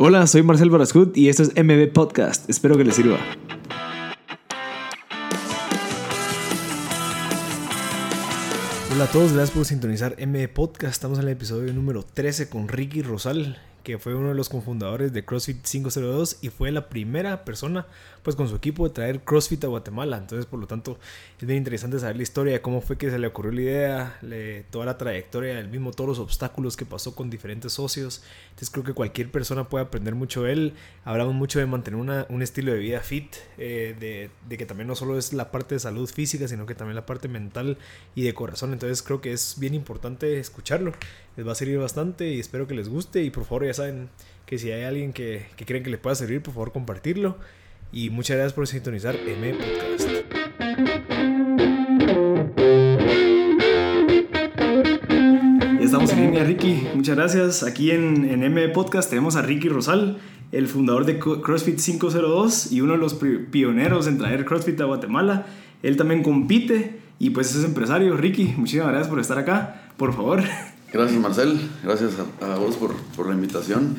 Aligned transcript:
Hola, 0.00 0.28
soy 0.28 0.44
Marcel 0.44 0.70
Barascut 0.70 1.16
y 1.16 1.28
esto 1.28 1.42
es 1.42 1.48
MB 1.56 1.92
Podcast. 1.92 2.48
Espero 2.48 2.76
que 2.76 2.84
les 2.84 2.94
sirva. 2.94 3.18
Hola 8.92 9.04
a 9.04 9.06
todos, 9.08 9.32
gracias 9.32 9.50
por 9.50 9.64
sintonizar 9.64 10.14
MB 10.24 10.50
Podcast. 10.50 10.92
Estamos 10.92 11.18
en 11.18 11.24
el 11.24 11.30
episodio 11.30 11.72
número 11.72 12.04
13 12.04 12.48
con 12.48 12.68
Ricky 12.68 13.02
Rosal 13.02 13.58
que 13.88 13.98
fue 13.98 14.14
uno 14.14 14.28
de 14.28 14.34
los 14.34 14.50
cofundadores 14.50 15.14
de 15.14 15.24
CrossFit 15.24 15.62
502 15.62 16.40
y 16.42 16.50
fue 16.50 16.70
la 16.70 16.90
primera 16.90 17.46
persona 17.46 17.86
pues 18.22 18.36
con 18.36 18.46
su 18.46 18.56
equipo 18.56 18.86
de 18.86 18.92
traer 18.92 19.20
CrossFit 19.20 19.64
a 19.64 19.68
Guatemala. 19.68 20.18
Entonces, 20.18 20.44
por 20.44 20.60
lo 20.60 20.66
tanto, 20.66 20.98
es 21.40 21.46
bien 21.46 21.56
interesante 21.56 21.98
saber 21.98 22.16
la 22.16 22.22
historia 22.22 22.52
de 22.52 22.60
cómo 22.60 22.82
fue 22.82 22.98
que 22.98 23.10
se 23.10 23.18
le 23.18 23.26
ocurrió 23.26 23.50
la 23.50 23.62
idea, 23.62 24.66
toda 24.70 24.84
la 24.84 24.98
trayectoria 24.98 25.54
del 25.54 25.68
mismo, 25.68 25.92
todos 25.92 26.08
los 26.08 26.18
obstáculos 26.18 26.76
que 26.76 26.84
pasó 26.84 27.14
con 27.14 27.30
diferentes 27.30 27.72
socios. 27.72 28.22
Entonces, 28.50 28.68
creo 28.68 28.84
que 28.84 28.92
cualquier 28.92 29.30
persona 29.30 29.70
puede 29.70 29.86
aprender 29.86 30.14
mucho 30.14 30.42
de 30.42 30.52
él. 30.52 30.74
Hablamos 31.06 31.32
mucho 31.34 31.58
de 31.58 31.64
mantener 31.64 32.26
un 32.28 32.42
estilo 32.42 32.72
de 32.72 32.80
vida 32.80 33.00
fit, 33.00 33.36
eh, 33.56 33.96
de, 33.98 34.30
de 34.46 34.58
que 34.58 34.66
también 34.66 34.88
no 34.88 34.96
solo 34.96 35.16
es 35.16 35.32
la 35.32 35.50
parte 35.50 35.76
de 35.76 35.78
salud 35.78 36.06
física, 36.06 36.46
sino 36.46 36.66
que 36.66 36.74
también 36.74 36.96
la 36.96 37.06
parte 37.06 37.28
mental 37.28 37.78
y 38.14 38.24
de 38.24 38.34
corazón. 38.34 38.74
Entonces, 38.74 39.02
creo 39.02 39.22
que 39.22 39.32
es 39.32 39.54
bien 39.58 39.72
importante 39.72 40.38
escucharlo. 40.38 40.92
Les 41.38 41.46
va 41.46 41.52
a 41.52 41.54
servir 41.54 41.78
bastante 41.78 42.34
y 42.34 42.40
espero 42.40 42.66
que 42.66 42.74
les 42.74 42.88
guste. 42.88 43.22
Y 43.22 43.30
por 43.30 43.44
favor, 43.44 43.64
ya 43.64 43.72
saben 43.72 44.08
que 44.44 44.58
si 44.58 44.72
hay 44.72 44.82
alguien 44.82 45.12
que, 45.12 45.46
que 45.54 45.64
creen 45.64 45.84
que 45.84 45.90
le 45.90 45.96
pueda 45.96 46.16
servir, 46.16 46.42
por 46.42 46.52
favor, 46.52 46.72
compartirlo. 46.72 47.36
Y 47.92 48.10
muchas 48.10 48.38
gracias 48.38 48.54
por 48.54 48.66
sintonizar 48.66 49.14
M 49.14 49.54
Podcast. 49.54 50.08
Ya 55.78 55.84
estamos 55.84 56.12
en 56.12 56.22
línea, 56.22 56.42
Ricky. 56.42 56.88
Muchas 56.96 57.14
gracias. 57.14 57.62
Aquí 57.62 57.92
en, 57.92 58.28
en 58.28 58.42
M 58.42 58.68
Podcast 58.70 59.08
tenemos 59.08 59.36
a 59.36 59.42
Ricky 59.42 59.68
Rosal, 59.68 60.18
el 60.50 60.66
fundador 60.66 61.04
de 61.04 61.20
CrossFit 61.20 61.78
502 61.78 62.72
y 62.72 62.80
uno 62.80 62.94
de 62.94 62.98
los 62.98 63.14
pioneros 63.52 64.08
en 64.08 64.18
traer 64.18 64.44
CrossFit 64.44 64.80
a 64.80 64.86
Guatemala. 64.86 65.46
Él 65.84 65.96
también 65.96 66.24
compite 66.24 66.98
y 67.20 67.30
pues 67.30 67.54
es 67.54 67.64
empresario. 67.64 68.16
Ricky, 68.16 68.54
muchísimas 68.56 68.88
gracias 68.88 69.08
por 69.08 69.20
estar 69.20 69.38
acá. 69.38 69.92
Por 69.96 70.12
favor. 70.12 70.42
Gracias 70.92 71.20
Marcel, 71.20 71.58
gracias 71.84 72.12
a, 72.40 72.56
vos 72.56 72.76
por, 72.76 72.94
por, 73.14 73.26
la 73.26 73.34
invitación 73.34 73.96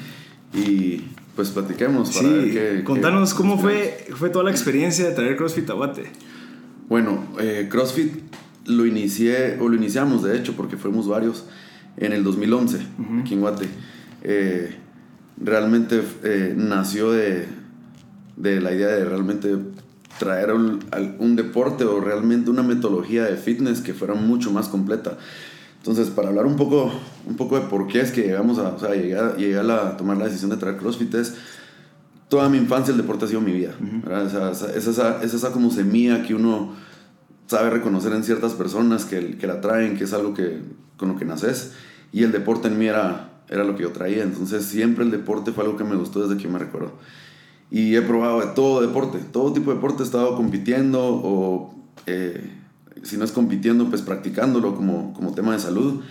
y 0.54 1.04
pues 1.36 1.50
platiquemos 1.50 2.10
para 2.10 2.28
sí, 2.28 2.84
Contanos 2.84 3.36
cómo 3.36 3.60
fue, 3.60 4.08
fue 4.16 4.30
toda 4.30 4.46
la 4.46 4.52
experiencia 4.52 5.08
de 5.08 5.14
traer 5.14 5.38
CrossFit 5.38 5.70
a 5.70 5.74
Guate. 5.74 6.12
Bueno, 6.90 7.28
eh, 7.40 7.68
CrossFit 7.70 8.12
lo 8.66 8.86
inicié, 8.86 9.58
o 9.60 9.70
lo 9.70 9.76
iniciamos 9.76 10.24
de 10.24 10.38
hecho, 10.38 10.54
porque 10.56 10.78
fuimos 10.78 11.08
varios, 11.08 11.46
en 11.98 12.14
el 12.14 12.24
2011, 12.24 12.80
aquí 13.22 13.36
en 13.36 13.42
Guate. 13.42 13.68
Eh, 14.24 14.76
realmente 15.38 16.02
eh, 16.24 16.54
nació 16.58 17.12
de, 17.12 17.46
de, 18.36 18.62
la 18.62 18.74
idea 18.74 18.88
de 18.88 19.06
realmente 19.06 19.56
traer 20.18 20.54
un, 20.54 20.80
un, 21.20 21.36
deporte 21.36 21.84
o 21.84 22.00
realmente 22.02 22.50
una 22.50 22.64
metodología 22.64 23.24
de 23.24 23.38
fitness 23.38 23.82
que 23.82 23.94
fuera 23.94 24.16
mucho 24.16 24.52
más 24.52 24.68
completa. 24.68 25.18
Entonces, 25.80 26.10
para 26.10 26.28
hablar 26.28 26.46
un 26.46 26.58
poco, 26.58 26.92
un 27.26 27.36
poco 27.36 27.60
de 27.60 27.66
por 27.68 27.88
qué 27.88 28.02
es 28.02 28.12
que 28.12 28.22
llegamos 28.22 28.60
a, 28.60 28.70
o 28.70 28.80
sea, 28.80 28.94
llegué 28.94 29.16
a, 29.18 29.88
a, 29.88 29.98
tomar 29.98 30.18
la 30.18 30.26
decisión 30.26 30.52
de 30.52 30.58
traer 30.58 30.78
CrossFit 30.78 31.14
es, 31.16 31.36
toda 32.28 32.50
mi 32.50 32.58
infancia 32.58 32.92
el 32.92 32.98
deporte 32.98 33.26
ha 33.26 33.28
sido 33.30 33.42
mi 33.42 33.54
vida. 33.54 33.74
es, 34.76 34.88
esa, 34.88 35.24
es 35.24 35.34
esa 35.34 35.52
como 35.52 35.72
semilla 35.72 36.24
que 36.24 36.36
uno 36.36 36.76
sabe 37.48 37.70
reconocer 37.70 38.14
en 38.14 38.24
ciertas 38.24 38.54
personas 38.54 39.06
que, 39.06 39.38
que 39.38 39.48
la 39.48 39.62
traen, 39.62 39.98
que 39.98 40.04
es 40.04 40.14
algo 40.14 40.34
que, 40.34 40.62
con 40.98 41.10
lo 41.10 41.16
que 41.16 41.26
naces. 41.26 41.72
Y 42.12 42.24
el 42.24 42.32
deporte 42.32 42.68
en 42.68 42.78
mí 42.78 42.88
era, 42.88 43.42
era 43.50 43.64
lo 43.64 43.76
que 43.76 43.84
yo 43.84 43.92
traía. 43.92 44.24
Entonces 44.24 44.66
siempre 44.66 45.06
el 45.06 45.12
deporte 45.12 45.54
fue 45.54 45.64
algo 45.64 45.78
que 45.78 45.86
me 45.86 45.96
gustó 45.96 46.28
desde 46.28 46.42
que 46.42 46.48
me 46.48 46.60
recuerdo. 46.60 46.92
Y 47.72 47.96
he 47.96 48.02
probado 48.02 48.42
de 48.42 48.48
todo 48.48 48.82
deporte, 48.82 49.20
todo 49.32 49.54
tipo 49.54 49.72
de 49.72 49.78
deporte. 49.78 50.04
He 50.04 50.06
estado 50.06 50.36
compitiendo 50.36 51.00
o 51.02 51.74
eh, 52.06 52.59
si 53.04 53.18
no 53.18 53.26
es 53.26 53.32
compitiendo, 53.32 53.90
pues 53.90 54.02
practicándolo 54.02 54.76
como, 54.76 55.14
como 55.14 55.34
tema 55.34 55.54
de 55.54 55.60
salud. 55.60 56.02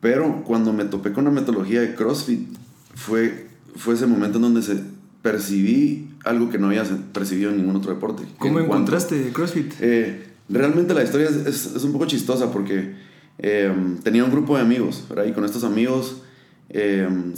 Pero 0.00 0.42
cuando 0.44 0.72
me 0.72 0.84
topé 0.84 1.12
con 1.12 1.24
la 1.24 1.30
metodología 1.30 1.80
de 1.80 1.94
CrossFit, 1.94 2.48
fue, 2.94 3.46
fue 3.76 3.94
ese 3.94 4.06
momento 4.06 4.38
en 4.38 4.42
donde 4.42 4.62
se 4.62 4.80
percibí 5.22 6.08
algo 6.24 6.50
que 6.50 6.58
no 6.58 6.68
había 6.68 6.84
percibido 7.12 7.50
en 7.50 7.58
ningún 7.58 7.76
otro 7.76 7.94
deporte. 7.94 8.24
¿Cómo 8.38 8.60
encontraste 8.60 9.30
CrossFit? 9.32 9.72
Eh, 9.80 10.26
realmente 10.48 10.94
la 10.94 11.04
historia 11.04 11.28
es, 11.28 11.66
es, 11.74 11.84
un 11.84 11.92
poco 11.92 12.06
chistosa 12.06 12.50
porque 12.50 12.94
em, 13.38 13.98
tenía 13.98 14.24
un 14.24 14.30
grupo 14.30 14.56
de 14.56 14.62
amigos, 14.62 15.04
¿verdad? 15.08 15.26
Y 15.26 15.32
con 15.32 15.44
estos 15.44 15.64
amigos, 15.64 16.22
em, 16.68 17.32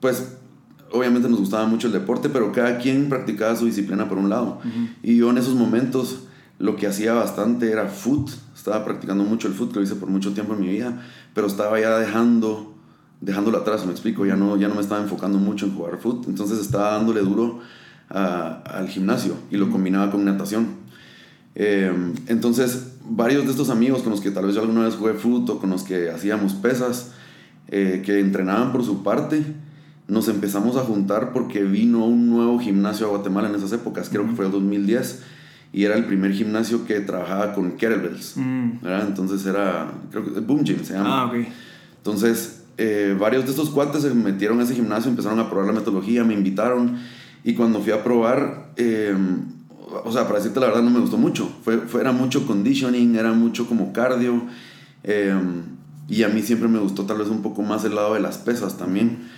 pues 0.00 0.24
obviamente 0.90 1.28
nos 1.28 1.40
gustaba 1.40 1.66
mucho 1.66 1.86
el 1.86 1.92
deporte, 1.92 2.28
pero 2.28 2.52
cada 2.52 2.78
quien 2.78 3.08
practicaba 3.08 3.56
su 3.56 3.66
disciplina 3.66 4.08
por 4.08 4.18
un 4.18 4.28
lado. 4.28 4.60
Y 5.02 5.16
yo 5.16 5.30
en 5.30 5.38
esos 5.38 5.54
momentos 5.54 6.24
lo 6.62 6.76
que 6.76 6.86
hacía 6.86 7.12
bastante 7.12 7.72
era 7.72 7.88
foot. 7.88 8.30
Estaba 8.54 8.84
practicando 8.84 9.24
mucho 9.24 9.48
el 9.48 9.54
foot, 9.54 9.74
lo 9.74 9.82
hice 9.82 9.96
por 9.96 10.08
mucho 10.08 10.32
tiempo 10.32 10.54
en 10.54 10.60
mi 10.60 10.68
vida, 10.68 11.02
pero 11.34 11.48
estaba 11.48 11.78
ya 11.80 11.98
dejando, 11.98 12.72
dejándolo 13.20 13.58
atrás, 13.58 13.84
me 13.84 13.90
explico. 13.90 14.24
Ya 14.24 14.36
no, 14.36 14.56
ya 14.56 14.68
no 14.68 14.76
me 14.76 14.80
estaba 14.80 15.02
enfocando 15.02 15.38
mucho 15.38 15.66
en 15.66 15.74
jugar 15.74 15.98
foot. 15.98 16.28
Entonces 16.28 16.60
estaba 16.60 16.92
dándole 16.92 17.20
duro 17.20 17.58
al 18.08 18.88
gimnasio 18.88 19.34
y 19.50 19.56
lo 19.56 19.70
combinaba 19.70 20.12
con 20.12 20.24
natación. 20.24 20.68
Em, 21.56 22.14
entonces, 22.28 22.92
varios 23.10 23.44
de 23.44 23.50
estos 23.50 23.68
amigos 23.68 24.02
con 24.02 24.12
los 24.12 24.20
que 24.20 24.30
tal 24.30 24.46
vez 24.46 24.54
yo 24.54 24.60
alguna 24.60 24.84
vez 24.84 24.94
jugué 24.94 25.14
foot 25.14 25.50
o 25.50 25.58
con 25.58 25.70
los 25.70 25.82
que 25.82 26.10
hacíamos 26.10 26.54
pesas, 26.54 27.10
eh, 27.68 28.02
que 28.06 28.20
entrenaban 28.20 28.70
por 28.70 28.84
su 28.84 29.02
parte, 29.02 29.42
nos 30.06 30.28
empezamos 30.28 30.76
a 30.76 30.82
juntar 30.82 31.32
porque 31.32 31.64
vino 31.64 32.06
un 32.06 32.30
nuevo 32.30 32.60
gimnasio 32.60 33.06
a 33.06 33.10
Guatemala 33.10 33.48
en 33.48 33.56
esas 33.56 33.72
épocas, 33.72 34.08
creo 34.08 34.26
que 34.26 34.34
fue 34.34 34.44
el 34.44 34.52
2010 34.52 35.22
y 35.72 35.84
era 35.84 35.96
el 35.96 36.04
primer 36.04 36.32
gimnasio 36.32 36.84
que 36.84 37.00
trabajaba 37.00 37.54
con 37.54 37.72
kettlebells. 37.72 38.36
Mm. 38.36 38.86
Entonces 39.06 39.46
era, 39.46 39.90
creo 40.10 40.24
que 40.24 40.40
Boom 40.40 40.64
Gym 40.64 40.84
se 40.84 40.94
llama. 40.94 41.22
Ah, 41.22 41.26
ok. 41.26 41.46
Entonces, 41.96 42.64
eh, 42.76 43.16
varios 43.18 43.44
de 43.44 43.50
estos 43.50 43.70
cuates 43.70 44.02
se 44.02 44.14
metieron 44.14 44.60
a 44.60 44.64
ese 44.64 44.74
gimnasio, 44.74 45.10
empezaron 45.10 45.38
a 45.38 45.48
probar 45.48 45.66
la 45.66 45.72
metodología, 45.72 46.24
me 46.24 46.34
invitaron 46.34 46.98
y 47.44 47.54
cuando 47.54 47.80
fui 47.80 47.92
a 47.92 48.04
probar, 48.04 48.72
eh, 48.76 49.16
o 50.04 50.12
sea, 50.12 50.24
para 50.24 50.38
decirte 50.38 50.60
la 50.60 50.66
verdad 50.66 50.82
no 50.82 50.90
me 50.90 51.00
gustó 51.00 51.16
mucho. 51.16 51.50
Fue, 51.64 51.78
fue, 51.78 52.00
era 52.00 52.12
mucho 52.12 52.46
conditioning, 52.46 53.16
era 53.16 53.32
mucho 53.32 53.66
como 53.66 53.92
cardio. 53.92 54.42
Eh, 55.04 55.34
y 56.08 56.24
a 56.24 56.28
mí 56.28 56.42
siempre 56.42 56.68
me 56.68 56.78
gustó 56.78 57.04
tal 57.04 57.18
vez 57.18 57.28
un 57.28 57.42
poco 57.42 57.62
más 57.62 57.84
el 57.84 57.94
lado 57.94 58.14
de 58.14 58.20
las 58.20 58.36
pesas 58.36 58.76
también. 58.76 59.28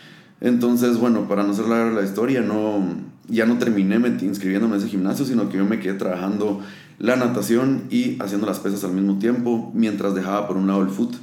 Entonces, 0.40 0.98
bueno, 0.98 1.28
para 1.28 1.44
no 1.44 1.52
la, 1.68 1.90
la 1.90 2.02
historia, 2.02 2.40
no, 2.40 2.84
ya 3.28 3.46
no 3.46 3.58
terminé 3.58 3.96
inscribiéndome 4.22 4.76
en 4.76 4.80
ese 4.80 4.90
gimnasio, 4.90 5.24
sino 5.24 5.48
que 5.48 5.58
yo 5.58 5.64
me 5.64 5.80
quedé 5.80 5.94
trabajando 5.94 6.60
la 6.98 7.16
natación 7.16 7.84
y 7.90 8.20
haciendo 8.22 8.46
las 8.46 8.60
pesas 8.60 8.84
al 8.84 8.92
mismo 8.92 9.18
tiempo, 9.18 9.72
mientras 9.74 10.14
dejaba 10.14 10.46
por 10.46 10.56
un 10.56 10.66
lado 10.66 10.82
el 10.82 10.88
foot. 10.88 11.14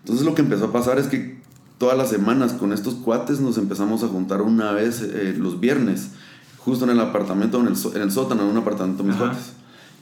Entonces 0.00 0.24
lo 0.24 0.34
que 0.34 0.42
empezó 0.42 0.66
a 0.66 0.72
pasar 0.72 0.98
es 0.98 1.06
que 1.06 1.40
todas 1.78 1.96
las 1.96 2.10
semanas 2.10 2.52
con 2.52 2.72
estos 2.72 2.94
cuates 2.94 3.40
nos 3.40 3.58
empezamos 3.58 4.02
a 4.02 4.08
juntar 4.08 4.42
una 4.42 4.72
vez 4.72 5.02
eh, 5.02 5.34
los 5.36 5.60
viernes, 5.60 6.10
justo 6.58 6.84
en 6.84 6.92
el 6.92 7.00
apartamento, 7.00 7.60
en 7.60 7.68
el, 7.68 7.74
en 7.94 8.02
el 8.02 8.10
sótano, 8.10 8.42
en 8.42 8.48
un 8.48 8.56
apartamento 8.56 9.02
de 9.02 9.08
mis 9.10 9.18
cuates. 9.18 9.52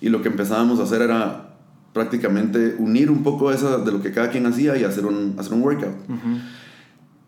Y 0.01 0.09
lo 0.09 0.23
que 0.23 0.29
empezábamos 0.29 0.79
a 0.81 0.85
hacer 0.85 1.03
era 1.03 1.55
prácticamente 1.93 2.77
unir 2.79 3.11
un 3.11 3.23
poco 3.23 3.51
esa, 3.51 3.79
de 3.79 3.93
lo 3.93 4.01
que 4.01 4.13
cada 4.13 4.31
quien 4.31 4.47
hacía 4.47 4.77
y 4.77 4.85
hacer 4.85 5.07
un, 5.07 5.35
hacer 5.39 5.55
un 5.55 5.63
workout 5.63 5.95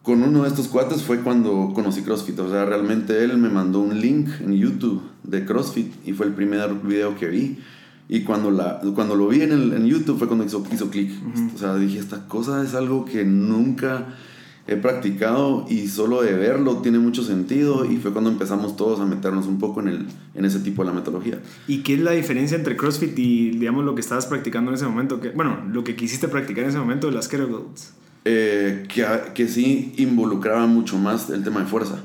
con 0.02 0.22
uno 0.22 0.42
de 0.42 0.48
estos 0.48 0.68
cuates 0.68 1.02
fue 1.02 1.20
cuando 1.20 1.72
conocí 1.74 2.02
CrossFit. 2.02 2.38
O 2.40 2.50
sea, 2.50 2.64
realmente 2.64 3.22
él 3.22 3.38
me 3.38 3.48
mandó 3.48 3.80
un 3.80 4.00
link 4.00 4.28
en 4.40 4.54
YouTube 4.54 5.02
de 5.22 5.44
CrossFit 5.44 5.92
y 6.06 6.12
fue 6.12 6.26
el 6.26 6.32
primer 6.32 6.74
video 6.82 7.16
que 7.16 7.28
vi. 7.28 7.58
Y 8.08 8.24
cuando, 8.24 8.50
la, 8.50 8.80
cuando 8.94 9.14
lo 9.14 9.28
vi 9.28 9.42
en, 9.42 9.52
el, 9.52 9.72
en 9.72 9.86
YouTube 9.86 10.18
fue 10.18 10.26
cuando 10.26 10.44
hizo, 10.44 10.62
hizo 10.72 10.90
clic. 10.90 11.12
O 11.54 11.58
sea, 11.58 11.76
dije, 11.76 11.98
esta 11.98 12.26
cosa 12.26 12.62
es 12.64 12.74
algo 12.74 13.04
que 13.04 13.24
nunca 13.24 14.08
he 14.66 14.76
practicado 14.76 15.66
y 15.68 15.88
solo 15.88 16.22
de 16.22 16.34
verlo 16.34 16.78
tiene 16.78 16.98
mucho 16.98 17.22
sentido 17.24 17.84
y 17.84 17.96
fue 17.96 18.12
cuando 18.12 18.30
empezamos 18.30 18.76
todos 18.76 19.00
a 19.00 19.06
meternos 19.06 19.46
un 19.46 19.58
poco 19.58 19.80
en, 19.80 19.88
el, 19.88 20.06
en 20.34 20.44
ese 20.44 20.60
tipo 20.60 20.82
de 20.82 20.88
la 20.88 20.94
metodología. 20.94 21.40
¿Y 21.66 21.78
qué 21.78 21.94
es 21.94 22.00
la 22.00 22.12
diferencia 22.12 22.56
entre 22.56 22.76
CrossFit 22.76 23.16
y, 23.18 23.50
digamos, 23.50 23.84
lo 23.84 23.94
que 23.94 24.00
estabas 24.00 24.26
practicando 24.26 24.72
en 24.72 24.76
ese 24.76 24.86
momento? 24.86 25.20
Que, 25.20 25.30
bueno, 25.30 25.64
lo 25.70 25.84
que 25.84 25.94
quisiste 25.94 26.26
practicar 26.28 26.64
en 26.64 26.70
ese 26.70 26.78
momento 26.78 27.06
de 27.06 27.14
las 27.14 27.28
kettlebells. 27.28 27.92
Eh, 28.24 28.86
que, 28.88 29.04
que, 29.34 29.48
sí 29.48 29.94
involucraba 29.96 30.68
mucho 30.68 30.96
más 30.96 31.28
el 31.30 31.42
tema 31.42 31.58
de 31.58 31.66
fuerza. 31.66 31.96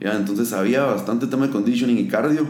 ¿ya? 0.00 0.16
Entonces 0.16 0.52
había 0.52 0.82
bastante 0.82 1.28
tema 1.28 1.46
de 1.46 1.52
conditioning 1.52 1.98
y 1.98 2.08
cardio, 2.08 2.44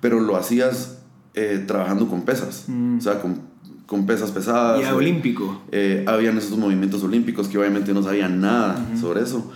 pero 0.00 0.20
lo 0.20 0.36
hacías 0.36 1.02
eh, 1.34 1.62
trabajando 1.66 2.08
con 2.08 2.22
pesas, 2.22 2.64
mm. 2.66 2.96
o 2.96 3.00
sea, 3.02 3.20
con, 3.20 3.42
con, 3.84 4.06
pesas 4.06 4.30
pesadas. 4.30 4.80
Y 4.80 4.84
a 4.84 4.94
olímpico. 4.94 5.60
Eh, 5.70 6.02
habían 6.06 6.38
esos 6.38 6.56
movimientos 6.56 7.02
olímpicos 7.02 7.48
que 7.48 7.58
obviamente 7.58 7.92
no 7.92 8.02
sabía 8.02 8.30
nada 8.30 8.82
sobre 8.98 9.20
eso, 9.20 9.52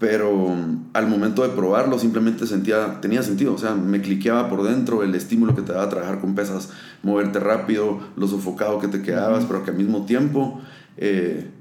pero 0.00 0.52
al 0.92 1.06
momento 1.06 1.42
de 1.42 1.50
probarlo 1.50 2.00
simplemente 2.00 2.48
sentía, 2.48 3.00
tenía 3.00 3.22
sentido, 3.22 3.54
o 3.54 3.58
sea, 3.58 3.76
me 3.76 4.00
cliqueaba 4.00 4.48
por 4.48 4.64
dentro 4.64 5.04
el 5.04 5.14
estímulo 5.14 5.54
que 5.54 5.62
te 5.62 5.72
daba 5.72 5.88
trabajar 5.88 6.20
con 6.20 6.34
pesas, 6.34 6.70
moverte 7.04 7.38
rápido, 7.38 8.00
lo 8.16 8.26
sofocado 8.26 8.80
que 8.80 8.88
te 8.88 9.02
quedabas, 9.02 9.44
pero 9.44 9.62
que 9.62 9.70
al 9.70 9.76
mismo 9.76 10.04
tiempo 10.04 10.60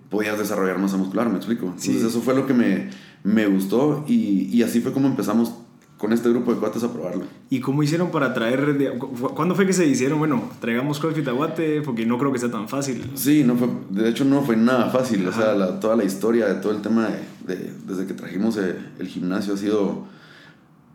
podías 0.10 0.38
desarrollar 0.38 0.80
masa 0.80 0.98
muscular, 0.98 1.30
me 1.30 1.38
explico. 1.38 1.66
Entonces 1.66 2.04
eso 2.04 2.22
fue 2.22 2.36
lo 2.36 2.46
que 2.46 2.54
me, 2.54 2.90
me 3.24 3.48
gustó 3.48 4.06
y, 4.08 4.50
y 4.52 4.64
así 4.64 4.82
fue 4.82 4.92
como 4.92 5.08
empezamos 5.08 5.54
con 6.00 6.14
este 6.14 6.30
grupo 6.30 6.54
de 6.54 6.60
cuates 6.60 6.82
a 6.84 6.94
probarlo. 6.94 7.26
¿Y 7.50 7.60
cómo 7.60 7.84
hicieron 7.84 8.10
para 8.10 8.34
traer, 8.34 8.78
de, 8.78 8.98
cuándo 9.36 9.54
fue 9.54 9.68
que 9.68 9.74
se 9.74 9.86
hicieron, 9.86 10.18
bueno, 10.18 10.50
traigamos 10.62 10.98
CrossFit 10.98 11.28
a 11.28 11.34
Guate? 11.34 11.82
Porque 11.82 12.06
no 12.06 12.18
creo 12.18 12.32
que 12.32 12.40
sea 12.40 12.50
tan 12.50 12.70
fácil. 12.70 13.12
Sí, 13.16 13.44
no 13.44 13.56
fue, 13.56 13.68
de 13.90 14.08
hecho 14.10 14.24
no 14.24 14.42
fue 14.42 14.56
nada 14.56 14.90
fácil, 14.90 15.28
o 15.28 15.34
sea, 15.34 15.54
la, 15.54 15.80
toda 15.82 15.98
la 15.98 16.06
historia 16.06 16.48
de 16.48 16.56
todo 16.56 16.72
el 16.72 16.82
tema 16.82 17.10
de, 17.46 17.54
de 17.54 17.74
desde 17.86 18.08
que 18.08 18.14
trajimos 18.14 18.56
el, 18.56 18.78
el, 18.98 19.08
gimnasio 19.08 19.54
ha 19.54 19.58
sido 19.58 20.06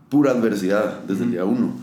pura 0.09 0.31
adversidad 0.31 1.05
desde 1.05 1.25
el 1.25 1.33
día 1.33 1.45
uno. 1.45 1.75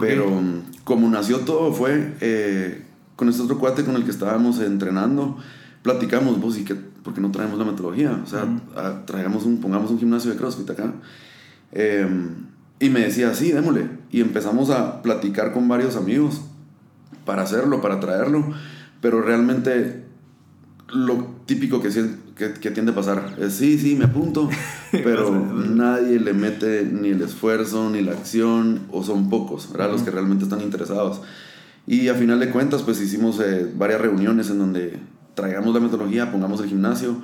Pero 0.00 0.24
qué? 0.24 0.80
como 0.82 1.08
nació 1.08 1.40
todo 1.40 1.72
fue 1.72 2.16
eh, 2.20 2.84
con 3.14 3.28
este 3.28 3.42
otro 3.42 3.58
cuate 3.58 3.84
con 3.84 3.94
el 3.94 4.02
que 4.02 4.10
estábamos 4.10 4.58
entrenando, 4.58 5.38
platicamos, 5.84 6.40
vos, 6.40 6.58
¿y 6.58 6.64
qué, 6.64 6.74
por 6.74 7.12
qué 7.12 7.20
no 7.20 7.30
traemos 7.30 7.58
la 7.58 7.66
metodología? 7.66 8.18
O 8.24 8.26
sea, 8.26 8.44
uh 8.44 8.74
-huh. 8.74 9.04
traigamos 9.04 9.44
un, 9.44 9.60
pongamos 9.60 9.90
un 9.90 9.98
gimnasio 9.98 10.30
de 10.30 10.38
CrossFit 10.38 10.70
acá. 10.70 10.94
Eh, 11.72 12.08
y 12.80 12.88
me 12.88 13.00
decía, 13.00 13.34
sí, 13.34 13.52
démosle. 13.52 13.88
Y 14.10 14.22
empezamos 14.22 14.70
a 14.70 15.02
platicar 15.02 15.52
con 15.52 15.68
varios 15.68 15.94
amigos 15.96 16.40
para 17.26 17.42
hacerlo, 17.42 17.82
para 17.82 18.00
traerlo. 18.00 18.46
Pero 19.02 19.20
realmente 19.20 20.04
lo 20.88 21.34
típico 21.44 21.82
que, 21.82 21.90
que, 22.34 22.54
que 22.54 22.70
tiende 22.70 22.92
a 22.92 22.94
pasar 22.94 23.36
es, 23.38 23.52
sí, 23.52 23.78
sí, 23.78 23.94
me 23.94 24.06
apunto. 24.06 24.48
Pero 24.90 25.30
nadie 25.30 26.18
le 26.18 26.32
mete 26.32 26.88
ni 26.90 27.10
el 27.10 27.20
esfuerzo, 27.20 27.90
ni 27.90 28.00
la 28.00 28.12
acción, 28.12 28.80
o 28.90 29.02
son 29.04 29.28
pocos, 29.28 29.70
¿verdad? 29.70 29.88
Uh 29.88 29.90
-huh. 29.90 29.92
Los 29.96 30.02
que 30.02 30.10
realmente 30.10 30.44
están 30.44 30.62
interesados. 30.62 31.20
Y 31.86 32.08
a 32.08 32.14
final 32.14 32.40
de 32.40 32.48
cuentas, 32.48 32.82
pues 32.82 33.02
hicimos 33.02 33.38
eh, 33.40 33.70
varias 33.76 34.00
reuniones 34.00 34.48
en 34.48 34.58
donde 34.58 34.98
traigamos 35.34 35.74
la 35.74 35.80
metodología, 35.80 36.30
pongamos 36.30 36.60
el 36.60 36.68
gimnasio, 36.68 37.16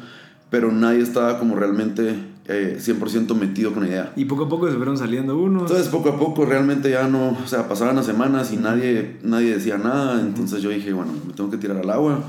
pero 0.50 0.72
nadie 0.72 1.00
estaba 1.00 1.38
como 1.38 1.54
realmente 1.54 2.16
eh, 2.46 2.78
100% 2.80 3.34
metido 3.34 3.72
con 3.72 3.84
la 3.84 3.88
idea. 3.88 4.12
Y 4.16 4.24
poco 4.24 4.44
a 4.44 4.48
poco 4.48 4.68
se 4.68 4.76
fueron 4.76 4.98
saliendo 4.98 5.38
unos. 5.38 5.62
Entonces 5.62 5.88
poco 5.88 6.10
a 6.10 6.18
poco 6.18 6.44
realmente 6.44 6.90
ya 6.90 7.06
no, 7.06 7.30
o 7.42 7.46
sea, 7.46 7.68
pasaban 7.68 7.96
las 7.96 8.06
semanas 8.06 8.52
y 8.52 8.56
nadie, 8.56 9.18
nadie 9.22 9.54
decía 9.54 9.78
nada, 9.78 10.20
entonces 10.20 10.60
yo 10.60 10.70
dije, 10.70 10.92
bueno, 10.92 11.12
me 11.26 11.32
tengo 11.32 11.50
que 11.50 11.56
tirar 11.56 11.76
al 11.78 11.90
agua, 11.90 12.24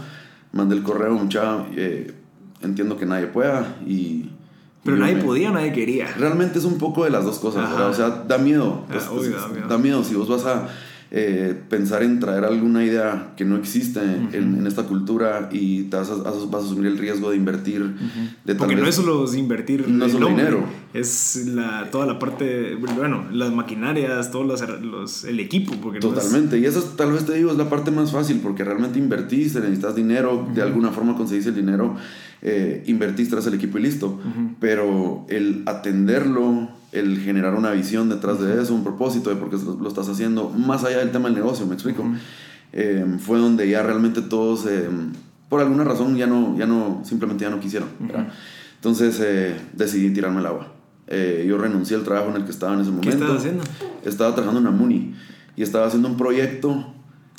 mandé 0.52 0.76
el 0.76 0.84
correo, 0.84 1.14
mucha, 1.14 1.66
eh, 1.76 2.14
entiendo 2.62 2.98
que 2.98 3.06
nadie 3.06 3.28
pueda 3.28 3.76
y... 3.86 4.30
Pero 4.84 4.98
y 4.98 5.00
nadie 5.00 5.16
me, 5.16 5.24
podía, 5.24 5.52
nadie 5.52 5.72
quería. 5.74 6.08
Realmente 6.18 6.58
es 6.58 6.66
un 6.66 6.80
poco 6.80 7.04
de 7.04 7.12
las 7.12 7.24
dos 7.24 7.38
cosas, 7.38 7.72
o 7.72 7.94
sea, 7.94 8.24
da 8.28 8.40
miedo, 8.40 8.84
pues, 8.90 9.06
ah, 9.08 9.12
obvio, 9.12 9.38
da 9.40 9.48
miedo. 9.48 9.68
Da 9.68 9.78
miedo 9.78 10.04
si 10.04 10.16
vos 10.16 10.28
vas 10.28 10.44
a 10.46 10.68
eh, 11.14 11.62
pensar 11.68 12.04
en 12.04 12.22
traer 12.22 12.46
alguna 12.46 12.86
idea 12.86 13.34
que 13.36 13.44
no 13.44 13.58
existe 13.58 14.00
uh 14.00 14.04
-huh. 14.04 14.34
en, 14.34 14.56
en, 14.60 14.66
esta 14.66 14.84
cultura 14.84 15.50
y 15.52 15.84
te 15.84 15.98
vas 15.98 16.10
a, 16.10 16.16
vas 16.16 16.36
a, 16.54 16.58
asumir 16.58 16.88
el 16.88 16.98
riesgo 16.98 17.32
de 17.32 17.36
invertir. 17.36 17.82
Uh 17.82 17.86
-huh. 17.88 18.36
de 18.46 18.56
Porque 18.56 18.78
no 18.78 18.88
es 18.88 18.96
solo 18.96 19.26
invertir 19.36 19.90
no 19.90 20.06
es 20.06 20.14
solo 20.14 20.30
dinero. 20.30 20.64
Es 20.94 21.48
la, 21.48 21.90
toda 21.92 22.06
la 22.06 22.18
parte, 22.18 22.76
bueno, 22.76 23.26
las 23.30 23.52
maquinarias, 23.52 24.32
todos 24.32 24.48
los, 24.48 24.82
los 24.82 25.26
el 25.26 25.42
equipo. 25.42 25.74
Porque 25.82 26.00
Totalmente. 26.00 26.58
No 26.62 26.66
es... 26.66 26.76
Y 26.76 26.80
esa 26.80 26.96
tal 26.96 27.12
vez 27.12 27.26
te 27.26 27.34
digo 27.34 27.52
es 27.52 27.58
la 27.58 27.70
parte 27.70 27.92
más 27.92 28.14
fácil 28.14 28.40
porque 28.42 28.64
realmente 28.64 28.98
invertiste, 28.98 29.60
necesitas 29.60 29.96
dinero, 29.96 30.34
uh 30.34 30.48
-huh. 30.48 30.54
de 30.54 30.62
alguna 30.62 30.92
forma 30.92 31.18
conseguís 31.18 31.46
el 31.46 31.56
dinero, 31.56 31.98
eh, 32.42 32.84
invertís 32.88 33.30
tras 33.30 33.46
el 33.48 33.56
equipo 33.56 33.78
y 33.80 33.82
listo. 33.82 34.18
Pero 34.62 35.26
el 35.28 35.64
atenderlo 35.66 36.70
el 36.92 37.20
generar 37.20 37.56
una 37.56 37.72
visión 37.72 38.10
detrás 38.10 38.40
uh 38.40 38.44
-huh. 38.44 38.56
de 38.56 38.64
eso, 38.64 38.74
un 38.74 38.84
propósito 38.84 39.30
de 39.30 39.36
por 39.36 39.50
qué 39.50 39.58
lo, 39.58 39.88
estás 39.88 40.10
haciendo, 40.10 40.50
más 40.50 40.84
allá 40.84 41.00
del 41.00 41.12
tema 41.12 41.30
del 41.30 41.36
negocio, 41.36 41.66
me 41.66 41.74
explico. 41.74 42.04
Uh 42.04 42.08
-huh. 42.08 42.18
eh, 42.74 43.06
fue 43.20 43.40
donde 43.40 43.70
ya 43.70 43.84
realmente 43.84 44.22
todos, 44.22 44.66
eh, 44.68 44.90
por 45.50 45.62
alguna 45.62 45.84
razón, 45.84 46.16
ya 46.18 46.28
no, 46.28 46.58
ya 46.58 46.66
no, 46.66 47.02
simplemente 47.04 47.44
ya 47.44 47.50
no 47.50 47.60
quisieron. 47.60 47.90
Uh 48.00 48.08
-huh. 48.08 48.26
Entonces 48.76 49.20
eh, 49.22 49.56
decidí 49.74 50.12
tirarme 50.12 50.40
al 50.40 50.48
agua. 50.48 50.68
Eh, 51.08 51.46
yo 51.48 51.58
renuncié 51.58 51.98
al 51.98 52.04
trabajo 52.04 52.30
en 52.30 52.38
el 52.38 52.46
que 52.46 52.52
estaba 52.52 52.74
en 52.74 52.80
ese 52.80 52.90
momento. 52.90 53.10
¿Qué 53.10 53.16
estaba 53.16 53.38
haciendo? 53.38 53.64
Estaba 54.04 54.34
trabajando 54.34 54.60
en 54.60 54.66
la 54.66 54.72
MUNI 54.72 55.14
y 55.58 55.62
estaba 55.62 55.86
haciendo 55.86 56.08
un 56.08 56.18
proyecto 56.18 56.94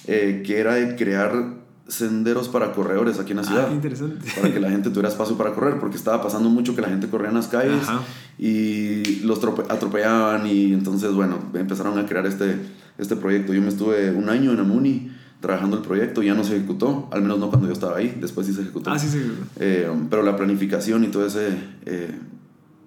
eh, 0.07 0.43
que 0.47 0.61
era 0.61 0.75
de 0.75 0.95
crear 0.95 1.62
senderos 1.93 2.49
para 2.49 2.73
corredores 2.73 3.19
aquí 3.19 3.33
en 3.33 3.37
la 3.37 3.45
ciudad. 3.45 3.65
Ah, 3.67 3.69
qué 3.69 3.75
interesante. 3.75 4.27
Para 4.35 4.53
que 4.53 4.61
la 4.61 4.71
gente 4.71 4.89
tuviera 4.89 5.11
espacio 5.11 5.37
para 5.37 5.53
correr, 5.53 5.79
porque 5.79 5.97
estaba 5.97 6.23
pasando 6.23 6.49
mucho 6.49 6.75
que 6.75 6.81
la 6.81 6.89
gente 6.89 7.09
corría 7.09 7.29
en 7.29 7.35
las 7.35 7.49
calles 7.49 7.83
Ajá. 7.83 8.01
y 8.39 9.21
los 9.25 9.45
atropellaban 9.45 10.47
y 10.47 10.73
entonces, 10.73 11.13
bueno, 11.13 11.39
empezaron 11.53 11.99
a 11.99 12.07
crear 12.07 12.25
este, 12.27 12.57
este 12.97 13.15
proyecto. 13.17 13.53
Yo 13.53 13.61
me 13.61 13.69
estuve 13.69 14.11
un 14.11 14.31
año 14.31 14.53
en 14.53 14.61
Amuni 14.61 15.13
trabajando 15.41 15.77
el 15.77 15.83
proyecto, 15.83 16.23
ya 16.23 16.35
no 16.35 16.45
se 16.45 16.57
ejecutó, 16.57 17.09
al 17.13 17.21
menos 17.21 17.39
no 17.39 17.51
cuando 17.51 17.67
yo 17.67 17.75
estaba 17.75 17.99
ahí, 17.99 18.17
después 18.19 18.47
sí 18.47 18.55
se 18.55 18.63
ejecutó. 18.63 18.91
Ah, 18.91 18.99
sí, 18.99 19.09
sí. 19.09 19.21
Eh, 19.57 19.91
pero 20.09 20.23
la 20.23 20.37
planificación 20.37 21.05
y 21.05 21.09
todo 21.09 21.27
ese 21.27 21.49
eh, 21.85 22.15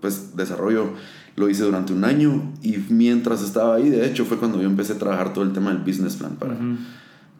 pues, 0.02 0.36
desarrollo 0.36 0.94
lo 1.36 1.48
hice 1.50 1.64
durante 1.64 1.94
un 1.94 2.06
año 2.06 2.54
y 2.64 2.78
mientras 2.90 3.44
estaba 3.44 3.76
ahí, 3.76 3.90
de 3.90 4.08
hecho, 4.08 4.26
fue 4.26 4.38
cuando 4.38 4.60
yo 4.60 4.68
empecé 4.68 4.94
a 4.94 4.98
trabajar 4.98 5.34
todo 5.34 5.44
el 5.44 5.54
tema 5.54 5.72
del 5.72 5.84
business 5.84 6.16
plan 6.16 6.38
para... 6.38 6.54
Uh 6.54 6.58
-huh 6.58 6.78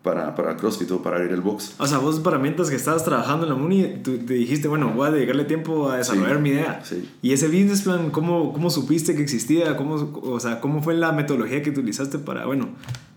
para, 0.06 0.36
para 0.36 0.56
CrossFit 0.56 0.92
o 0.92 1.02
para 1.02 1.26
ir 1.26 1.32
al 1.32 1.42
box. 1.42 1.74
O 1.80 1.88
sea, 1.88 1.98
vos 1.98 2.20
para 2.20 2.38
mientras 2.38 2.70
que 2.70 2.76
estabas 2.76 3.04
trabajando 3.04 3.48
en 3.48 3.54
la 3.54 3.58
MUNI, 3.58 4.02
tú 4.04 4.20
te 4.20 4.36
dijiste, 4.36 4.68
bueno, 4.68 4.94
voy 4.96 5.08
a 5.08 5.12
dedicarle 5.12 5.46
tiempo 5.46 5.90
a 5.90 5.98
desarrollar 5.98 6.38
sí, 6.38 6.42
mi 6.44 6.50
idea. 6.50 6.82
Sí. 6.84 7.10
Y 7.24 7.34
ese 7.34 7.48
business 7.48 7.82
plan, 7.82 8.12
¿cómo, 8.12 8.54
¿cómo 8.54 8.70
supiste 8.70 9.16
que 9.16 9.24
existía? 9.24 9.76
¿Cómo, 9.76 9.96
o 9.96 10.40
sea, 10.40 10.62
¿cómo 10.62 10.84
fue 10.84 10.94
la 10.94 11.12
metodología 11.12 11.64
que 11.64 11.72
utilizaste 11.72 12.20
para, 12.20 12.46
bueno, 12.46 12.70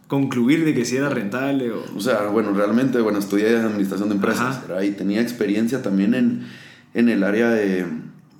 concluir 0.06 0.64
de 0.64 0.72
que 0.72 0.86
si 0.86 0.96
era 0.96 1.10
rentable? 1.10 1.72
O, 1.72 1.84
o 1.94 2.00
sea, 2.00 2.28
bueno, 2.28 2.52
realmente, 2.54 3.02
bueno, 3.02 3.18
estudié 3.18 3.58
administración 3.58 4.08
de 4.08 4.14
empresas 4.14 4.62
y 4.82 4.90
tenía 4.92 5.20
experiencia 5.20 5.82
también 5.82 6.14
en, 6.14 6.46
en 6.94 7.10
el 7.10 7.22
área 7.22 7.50
de, 7.50 7.84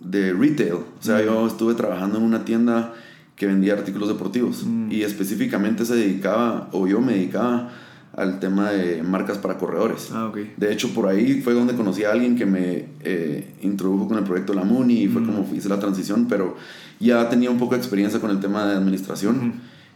de 0.01 0.33
retail. 0.33 0.73
O 0.73 0.87
sea, 1.01 1.19
mm. 1.19 1.25
yo 1.27 1.47
estuve 1.47 1.75
trabajando 1.75 2.17
en 2.17 2.25
una 2.25 2.47
tienda 2.47 2.95
que 3.37 3.47
vendía 3.47 3.75
artículos 3.75 4.09
deportivos 4.09 4.65
mm. 4.65 4.91
y 4.91 5.03
específicamente 5.03 5.85
se 5.85 5.97
dedicaba, 5.97 6.71
o 6.73 6.87
yo 6.87 7.03
me 7.03 7.13
dedicaba 7.13 7.73
al 8.19 8.41
tema 8.41 8.71
de 8.71 9.03
marcas 9.03 9.39
para 9.39 9.59
corredores. 9.59 10.11
Ah, 10.13 10.27
okay. 10.27 10.53
De 10.57 10.73
hecho, 10.73 10.93
por 10.93 11.07
ahí 11.07 11.41
fue 11.41 11.55
donde 11.55 11.75
conocí 11.75 12.03
a 12.03 12.11
alguien 12.11 12.35
que 12.35 12.47
me 12.47 12.87
eh, 13.05 13.55
introdujo 13.63 14.09
con 14.09 14.19
el 14.19 14.25
proyecto 14.25 14.55
La 14.55 14.65
Muni 14.65 15.05
y 15.05 15.09
fue 15.09 15.23
mm. 15.23 15.27
como 15.27 15.49
hice 15.55 15.69
la 15.69 15.79
transición, 15.79 16.27
pero 16.29 16.57
ya 16.99 17.29
tenía 17.29 17.51
un 17.51 17.59
poco 17.59 17.75
de 17.75 17.79
experiencia 17.79 18.21
con 18.21 18.31
el 18.31 18.41
tema 18.41 18.67
de 18.67 18.77
administración. 18.77 19.47
Mm. 19.47 19.53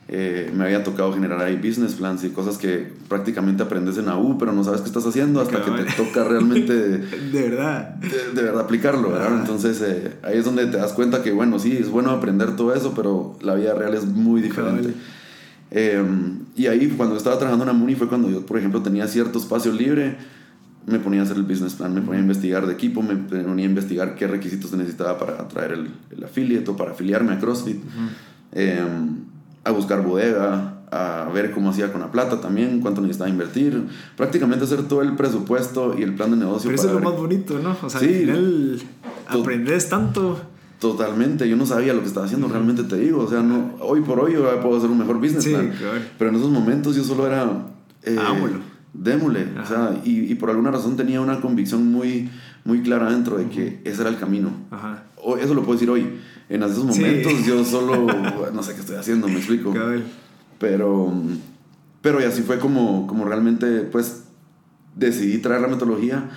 Eh, 0.09 0.53
me 0.55 0.65
había 0.65 0.85
tocado 0.85 1.13
generar 1.13 1.41
ahí 1.41 1.57
business 1.57 1.95
plans 1.95 2.23
y 2.25 2.31
cosas 2.31 2.59
que 2.59 2.93
prácticamente 3.09 3.63
aprendes 3.63 3.99
en 3.99 4.09
AU, 4.09 4.37
pero 4.39 4.53
no 4.53 4.63
sabes 4.63 4.83
qué 4.83 4.89
estás 4.89 5.07
haciendo 5.07 5.41
hasta 5.41 5.65
que 5.65 5.71
te 5.71 5.93
toca 5.93 6.23
realmente... 6.23 6.75
de 7.33 7.51
verdad. 7.51 7.97
De, 7.97 8.35
de, 8.35 8.43
verdad 8.43 8.61
aplicarlo, 8.63 9.11
¿verdad? 9.11 9.31
Ah. 9.33 9.39
Entonces 9.41 9.81
eh, 9.81 10.13
ahí 10.23 10.39
es 10.39 10.45
donde 10.45 10.67
te 10.67 10.77
das 10.77 10.93
cuenta 10.93 11.23
que, 11.23 11.33
bueno, 11.33 11.59
sí, 11.59 11.77
es 11.77 11.89
bueno 11.89 12.11
aprender 12.11 12.55
todo 12.55 12.73
eso, 12.75 12.93
pero 12.95 13.37
la 13.41 13.55
vida 13.55 13.75
real 13.75 13.95
es 13.95 14.05
muy 14.05 14.43
diferente. 14.43 14.93
Eh, 15.71 16.05
y 16.57 16.67
ahí 16.67 16.89
cuando 16.97 17.17
estaba 17.17 17.39
trabajando 17.39 17.65
en 17.65 17.71
Amuni 17.71 17.95
fue 17.95 18.09
cuando 18.09 18.29
yo, 18.31 18.45
por 18.45 18.59
ejemplo, 18.59 18.83
tenía 18.83 19.07
cierto 19.09 19.39
espacio 19.39 19.73
libre, 19.73 20.17
me 20.87 20.99
ponía 20.99 21.21
a 21.21 21.25
hacer 21.25 21.37
el 21.37 21.45
business 21.45 21.75
plan, 21.75 21.95
me 21.95 22.03
ponía 22.03 22.19
a 22.19 22.23
investigar 22.23 22.67
de 22.67 22.73
equipo, 22.73 23.03
me 23.03 23.17
ponía 23.17 23.65
a 23.65 23.69
investigar 23.69 24.15
qué 24.15 24.27
requisitos 24.27 24.73
necesitaba 24.73 25.19
para 25.19 25.49
traer 25.49 25.73
el, 25.73 25.91
el 26.11 26.25
affiliate 26.25 26.71
o 26.71 26.77
para 26.77 26.91
afiliarme 26.91 27.33
a 27.33 27.39
CrossFit, 27.39 27.77
uh 27.77 27.87
-huh. 27.87 28.09
eh, 28.53 28.81
a 29.65 29.71
buscar 29.71 30.03
bodega, 30.05 30.83
a 30.91 31.31
ver 31.33 31.53
cómo 31.53 31.71
hacía 31.71 31.91
con 31.91 32.03
la 32.03 32.11
plata 32.11 32.41
también, 32.41 32.81
cuánto 32.81 33.01
necesitaba 33.01 33.31
invertir, 33.31 33.87
prácticamente 34.17 34.65
hacer 34.65 34.83
todo 34.83 35.01
el 35.01 35.17
presupuesto 35.17 35.97
y 35.99 36.03
el 36.03 36.15
plan 36.15 36.33
de 36.33 36.37
negocio. 36.37 36.69
Pero 36.69 36.83
eso 36.83 36.89
es 36.89 37.03
lo 37.03 37.11
más 37.11 37.19
bonito, 37.19 37.59
¿no? 37.59 37.77
O 37.83 37.89
sea, 37.89 37.99
sí, 38.01 38.07
al 38.07 38.13
final 38.13 38.83
aprendes 39.27 39.89
tanto. 39.89 40.39
Totalmente, 40.83 41.49
yo 41.49 41.57
no 41.57 41.65
sabía 41.65 41.95
lo 41.95 42.01
que 42.01 42.09
estaba 42.09 42.27
haciendo, 42.27 42.49
realmente 42.49 42.83
te 42.83 42.97
digo, 42.97 43.23
o 43.23 43.29
sea, 43.29 43.41
no, 43.41 43.77
hoy 43.79 44.01
por 44.01 44.19
hoy 44.19 44.33
yo 44.33 44.61
puedo 44.61 44.79
hacer 44.79 44.91
un 44.91 44.99
mejor 44.99 45.21
business 45.21 45.45
sí, 45.45 45.51
plan, 45.51 45.73
claro. 45.79 46.01
pero 46.19 46.31
en 46.31 46.37
esos 46.37 46.51
momentos 46.51 46.97
yo 46.97 47.05
solo 47.05 47.25
era... 47.25 47.69
Eh, 48.03 48.19
démosle, 48.93 49.47
o 49.63 49.65
sea, 49.65 50.01
y, 50.05 50.33
y, 50.33 50.35
por 50.35 50.51
alguna 50.51 50.73
razón 50.73 50.97
tenía 50.97 51.21
una 51.21 51.41
convicción 51.41 51.87
muy, 51.87 52.29
muy 52.65 52.83
clara 52.83 53.13
dentro 53.13 53.39
de 53.39 53.49
que 53.49 53.81
ese 53.85 54.01
era 54.01 54.11
el 54.11 54.19
camino. 54.19 54.51
Ajá. 54.73 55.05
O, 55.23 55.37
eso 55.37 55.55
lo 55.55 55.63
puedo 55.63 55.75
decir 55.75 55.89
hoy. 55.89 56.19
En 56.49 56.65
esos 56.65 56.85
momentos 56.85 57.33
sí. 57.33 57.45
yo 57.47 57.65
solo, 57.65 58.09
no 58.53 58.63
sé 58.65 58.75
qué 58.75 58.81
estoy 58.81 58.97
haciendo, 58.97 59.29
me 59.29 59.37
explico. 59.37 59.73
Cabal. 59.73 60.03
Pero, 60.59 61.13
pero 62.01 62.21
y 62.21 62.25
así 62.25 62.43
fue 62.43 62.59
como, 62.59 63.07
como 63.07 63.25
realmente, 63.25 63.83
pues, 63.83 64.25
decidí 64.97 65.39
traer 65.39 65.61
la 65.61 65.69
metodología 65.69 66.29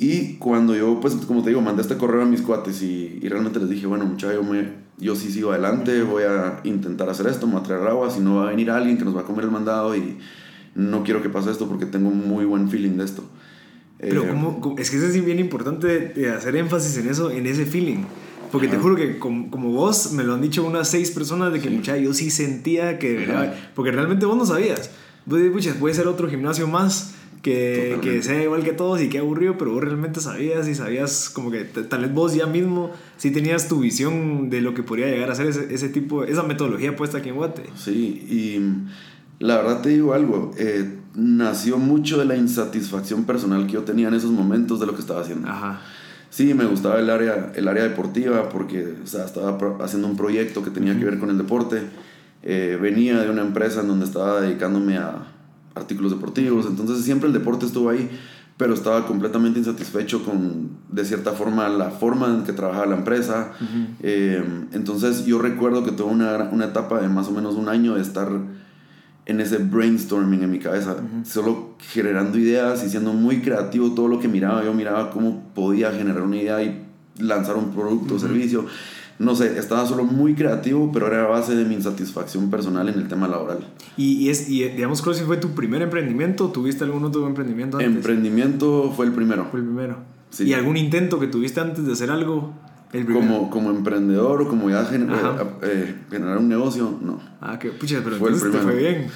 y 0.00 0.34
cuando 0.34 0.76
yo, 0.76 1.00
pues, 1.00 1.14
como 1.26 1.42
te 1.42 1.48
digo, 1.48 1.60
mandé 1.60 1.82
este 1.82 1.96
correo 1.96 2.22
a 2.22 2.24
mis 2.24 2.40
cuates 2.40 2.82
y, 2.82 3.18
y 3.20 3.28
realmente 3.28 3.58
les 3.58 3.68
dije, 3.68 3.86
bueno, 3.88 4.04
muchachos, 4.04 4.36
yo, 4.36 4.42
me, 4.44 4.68
yo 4.96 5.16
sí 5.16 5.32
sigo 5.32 5.50
adelante, 5.50 6.02
voy 6.02 6.22
a 6.22 6.60
intentar 6.62 7.10
hacer 7.10 7.26
esto, 7.26 7.48
me 7.48 7.54
voy 7.54 7.62
a 7.62 7.64
traer 7.64 7.88
agua, 7.88 8.08
si 8.08 8.20
no 8.20 8.36
va 8.36 8.44
a 8.44 8.50
venir 8.50 8.70
alguien 8.70 8.96
que 8.96 9.04
nos 9.04 9.16
va 9.16 9.22
a 9.22 9.24
comer 9.24 9.46
el 9.46 9.50
mandado 9.50 9.96
y 9.96 10.18
no 10.76 11.02
quiero 11.02 11.20
que 11.20 11.28
pase 11.28 11.50
esto 11.50 11.68
porque 11.68 11.84
tengo 11.84 12.10
un 12.10 12.28
muy 12.28 12.44
buen 12.44 12.70
feeling 12.70 12.96
de 12.96 13.04
esto. 13.04 13.24
Pero 13.98 14.22
eh, 14.22 14.28
¿cómo, 14.28 14.76
es 14.78 14.88
que 14.88 14.98
es 14.98 15.24
bien 15.24 15.40
importante 15.40 16.14
hacer 16.32 16.54
énfasis 16.54 16.98
en 16.98 17.08
eso, 17.08 17.32
en 17.32 17.46
ese 17.46 17.66
feeling. 17.66 18.04
Porque 18.52 18.68
Ajá. 18.68 18.76
te 18.76 18.82
juro 18.82 18.94
que 18.94 19.18
como, 19.18 19.50
como, 19.50 19.72
vos 19.72 20.12
me 20.12 20.22
lo 20.22 20.34
han 20.34 20.40
dicho 20.40 20.64
unas 20.64 20.88
seis 20.88 21.10
personas 21.10 21.52
de 21.52 21.58
que, 21.58 21.70
sí. 21.70 21.74
mucha, 21.74 21.96
yo 21.96 22.14
sí 22.14 22.30
sentía 22.30 23.00
que... 23.00 23.28
Porque 23.74 23.90
realmente 23.90 24.26
vos 24.26 24.36
no 24.36 24.46
sabías. 24.46 24.92
Vos 25.26 25.40
pucha, 25.52 25.74
puede 25.74 25.94
ser 25.94 26.06
otro 26.06 26.28
gimnasio 26.28 26.68
más 26.68 27.17
que, 27.42 27.98
que, 28.02 28.22
sea 28.22 28.42
igual 28.42 28.64
que 28.64 28.72
todos 28.72 29.00
y 29.00 29.08
que 29.08 29.18
aburrido, 29.18 29.56
pero 29.58 29.72
vos 29.72 29.82
realmente 29.82 30.20
sabías 30.20 30.68
y 30.68 30.74
sabías 30.74 31.30
como 31.30 31.50
que 31.50 31.64
tal 31.64 32.02
vez 32.02 32.12
vos 32.12 32.34
ya 32.34 32.46
mismo 32.46 32.90
sí 33.16 33.30
tenías 33.30 33.68
tu 33.68 33.80
visión 33.80 34.50
de 34.50 34.60
lo 34.60 34.74
que 34.74 34.82
podría 34.82 35.06
llegar 35.06 35.30
a 35.30 35.34
ser 35.34 35.46
ese, 35.46 35.72
ese 35.72 35.88
tipo, 35.88 36.24
esa 36.24 36.42
metodología 36.42 36.96
puesta 36.96 37.18
aquí 37.18 37.28
en 37.28 37.36
Guate. 37.36 37.64
Sí, 37.76 38.26
y 38.28 39.44
la 39.44 39.58
verdad 39.58 39.82
te 39.82 39.90
digo 39.90 40.14
algo, 40.14 40.52
eh, 40.58 40.98
nació 41.14 41.78
mucho 41.78 42.18
de 42.18 42.24
la 42.24 42.36
insatisfacción 42.36 43.24
personal 43.24 43.66
que 43.66 43.74
yo 43.74 43.82
tenía 43.82 44.08
en 44.08 44.14
esos 44.14 44.30
momentos 44.30 44.80
de 44.80 44.86
lo 44.86 44.94
que 44.94 45.00
estaba 45.00 45.20
haciendo. 45.20 45.48
Ajá. 45.48 45.80
Sí, 46.30 46.52
me 46.54 46.66
gustaba 46.66 46.98
el 46.98 47.08
área, 47.08 47.52
el 47.54 47.68
área 47.68 47.84
deportiva 47.84 48.48
porque 48.48 48.94
o 49.02 49.06
sea, 49.06 49.24
estaba 49.24 49.56
haciendo 49.80 50.08
un 50.08 50.16
proyecto 50.16 50.62
que 50.62 50.70
tenía 50.70 50.98
que 50.98 51.04
ver 51.04 51.18
con 51.18 51.30
el 51.30 51.38
deporte. 51.38 51.82
Eh, 52.42 52.78
venía 52.80 53.18
de 53.20 53.30
una 53.30 53.42
empresa 53.42 53.80
en 53.80 53.88
donde 53.88 54.04
estaba 54.04 54.40
dedicándome 54.40 54.98
a 54.98 55.26
artículos 55.78 56.12
deportivos, 56.12 56.66
entonces 56.66 57.04
siempre 57.04 57.28
el 57.28 57.32
deporte 57.32 57.66
estuvo 57.66 57.88
ahí, 57.88 58.10
pero 58.56 58.74
estaba 58.74 59.06
completamente 59.06 59.58
insatisfecho 59.60 60.24
con, 60.24 60.70
de 60.90 61.04
cierta 61.04 61.32
forma, 61.32 61.68
la 61.68 61.90
forma 61.90 62.26
en 62.26 62.42
que 62.42 62.52
trabajaba 62.52 62.86
la 62.86 62.96
empresa. 62.96 63.52
Eh, 64.02 64.42
entonces 64.72 65.24
yo 65.24 65.38
recuerdo 65.38 65.84
que 65.84 65.92
tuve 65.92 66.10
una, 66.10 66.48
una 66.50 66.66
etapa 66.66 67.00
de 67.00 67.08
más 67.08 67.28
o 67.28 67.30
menos 67.30 67.54
un 67.54 67.68
año 67.68 67.94
de 67.94 68.02
estar 68.02 68.28
en 69.26 69.40
ese 69.40 69.58
brainstorming 69.58 70.42
en 70.42 70.50
mi 70.50 70.58
cabeza, 70.58 70.96
solo 71.22 71.74
generando 71.78 72.38
ideas 72.38 72.82
y 72.82 72.88
siendo 72.88 73.12
muy 73.12 73.42
creativo 73.42 73.92
todo 73.92 74.08
lo 74.08 74.18
que 74.18 74.26
miraba. 74.26 74.64
Yo 74.64 74.72
miraba 74.72 75.10
cómo 75.10 75.52
podía 75.54 75.92
generar 75.92 76.22
una 76.22 76.36
idea 76.36 76.62
y 76.62 76.84
lanzar 77.18 77.56
un 77.56 77.70
producto 77.70 78.14
o 78.14 78.18
servicio. 78.18 78.64
No 79.18 79.34
sé, 79.34 79.58
estaba 79.58 79.84
solo 79.84 80.04
muy 80.04 80.34
creativo, 80.34 80.90
pero 80.92 81.08
era 81.08 81.24
a 81.24 81.26
base 81.26 81.56
de 81.56 81.64
mi 81.64 81.74
insatisfacción 81.74 82.50
personal 82.50 82.88
en 82.88 82.94
el 82.94 83.08
tema 83.08 83.26
laboral. 83.26 83.66
¿Y, 83.96 84.28
es, 84.28 84.48
y 84.48 84.62
digamos, 84.68 85.02
si 85.02 85.24
fue 85.24 85.38
tu 85.38 85.50
primer 85.50 85.82
emprendimiento? 85.82 86.50
¿Tuviste 86.50 86.84
algún 86.84 87.04
otro 87.04 87.26
emprendimiento 87.26 87.78
antes? 87.78 87.96
Emprendimiento 87.96 88.92
fue 88.94 89.06
el 89.06 89.12
primero. 89.12 89.46
Fue 89.50 89.60
el 89.60 89.66
primero. 89.66 89.96
Sí. 90.30 90.44
¿Y 90.44 90.52
algún 90.52 90.76
intento 90.76 91.18
que 91.18 91.26
tuviste 91.26 91.60
antes 91.60 91.84
de 91.84 91.92
hacer 91.92 92.10
algo? 92.10 92.54
como, 93.12 93.50
como 93.50 93.70
emprendedor 93.70 94.42
o 94.42 94.48
como 94.48 94.70
ya 94.70 94.82
eh, 94.82 95.06
eh, 95.62 95.94
generar 96.10 96.38
un 96.38 96.48
negocio, 96.48 96.98
no. 97.02 97.20
Ah, 97.40 97.58
que 97.58 97.70
pucha, 97.70 98.00
pero 98.02 98.16
fue 98.16 98.30
entonces 98.30 98.52
te 98.52 98.66
fue 98.66 98.76
bien. 98.76 99.06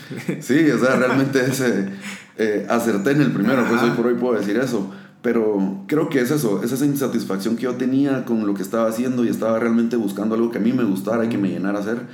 sí, 0.42 0.70
o 0.70 0.78
sea, 0.78 0.96
realmente 0.96 1.40
ese, 1.46 1.88
eh, 2.36 2.66
acerté 2.68 3.12
en 3.12 3.22
el 3.22 3.32
primero, 3.32 3.64
pues 3.68 3.82
hoy 3.82 3.90
por 3.90 4.06
hoy 4.06 4.14
puedo 4.14 4.38
decir 4.38 4.56
eso. 4.58 4.92
Pero 5.22 5.84
creo 5.86 6.08
que 6.08 6.20
es 6.20 6.30
eso, 6.32 6.62
es 6.64 6.72
esa 6.72 6.84
insatisfacción 6.84 7.56
que 7.56 7.62
yo 7.62 7.76
tenía 7.76 8.24
con 8.24 8.44
lo 8.46 8.54
que 8.54 8.62
estaba 8.62 8.88
haciendo 8.88 9.24
y 9.24 9.28
estaba 9.28 9.58
realmente 9.58 9.96
buscando 9.96 10.34
algo 10.34 10.50
que 10.50 10.58
a 10.58 10.60
mí 10.60 10.72
me 10.72 10.84
gustara 10.84 11.24
y 11.24 11.28
que 11.28 11.38
me 11.38 11.48
llenara 11.48 11.78
hacer. 11.78 12.08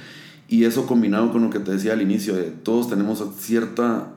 Y 0.46 0.64
eso 0.64 0.86
combinado 0.86 1.32
con 1.32 1.42
lo 1.42 1.50
que 1.50 1.58
te 1.58 1.72
decía 1.72 1.94
al 1.94 2.02
inicio, 2.02 2.36
de 2.36 2.44
todos 2.44 2.88
tenemos 2.88 3.24
cierta, 3.38 4.08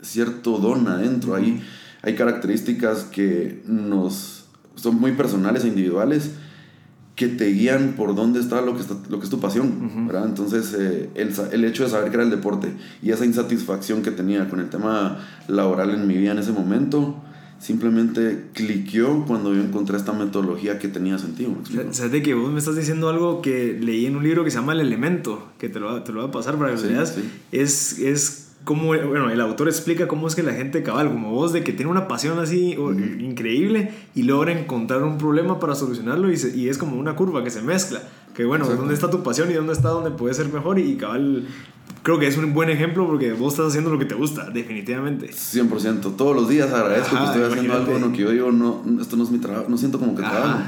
cierto 0.00 0.58
don 0.58 0.88
adentro. 0.88 1.36
Ahí 1.36 1.62
hay 2.02 2.16
características 2.16 3.04
que 3.04 3.62
nos 3.66 4.46
son 4.74 5.00
muy 5.00 5.12
personales 5.12 5.64
e 5.64 5.68
individuales 5.68 6.32
que 7.14 7.28
te 7.28 7.46
guían 7.52 7.92
por 7.96 8.14
dónde 8.14 8.40
está 8.40 8.62
lo 8.62 8.74
que, 8.74 8.80
está, 8.80 8.94
lo 9.08 9.18
que 9.18 9.24
es 9.24 9.30
tu 9.30 9.38
pasión, 9.38 10.06
¿verdad? 10.06 10.24
Entonces, 10.24 10.74
eh, 10.78 11.10
el, 11.14 11.32
el, 11.52 11.64
hecho 11.64 11.84
de 11.84 11.90
saber 11.90 12.08
que 12.08 12.14
era 12.16 12.24
el 12.24 12.30
deporte 12.30 12.74
y 13.02 13.10
esa 13.10 13.26
insatisfacción 13.26 14.02
que 14.02 14.10
tenía 14.10 14.48
con 14.48 14.60
el 14.60 14.70
tema 14.70 15.18
laboral 15.46 15.90
en 15.90 16.06
mi 16.06 16.16
vida 16.16 16.32
en 16.32 16.38
ese 16.38 16.52
momento, 16.52 17.22
simplemente 17.62 18.46
cliqueó 18.54 19.24
cuando 19.24 19.54
yo 19.54 19.62
encontré 19.62 19.96
esta 19.96 20.12
metodología 20.12 20.80
que 20.80 20.88
tenía 20.88 21.16
sentido. 21.16 21.54
¿Sabes 21.92 22.22
que 22.22 22.34
vos 22.34 22.50
me 22.50 22.58
estás 22.58 22.74
diciendo 22.74 23.08
algo 23.08 23.40
que 23.40 23.78
leí 23.80 24.06
en 24.06 24.16
un 24.16 24.24
libro 24.24 24.42
que 24.42 24.50
se 24.50 24.58
llama 24.58 24.72
El 24.72 24.80
Elemento, 24.80 25.48
que 25.58 25.68
te 25.68 25.78
lo, 25.78 26.02
te 26.02 26.12
lo 26.12 26.22
voy 26.22 26.28
a 26.28 26.32
pasar 26.32 26.58
para 26.58 26.74
que 26.74 26.82
lo 26.82 26.88
veas? 26.88 27.16
Es, 27.52 28.00
es 28.00 28.48
cómo, 28.64 28.88
bueno, 28.88 29.30
el 29.30 29.40
autor 29.40 29.68
explica 29.68 30.08
cómo 30.08 30.26
es 30.26 30.34
que 30.34 30.42
la 30.42 30.54
gente 30.54 30.82
cabal, 30.82 31.08
como 31.08 31.30
vos, 31.30 31.52
de 31.52 31.62
que 31.62 31.72
tiene 31.72 31.88
una 31.88 32.08
pasión 32.08 32.40
así 32.40 32.72
increíble 33.20 33.92
y 34.16 34.24
logra 34.24 34.50
encontrar 34.58 35.04
un 35.04 35.16
problema 35.16 35.60
para 35.60 35.76
solucionarlo 35.76 36.32
y, 36.32 36.36
y, 36.56 36.68
es 36.68 36.78
como 36.78 36.96
una 36.96 37.14
curva 37.14 37.44
que 37.44 37.50
se 37.50 37.62
mezcla. 37.62 38.02
Que 38.34 38.44
bueno, 38.44 38.66
¿dónde 38.66 38.94
está 38.94 39.08
tu 39.08 39.22
pasión 39.22 39.50
y 39.50 39.54
dónde 39.54 39.74
está 39.74 39.90
donde 39.90 40.10
puede 40.10 40.34
ser 40.34 40.48
mejor? 40.48 40.80
Y, 40.80 40.96
cabal, 40.96 41.46
creo 42.02 42.18
que 42.18 42.26
es 42.26 42.36
un 42.36 42.52
buen 42.52 42.70
ejemplo 42.70 43.06
porque 43.06 43.32
vos 43.32 43.54
estás 43.54 43.68
haciendo 43.68 43.90
lo 43.90 43.98
que 43.98 44.04
te 44.04 44.14
gusta, 44.14 44.50
definitivamente. 44.50 45.30
100%. 45.30 46.16
Todos 46.16 46.34
los 46.34 46.48
días 46.48 46.72
agradezco 46.72 47.16
que 47.16 47.24
estoy 47.24 47.42
haciendo 47.42 47.74
algo 47.74 47.96
en 47.96 48.02
lo 48.02 48.12
que 48.12 48.18
yo 48.18 48.30
digo, 48.30 48.52
no, 48.52 48.82
esto 49.00 49.16
no 49.16 49.24
es 49.24 49.30
mi 49.30 49.38
trabajo, 49.38 49.66
no 49.68 49.76
siento 49.76 49.98
como 49.98 50.14
que 50.14 50.22
trabajo. 50.22 50.60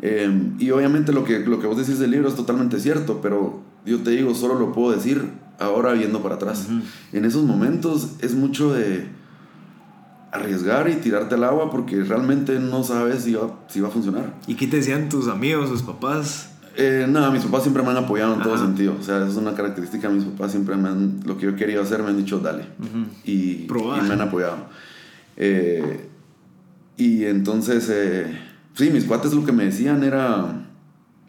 Em, 0.00 0.54
y 0.58 0.70
obviamente 0.70 1.12
lo 1.12 1.24
que, 1.24 1.40
lo 1.40 1.58
que 1.58 1.66
vos 1.66 1.76
decís 1.76 1.98
del 1.98 2.10
libro 2.10 2.28
es 2.28 2.36
totalmente 2.36 2.78
cierto, 2.78 3.20
pero 3.20 3.60
yo 3.84 3.98
te 4.02 4.10
digo, 4.10 4.34
solo 4.34 4.58
lo 4.58 4.72
puedo 4.72 4.92
decir 4.92 5.30
ahora 5.58 5.92
viendo 5.92 6.22
para 6.22 6.36
atrás. 6.36 6.68
En 7.12 7.24
esos 7.24 7.44
momentos 7.44 8.12
es 8.20 8.34
mucho 8.34 8.72
de 8.72 9.08
arriesgar 10.30 10.88
y 10.90 10.96
tirarte 10.96 11.34
al 11.34 11.44
agua 11.44 11.70
porque 11.70 12.04
realmente 12.04 12.60
no 12.60 12.84
sabes 12.84 13.24
si 13.24 13.34
va, 13.34 13.58
si 13.68 13.80
va 13.80 13.88
a 13.88 13.90
funcionar. 13.90 14.34
¿Y 14.46 14.54
qué 14.54 14.66
te 14.66 14.76
decían 14.76 15.08
tus 15.08 15.28
amigos, 15.28 15.70
tus 15.70 15.82
papás? 15.82 16.50
Eh, 16.80 17.06
nada, 17.08 17.32
mis 17.32 17.42
papás 17.42 17.62
siempre 17.62 17.82
me 17.82 17.90
han 17.90 17.96
apoyado 17.96 18.34
en 18.34 18.42
todo 18.42 18.56
sentido. 18.56 18.94
O 18.98 19.02
sea, 19.02 19.26
es 19.26 19.34
una 19.34 19.52
característica. 19.54 20.08
Mis 20.08 20.24
papás 20.24 20.52
siempre 20.52 20.76
me 20.76 20.88
han, 20.88 21.20
lo 21.26 21.36
que 21.36 21.46
yo 21.46 21.56
quería 21.56 21.80
hacer, 21.80 22.02
me 22.04 22.10
han 22.10 22.16
dicho, 22.16 22.38
dale. 22.38 22.66
y, 23.24 23.66
y, 23.66 23.68
me 24.06 24.14
han 24.14 24.20
apoyado. 24.20 24.66
Eh, 25.36 26.08
y 26.96 27.24
entonces, 27.24 27.88
eh, 27.90 28.26
sí, 28.74 28.90
mis 28.90 29.04
cuates 29.04 29.32
lo 29.32 29.44
que 29.44 29.50
me 29.50 29.64
decían 29.64 30.04
era 30.04 30.68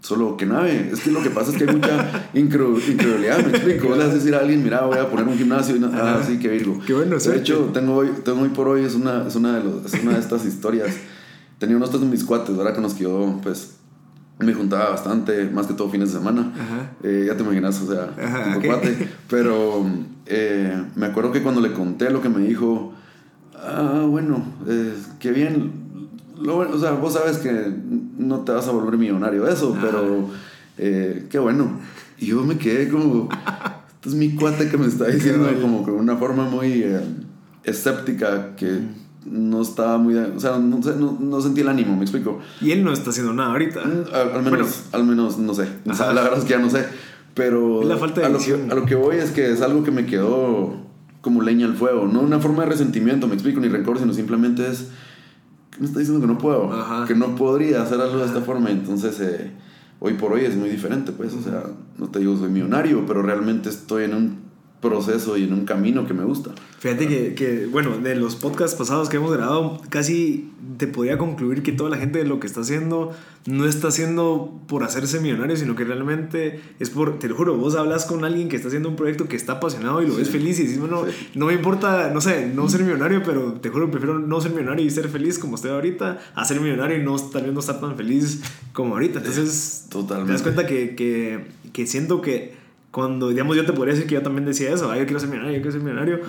Solo 0.01 0.37
que 0.37 0.45
nave. 0.45 0.89
Es 0.93 1.01
que 1.01 1.11
lo 1.11 1.21
que 1.21 1.29
pasa 1.29 1.51
es 1.51 1.57
que 1.57 1.65
hay 1.65 1.75
mucha 1.75 2.29
incredulidad. 2.33 3.45
Me 3.45 3.49
explico. 3.49 3.89
Le 3.89 3.97
vas 3.97 4.11
a 4.11 4.15
decir 4.15 4.33
a 4.33 4.39
alguien, 4.39 4.63
mira, 4.63 4.81
voy 4.81 4.97
a 4.97 5.09
poner 5.09 5.27
un 5.27 5.37
gimnasio. 5.37 5.75
Y 5.75 5.83
ah, 5.83 6.21
sí, 6.25 6.39
qué 6.39 6.47
virgo. 6.47 6.79
Qué 6.85 6.93
bueno, 6.93 7.17
De 7.17 7.37
hecho, 7.37 7.69
tengo 7.73 7.95
hoy, 7.95 8.09
tengo 8.23 8.41
hoy 8.41 8.49
por 8.49 8.67
hoy, 8.67 8.85
es 8.85 8.95
una, 8.95 9.27
es 9.27 9.35
una, 9.35 9.57
de, 9.57 9.63
los, 9.63 9.93
es 9.93 10.01
una 10.01 10.13
de 10.13 10.19
estas 10.19 10.45
historias. 10.45 10.95
Tenía 11.57 11.75
unos 11.75 11.91
de 11.91 12.05
mis 12.05 12.23
cuates, 12.23 12.55
ahora 12.57 12.73
que 12.73 12.79
nos 12.79 12.93
quedó, 12.93 13.41
pues, 13.43 13.78
me 14.39 14.53
juntaba 14.53 14.91
bastante, 14.91 15.45
más 15.49 15.67
que 15.67 15.73
todo 15.73 15.89
fines 15.89 16.13
de 16.13 16.19
semana. 16.19 16.51
Eh, 17.03 17.25
ya 17.27 17.35
te 17.35 17.43
imaginas, 17.43 17.81
o 17.81 17.87
sea, 17.87 18.13
Ajá, 18.17 18.59
cuate. 18.65 19.09
Pero 19.29 19.85
eh, 20.25 20.81
me 20.95 21.07
acuerdo 21.07 21.31
que 21.31 21.43
cuando 21.43 21.61
le 21.61 21.73
conté 21.73 22.09
lo 22.09 22.21
que 22.21 22.29
me 22.29 22.47
dijo, 22.47 22.93
ah, 23.55 24.05
bueno, 24.07 24.43
eh, 24.67 24.93
qué 25.19 25.31
bien 25.31 25.89
o 26.47 26.79
sea, 26.79 26.91
vos 26.91 27.13
sabes 27.13 27.39
que 27.39 27.73
no 28.17 28.39
te 28.45 28.53
vas 28.53 28.65
a 28.67 28.71
volver 28.71 28.97
millonario 28.97 29.43
de 29.43 29.51
eso, 29.51 29.77
pero 29.81 30.29
eh, 30.77 31.27
qué 31.29 31.37
bueno. 31.37 31.79
Y 32.17 32.27
yo 32.27 32.43
me 32.43 32.57
quedé 32.57 32.87
como, 32.87 33.27
este 33.95 34.09
es 34.09 34.15
mi 34.15 34.35
cuate 34.35 34.69
que 34.69 34.77
me 34.77 34.87
está 34.87 35.07
diciendo 35.07 35.49
como 35.61 35.83
con 35.83 35.95
una 35.95 36.15
forma 36.15 36.45
muy 36.45 36.85
escéptica 37.65 38.55
que 38.55 38.79
no 39.25 39.61
estaba 39.61 39.97
muy, 39.97 40.15
o 40.15 40.39
sea, 40.39 40.57
no, 40.57 40.79
no, 41.19 41.41
sentí 41.41 41.61
el 41.61 41.69
ánimo, 41.69 41.95
me 41.95 42.03
explico. 42.03 42.39
Y 42.61 42.71
él 42.71 42.83
no 42.83 42.93
está 42.93 43.09
haciendo 43.09 43.33
nada 43.33 43.51
ahorita. 43.51 43.81
Mm, 43.81 44.35
al, 44.35 44.43
menos, 44.43 44.83
al 44.91 45.03
menos, 45.03 45.37
no 45.37 45.53
sé. 45.53 45.67
O 45.85 45.93
sea, 45.93 46.13
la 46.13 46.21
verdad 46.21 46.39
es 46.39 46.45
que 46.45 46.51
ya 46.51 46.59
no 46.59 46.69
sé. 46.69 46.85
Pero 47.33 47.83
la 47.83 47.97
falta 47.97 48.21
de 48.21 48.27
a, 48.27 48.29
lo 48.29 48.39
que, 48.39 48.53
a 48.53 48.75
lo 48.75 48.85
que 48.85 48.95
voy 48.95 49.17
es 49.17 49.31
que 49.31 49.51
es 49.51 49.61
algo 49.61 49.83
que 49.83 49.91
me 49.91 50.05
quedó 50.05 50.75
como 51.21 51.41
leña 51.41 51.67
al 51.67 51.75
fuego, 51.75 52.07
no 52.07 52.21
una 52.21 52.39
forma 52.39 52.63
de 52.63 52.69
resentimiento, 52.69 53.27
me 53.27 53.33
explico, 53.33 53.59
ni 53.59 53.67
rencor, 53.67 53.99
sino 53.99 54.13
simplemente 54.13 54.67
es 54.67 54.89
me 55.79 55.85
está 55.85 55.99
diciendo 55.99 56.25
que 56.25 56.31
no 56.31 56.37
puedo, 56.37 56.71
que 57.07 57.15
no 57.15 57.35
podría 57.35 57.81
hacer 57.81 58.01
algo 58.01 58.19
de 58.19 58.25
esta 58.25 58.41
forma. 58.41 58.69
Entonces, 58.69 59.19
eh, 59.21 59.51
hoy 59.99 60.13
por 60.13 60.33
hoy 60.33 60.41
es 60.41 60.55
muy 60.55 60.69
diferente, 60.69 61.11
pues, 61.13 61.33
o 61.33 61.41
sea, 61.41 61.63
no 61.97 62.09
te 62.09 62.19
digo 62.19 62.35
soy 62.37 62.49
millonario, 62.49 63.05
pero 63.05 63.21
realmente 63.21 63.69
estoy 63.69 64.03
en 64.03 64.13
un 64.13 64.48
proceso 64.81 65.37
y 65.37 65.43
en 65.43 65.53
un 65.53 65.65
camino 65.65 66.07
que 66.07 66.13
me 66.13 66.23
gusta. 66.23 66.51
Fíjate 66.79 67.07
que, 67.07 67.35
que, 67.35 67.65
bueno, 67.65 67.97
de 67.97 68.15
los 68.15 68.35
podcasts 68.35 68.77
pasados 68.77 69.09
que 69.09 69.17
hemos 69.17 69.31
grabado, 69.31 69.81
casi 69.89 70.51
te 70.77 70.87
podría 70.87 71.17
concluir 71.17 71.63
que 71.63 71.73
toda 71.73 71.89
la 71.89 71.97
gente 71.97 72.19
de 72.19 72.25
lo 72.25 72.39
que 72.39 72.47
está 72.47 72.61
haciendo 72.61 73.11
no 73.45 73.65
está 73.65 73.89
haciendo 73.89 74.61
por 74.67 74.83
hacerse 74.83 75.19
millonario, 75.19 75.57
sino 75.57 75.75
que 75.75 75.83
realmente 75.83 76.61
es 76.79 76.89
por, 76.89 77.19
te 77.19 77.27
lo 77.27 77.35
juro, 77.35 77.57
vos 77.57 77.75
hablas 77.75 78.05
con 78.05 78.23
alguien 78.23 78.47
que 78.47 78.55
está 78.55 78.67
haciendo 78.67 78.89
un 78.89 78.95
proyecto 78.95 79.27
que 79.27 79.35
está 79.35 79.53
apasionado 79.53 80.01
y 80.01 80.07
lo 80.07 80.15
ves 80.15 80.29
feliz 80.29 80.59
y 80.59 80.63
dices, 80.63 80.79
bueno, 80.79 81.05
no 81.35 81.45
me 81.47 81.53
importa, 81.53 82.11
no 82.13 82.21
sé, 82.21 82.47
no 82.47 82.69
ser 82.69 82.83
millonario, 82.83 83.23
pero 83.23 83.53
te 83.53 83.69
juro, 83.69 83.89
prefiero 83.91 84.19
no 84.19 84.39
ser 84.39 84.51
millonario 84.51 84.85
y 84.85 84.89
ser 84.89 85.09
feliz 85.09 85.39
como 85.39 85.55
estoy 85.55 85.71
ahorita, 85.71 86.19
a 86.35 86.45
ser 86.45 86.61
millonario 86.61 86.97
y 86.97 87.03
no, 87.03 87.17
tal 87.17 87.43
vez 87.43 87.53
no 87.53 87.59
estar 87.59 87.81
tan 87.81 87.97
feliz 87.97 88.41
como 88.71 88.93
ahorita. 88.93 89.19
Entonces, 89.19 89.87
Totalmente. 89.89 90.27
te 90.27 90.33
das 90.33 90.41
cuenta 90.41 90.67
que, 90.67 90.95
que, 90.95 91.47
que 91.73 91.87
siento 91.87 92.21
que 92.21 92.58
cuando, 92.91 93.29
digamos, 93.29 93.55
yo 93.55 93.65
te 93.65 93.73
podría 93.73 93.93
decir 93.93 94.07
que 94.07 94.15
yo 94.15 94.21
también 94.21 94.45
decía 94.45 94.73
eso, 94.73 94.93
yo 94.95 95.05
quiero 95.05 95.19
ser 95.19 95.29
millonario, 95.29 95.57
yo 95.57 95.61
quiero 95.61 95.71
ser 95.71 95.81
millonario, 95.81 96.19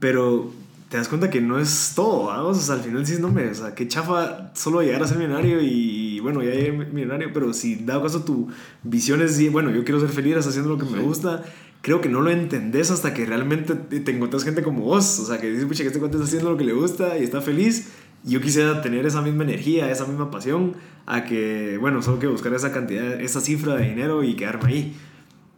pero 0.00 0.50
te 0.88 0.96
das 0.96 1.08
cuenta 1.08 1.28
que 1.28 1.40
no 1.40 1.58
es 1.58 1.92
todo, 1.94 2.26
vamos, 2.26 2.58
o 2.58 2.60
sea, 2.60 2.76
al 2.76 2.80
final 2.80 3.06
sí, 3.06 3.16
no 3.20 3.28
me, 3.30 3.48
o 3.48 3.54
sea, 3.54 3.74
qué 3.74 3.88
chafa 3.88 4.52
solo 4.54 4.80
llegar 4.80 5.02
a 5.02 5.08
ser 5.08 5.18
millonario 5.18 5.60
y, 5.60 6.20
bueno, 6.20 6.42
ya 6.42 6.52
llegué 6.52 6.72
millonario, 6.72 7.30
pero 7.32 7.52
si 7.52 7.76
dado 7.76 8.02
caso 8.02 8.24
tu 8.24 8.48
visión 8.82 9.20
es, 9.20 9.52
bueno, 9.52 9.70
yo 9.70 9.84
quiero 9.84 10.00
ser 10.00 10.10
feliz 10.10 10.36
haciendo 10.36 10.70
lo 10.70 10.78
que 10.78 10.84
me 10.84 11.00
gusta, 11.00 11.42
creo 11.82 12.00
que 12.00 12.08
no 12.08 12.22
lo 12.22 12.30
entendés 12.30 12.90
hasta 12.90 13.12
que 13.12 13.26
realmente 13.26 13.74
te 13.74 14.10
encuentras 14.10 14.44
gente 14.44 14.62
como 14.62 14.84
vos, 14.84 15.18
o 15.18 15.26
sea, 15.26 15.38
que 15.38 15.50
dices, 15.50 15.66
pucha, 15.66 15.82
que 15.82 15.88
este 15.88 15.98
cuate 15.98 16.16
está 16.16 16.26
haciendo 16.26 16.50
lo 16.50 16.56
que 16.56 16.64
le 16.64 16.72
gusta 16.72 17.18
y 17.18 17.24
está 17.24 17.42
feliz, 17.42 17.90
y 18.24 18.30
yo 18.30 18.40
quisiera 18.40 18.80
tener 18.80 19.04
esa 19.04 19.20
misma 19.20 19.44
energía, 19.44 19.90
esa 19.90 20.06
misma 20.06 20.30
pasión, 20.30 20.74
a 21.04 21.24
que, 21.24 21.76
bueno, 21.78 22.00
solo 22.00 22.18
que 22.18 22.26
buscar 22.26 22.54
esa 22.54 22.72
cantidad, 22.72 23.20
esa 23.20 23.40
cifra 23.40 23.74
de 23.74 23.88
dinero 23.88 24.24
y 24.24 24.34
quedarme 24.34 24.68
ahí. 24.70 24.96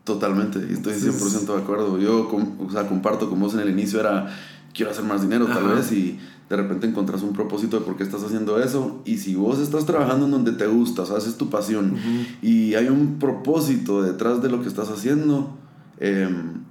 Totalmente, 0.06 0.60
estoy 0.72 0.94
100% 0.94 1.46
de 1.46 1.60
acuerdo. 1.60 1.98
Yo 1.98 2.30
o 2.60 2.70
sea, 2.70 2.86
comparto 2.86 3.28
con 3.28 3.40
vos 3.40 3.54
en 3.54 3.60
el 3.60 3.70
inicio, 3.70 3.98
era 3.98 4.32
quiero 4.72 4.92
hacer 4.92 5.02
más 5.02 5.20
dinero 5.20 5.46
tal 5.46 5.66
vez 5.66 5.90
y 5.90 6.16
de 6.48 6.56
repente 6.56 6.86
encontrás 6.86 7.22
un 7.22 7.32
propósito 7.32 7.80
de 7.80 7.84
por 7.84 7.96
qué 7.96 8.04
estás 8.04 8.22
haciendo 8.22 8.62
eso 8.62 9.02
y 9.04 9.18
si 9.18 9.34
vos 9.34 9.58
estás 9.58 9.84
trabajando 9.84 10.26
en 10.26 10.30
donde 10.30 10.52
te 10.52 10.68
gusta, 10.68 11.02
o 11.02 11.06
sea, 11.06 11.16
es 11.16 11.36
tu 11.36 11.50
pasión 11.50 11.96
y 12.40 12.74
hay 12.74 12.86
un 12.86 13.18
propósito 13.18 14.00
detrás 14.00 14.40
de 14.42 14.48
lo 14.48 14.62
que 14.62 14.68
estás 14.68 14.90
haciendo, 14.90 15.56
em, 15.98 16.62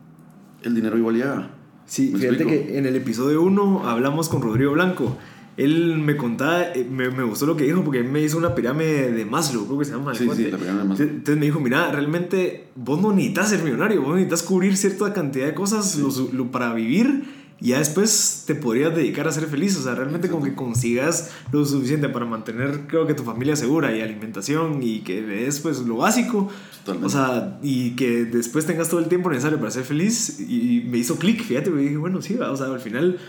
el 0.63 0.73
dinero 0.73 0.97
igual 0.97 1.15
llega. 1.15 1.49
Sí, 1.85 2.13
fíjate 2.15 2.45
que 2.45 2.77
en 2.77 2.85
el 2.85 2.95
episodio 2.95 3.41
1 3.41 3.89
hablamos 3.89 4.29
con 4.29 4.41
Rodrigo 4.41 4.71
Blanco. 4.71 5.17
Él 5.57 5.97
me 5.97 6.17
contaba, 6.17 6.73
eh, 6.73 6.85
me, 6.89 7.09
me, 7.09 7.23
gustó 7.23 7.45
lo 7.45 7.55
que 7.55 7.63
dijo 7.63 7.81
porque 7.83 7.99
él 7.99 8.09
me 8.09 8.21
hizo 8.21 8.37
una 8.37 8.53
pirámide 8.53 9.11
de 9.11 9.25
Maslow, 9.25 9.65
creo 9.65 9.79
que 9.79 9.85
se 9.85 9.91
llama. 9.91 10.13
Sí, 10.13 10.27
sí, 10.35 10.51
la 10.51 10.57
pirámide 10.57 10.83
de 10.83 10.89
Maslow. 10.89 11.07
Entonces 11.07 11.37
me 11.37 11.45
dijo, 11.45 11.59
mira, 11.59 11.91
realmente 11.91 12.67
vos 12.75 13.01
no 13.01 13.13
necesitas 13.13 13.49
ser 13.49 13.63
millonario, 13.63 14.01
vos 14.01 14.15
necesitas 14.15 14.43
cubrir 14.43 14.75
cierta 14.75 15.13
cantidad 15.13 15.45
de 15.45 15.53
cosas 15.53 15.97
lo, 15.97 16.51
para 16.51 16.73
vivir 16.73 17.23
y 17.61 17.69
ya 17.69 17.79
después 17.79 18.43
te 18.45 18.53
podrías 18.53 18.93
dedicar 18.93 19.29
a 19.29 19.31
ser 19.31 19.45
feliz. 19.45 19.77
O 19.77 19.83
sea, 19.83 19.95
realmente 19.95 20.29
como 20.29 20.43
que 20.43 20.55
consigas 20.55 21.31
lo 21.53 21.63
suficiente 21.63 22.09
para 22.09 22.25
mantener, 22.25 22.81
creo 22.87 23.07
que 23.07 23.13
tu 23.13 23.23
familia 23.23 23.55
segura 23.55 23.95
y 23.95 24.01
alimentación 24.01 24.83
y 24.83 24.99
que 24.99 25.21
des 25.21 25.61
pues 25.61 25.79
lo 25.79 25.97
básico. 25.97 26.49
Totalmente. 26.83 27.07
O 27.07 27.09
sea, 27.09 27.59
y 27.63 27.91
que 27.91 28.25
después 28.25 28.65
tengas 28.65 28.89
todo 28.89 28.99
el 28.99 29.07
tiempo 29.07 29.29
necesario 29.29 29.57
para 29.57 29.71
ser 29.71 29.85
feliz. 29.85 30.37
Y 30.41 30.85
me 30.89 30.97
hizo 30.97 31.17
clic, 31.17 31.43
fíjate, 31.43 31.69
me 31.69 31.81
dije, 31.81 31.97
bueno, 31.97 32.21
sí, 32.21 32.35
o 32.35 32.57
sea, 32.57 32.67
al 32.67 32.81
final 32.81 33.19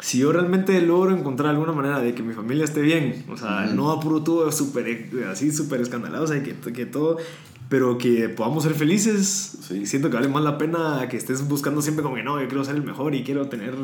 si 0.00 0.18
yo 0.18 0.32
realmente 0.32 0.80
logro 0.82 1.16
encontrar 1.16 1.50
alguna 1.50 1.72
manera 1.72 2.00
de 2.00 2.14
que 2.14 2.22
mi 2.22 2.34
familia 2.34 2.64
esté 2.64 2.80
bien, 2.80 3.24
o 3.30 3.36
sea, 3.36 3.66
no 3.66 3.90
apuro 3.90 4.22
todo 4.22 4.50
súper, 4.50 5.10
así 5.30 5.52
súper 5.52 5.80
escandalado, 5.80 6.24
o 6.24 6.26
sea, 6.26 6.42
que, 6.42 6.54
que 6.54 6.86
todo, 6.86 7.18
pero 7.72 7.96
que 7.96 8.28
podamos 8.28 8.64
ser 8.64 8.74
felices, 8.74 9.58
sí. 9.66 9.86
siento 9.86 10.10
que 10.10 10.16
vale 10.16 10.28
más 10.28 10.42
la 10.42 10.58
pena 10.58 11.08
que 11.08 11.16
estés 11.16 11.48
buscando 11.48 11.80
siempre 11.80 12.02
como 12.02 12.16
que 12.16 12.22
no, 12.22 12.38
yo 12.38 12.46
quiero 12.46 12.64
ser 12.64 12.74
el 12.76 12.82
mejor 12.82 13.14
y 13.14 13.24
quiero 13.24 13.48
tener, 13.48 13.74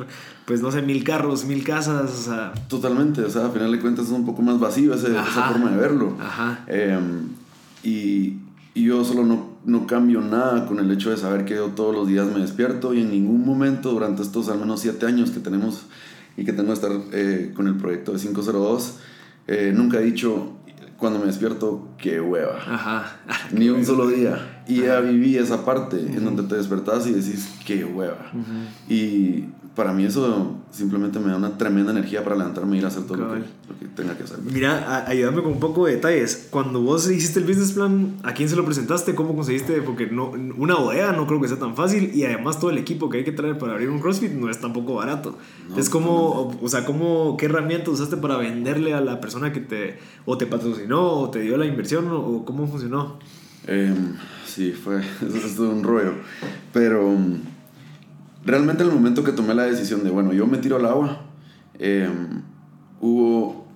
pues 0.44 0.60
no 0.60 0.70
sé, 0.70 0.82
mil 0.82 1.04
carros, 1.04 1.46
mil 1.46 1.64
casas, 1.64 2.10
o 2.10 2.22
sea. 2.22 2.52
Totalmente, 2.68 3.22
o 3.22 3.30
sea, 3.30 3.46
a 3.46 3.50
final 3.50 3.72
de 3.72 3.80
cuentas 3.80 4.06
es 4.06 4.12
un 4.12 4.26
poco 4.26 4.42
más 4.42 4.60
vacío 4.60 4.92
esa 4.92 5.24
forma 5.24 5.70
de 5.70 5.76
verlo. 5.78 6.16
Ajá. 6.20 6.64
Em, 6.66 7.28
y, 7.82 8.34
y 8.74 8.82
yo 8.84 9.04
solo 9.04 9.24
no, 9.24 9.47
no, 9.64 9.86
cambio 9.86 10.20
nada 10.20 10.66
con 10.66 10.78
el 10.78 10.90
hecho 10.90 11.10
de 11.10 11.16
saber 11.16 11.44
que 11.44 11.54
yo 11.54 11.68
todos 11.68 11.94
los 11.94 12.08
días 12.08 12.26
me 12.26 12.40
despierto 12.40 12.94
y 12.94 13.02
en 13.02 13.10
ningún 13.10 13.44
momento 13.44 13.92
durante 13.92 14.22
estos 14.22 14.48
al 14.48 14.58
menos 14.58 14.80
siete 14.80 15.06
años 15.06 15.30
que 15.30 15.40
tenemos 15.40 15.82
y 16.36 16.44
que 16.44 16.52
tengo 16.52 16.68
que 16.68 16.74
estar 16.74 16.92
eh, 17.12 17.52
con 17.54 17.66
el 17.66 17.76
proyecto 17.76 18.12
de 18.12 18.20
502, 18.20 18.98
eh, 19.48 19.72
nunca 19.74 19.98
he 19.98 20.04
dicho 20.04 20.58
cuando 20.98 21.20
me 21.20 21.26
despierto, 21.26 21.88
qué 21.96 22.20
hueva. 22.20 22.58
Ajá. 22.58 23.20
Ni 23.52 23.68
un 23.68 23.86
solo 23.86 24.08
día. 24.08 24.64
Y 24.66 24.82
ya 24.82 25.00
viví 25.00 25.36
esa 25.36 25.64
parte 25.64 25.96
en 25.96 26.24
donde 26.24 26.42
te 26.42 26.56
despertás 26.56 27.06
y 27.06 27.12
decís, 27.12 27.48
qué 27.64 27.84
hueva. 27.84 28.32
Y 28.88 29.44
para 29.78 29.92
mí 29.92 30.04
eso 30.04 30.56
simplemente 30.72 31.20
me 31.20 31.30
da 31.30 31.36
una 31.36 31.56
tremenda 31.56 31.92
energía 31.92 32.24
para 32.24 32.34
levantarme 32.34 32.74
y 32.74 32.78
ir 32.80 32.84
a 32.84 32.88
hacer 32.88 33.04
todo 33.04 33.16
lo 33.16 33.34
que, 33.34 33.86
tenga 33.94 34.16
que 34.16 34.24
hacer. 34.24 34.38
Mira, 34.40 35.06
ayúdame 35.06 35.40
con 35.40 35.52
un 35.52 35.60
poco 35.60 35.86
de 35.86 35.92
detalles. 35.92 36.48
Cuando 36.50 36.80
vos 36.80 37.08
hiciste 37.08 37.38
el 37.38 37.46
business 37.46 37.70
plan, 37.74 38.16
¿a 38.24 38.34
quién 38.34 38.48
se 38.48 38.56
lo 38.56 38.64
presentaste? 38.64 39.14
¿Cómo 39.14 39.36
conseguiste? 39.36 39.80
Porque 39.82 40.08
no, 40.08 40.32
una 40.56 40.74
bodega 40.74 41.12
no 41.12 41.28
creo 41.28 41.40
que 41.40 41.46
sea 41.46 41.60
tan 41.60 41.76
fácil 41.76 42.10
y 42.12 42.24
además 42.24 42.58
todo 42.58 42.70
el 42.70 42.78
equipo 42.78 43.08
que 43.08 43.18
hay 43.18 43.24
que 43.24 43.30
traer 43.30 43.56
para 43.56 43.74
abrir 43.74 43.88
un 43.88 44.00
CrossFit 44.00 44.32
no 44.32 44.50
es 44.50 44.60
tampoco 44.60 44.96
barato. 44.96 45.38
es 45.76 45.88
como, 45.88 46.58
o 46.60 46.68
sea, 46.68 46.84
¿cómo, 46.84 47.36
¿qué 47.36 47.46
herramientas 47.46 47.90
usaste 47.90 48.16
para 48.16 48.36
venderle 48.36 48.94
a 48.94 49.00
la 49.00 49.20
persona 49.20 49.52
que 49.52 49.60
te 49.60 50.00
o 50.24 50.36
te 50.36 50.46
patrocinó 50.46 51.20
o 51.20 51.30
te 51.30 51.38
dio 51.38 51.56
la 51.56 51.66
inversión 51.66 52.08
o 52.10 52.44
cómo 52.44 52.66
funcionó? 52.66 53.20
Em, 53.68 54.16
sí, 54.44 54.72
fue, 54.72 54.98
eso 55.24 55.36
es 55.46 55.54
todo 55.54 55.70
un 55.70 55.84
rollo. 55.84 56.14
Pero 56.72 57.16
realmente 58.48 58.82
en 58.82 58.88
el 58.88 58.94
momento 58.94 59.22
que 59.22 59.32
tomé 59.32 59.54
la 59.54 59.64
decisión 59.64 60.02
de, 60.02 60.10
bueno, 60.10 60.32
yo 60.32 60.46
me 60.46 60.58
tiro 60.58 60.76
al 60.76 60.86
agua, 60.86 61.22
em, 61.78 62.42
hubo 63.00 63.68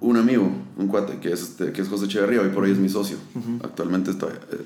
un 0.00 0.16
amigo, 0.16 0.50
un 0.76 0.88
cuate, 0.88 1.18
que 1.18 1.32
es, 1.32 1.42
este, 1.42 1.72
que 1.72 1.82
es 1.82 1.88
José 1.88 2.06
Echeverría, 2.06 2.40
hoy 2.40 2.48
por 2.48 2.64
hoy 2.64 2.72
es 2.72 2.78
mi 2.78 2.88
socio. 2.88 3.16
Actualmente 3.62 4.10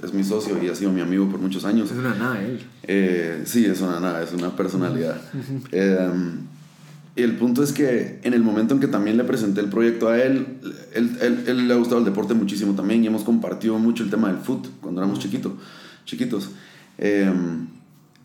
es 0.02 0.14
mi 0.14 0.24
socio 0.24 0.62
y 0.62 0.68
ha 0.68 0.74
sido 0.74 0.92
mi 0.92 1.00
amigo 1.00 1.28
por 1.28 1.40
muchos 1.40 1.64
años. 1.64 1.90
Es 1.90 1.98
una 1.98 2.14
nada 2.14 2.42
él. 2.42 2.60
Eh, 2.84 3.42
sí, 3.44 3.64
es 3.66 3.80
una 3.80 4.00
nada, 4.00 4.22
es 4.22 4.32
una 4.32 4.54
personalidad. 4.54 5.20
Em, 5.72 6.38
y 7.16 7.22
el 7.22 7.36
punto 7.36 7.62
es 7.62 7.72
que 7.72 8.20
en 8.22 8.34
el 8.34 8.42
momento 8.42 8.74
en 8.74 8.80
que 8.80 8.88
también 8.88 9.16
le 9.16 9.24
presenté 9.24 9.60
el 9.60 9.68
proyecto 9.68 10.08
a 10.08 10.20
él, 10.20 10.58
él, 10.94 11.44
él, 11.46 11.68
le 11.68 11.74
ha 11.74 11.76
gustado 11.76 11.98
el 11.98 12.04
deporte 12.04 12.34
muchísimo 12.34 12.74
también 12.74 13.04
y 13.04 13.06
hemos 13.06 13.22
compartido 13.22 13.78
mucho 13.78 14.02
el 14.02 14.10
tema 14.10 14.28
del 14.28 14.38
foot 14.38 14.66
cuando 14.80 15.00
éramos 15.00 15.18
chiquitos 15.18 15.52
chiquitos. 16.04 16.50
Eh, 16.98 17.32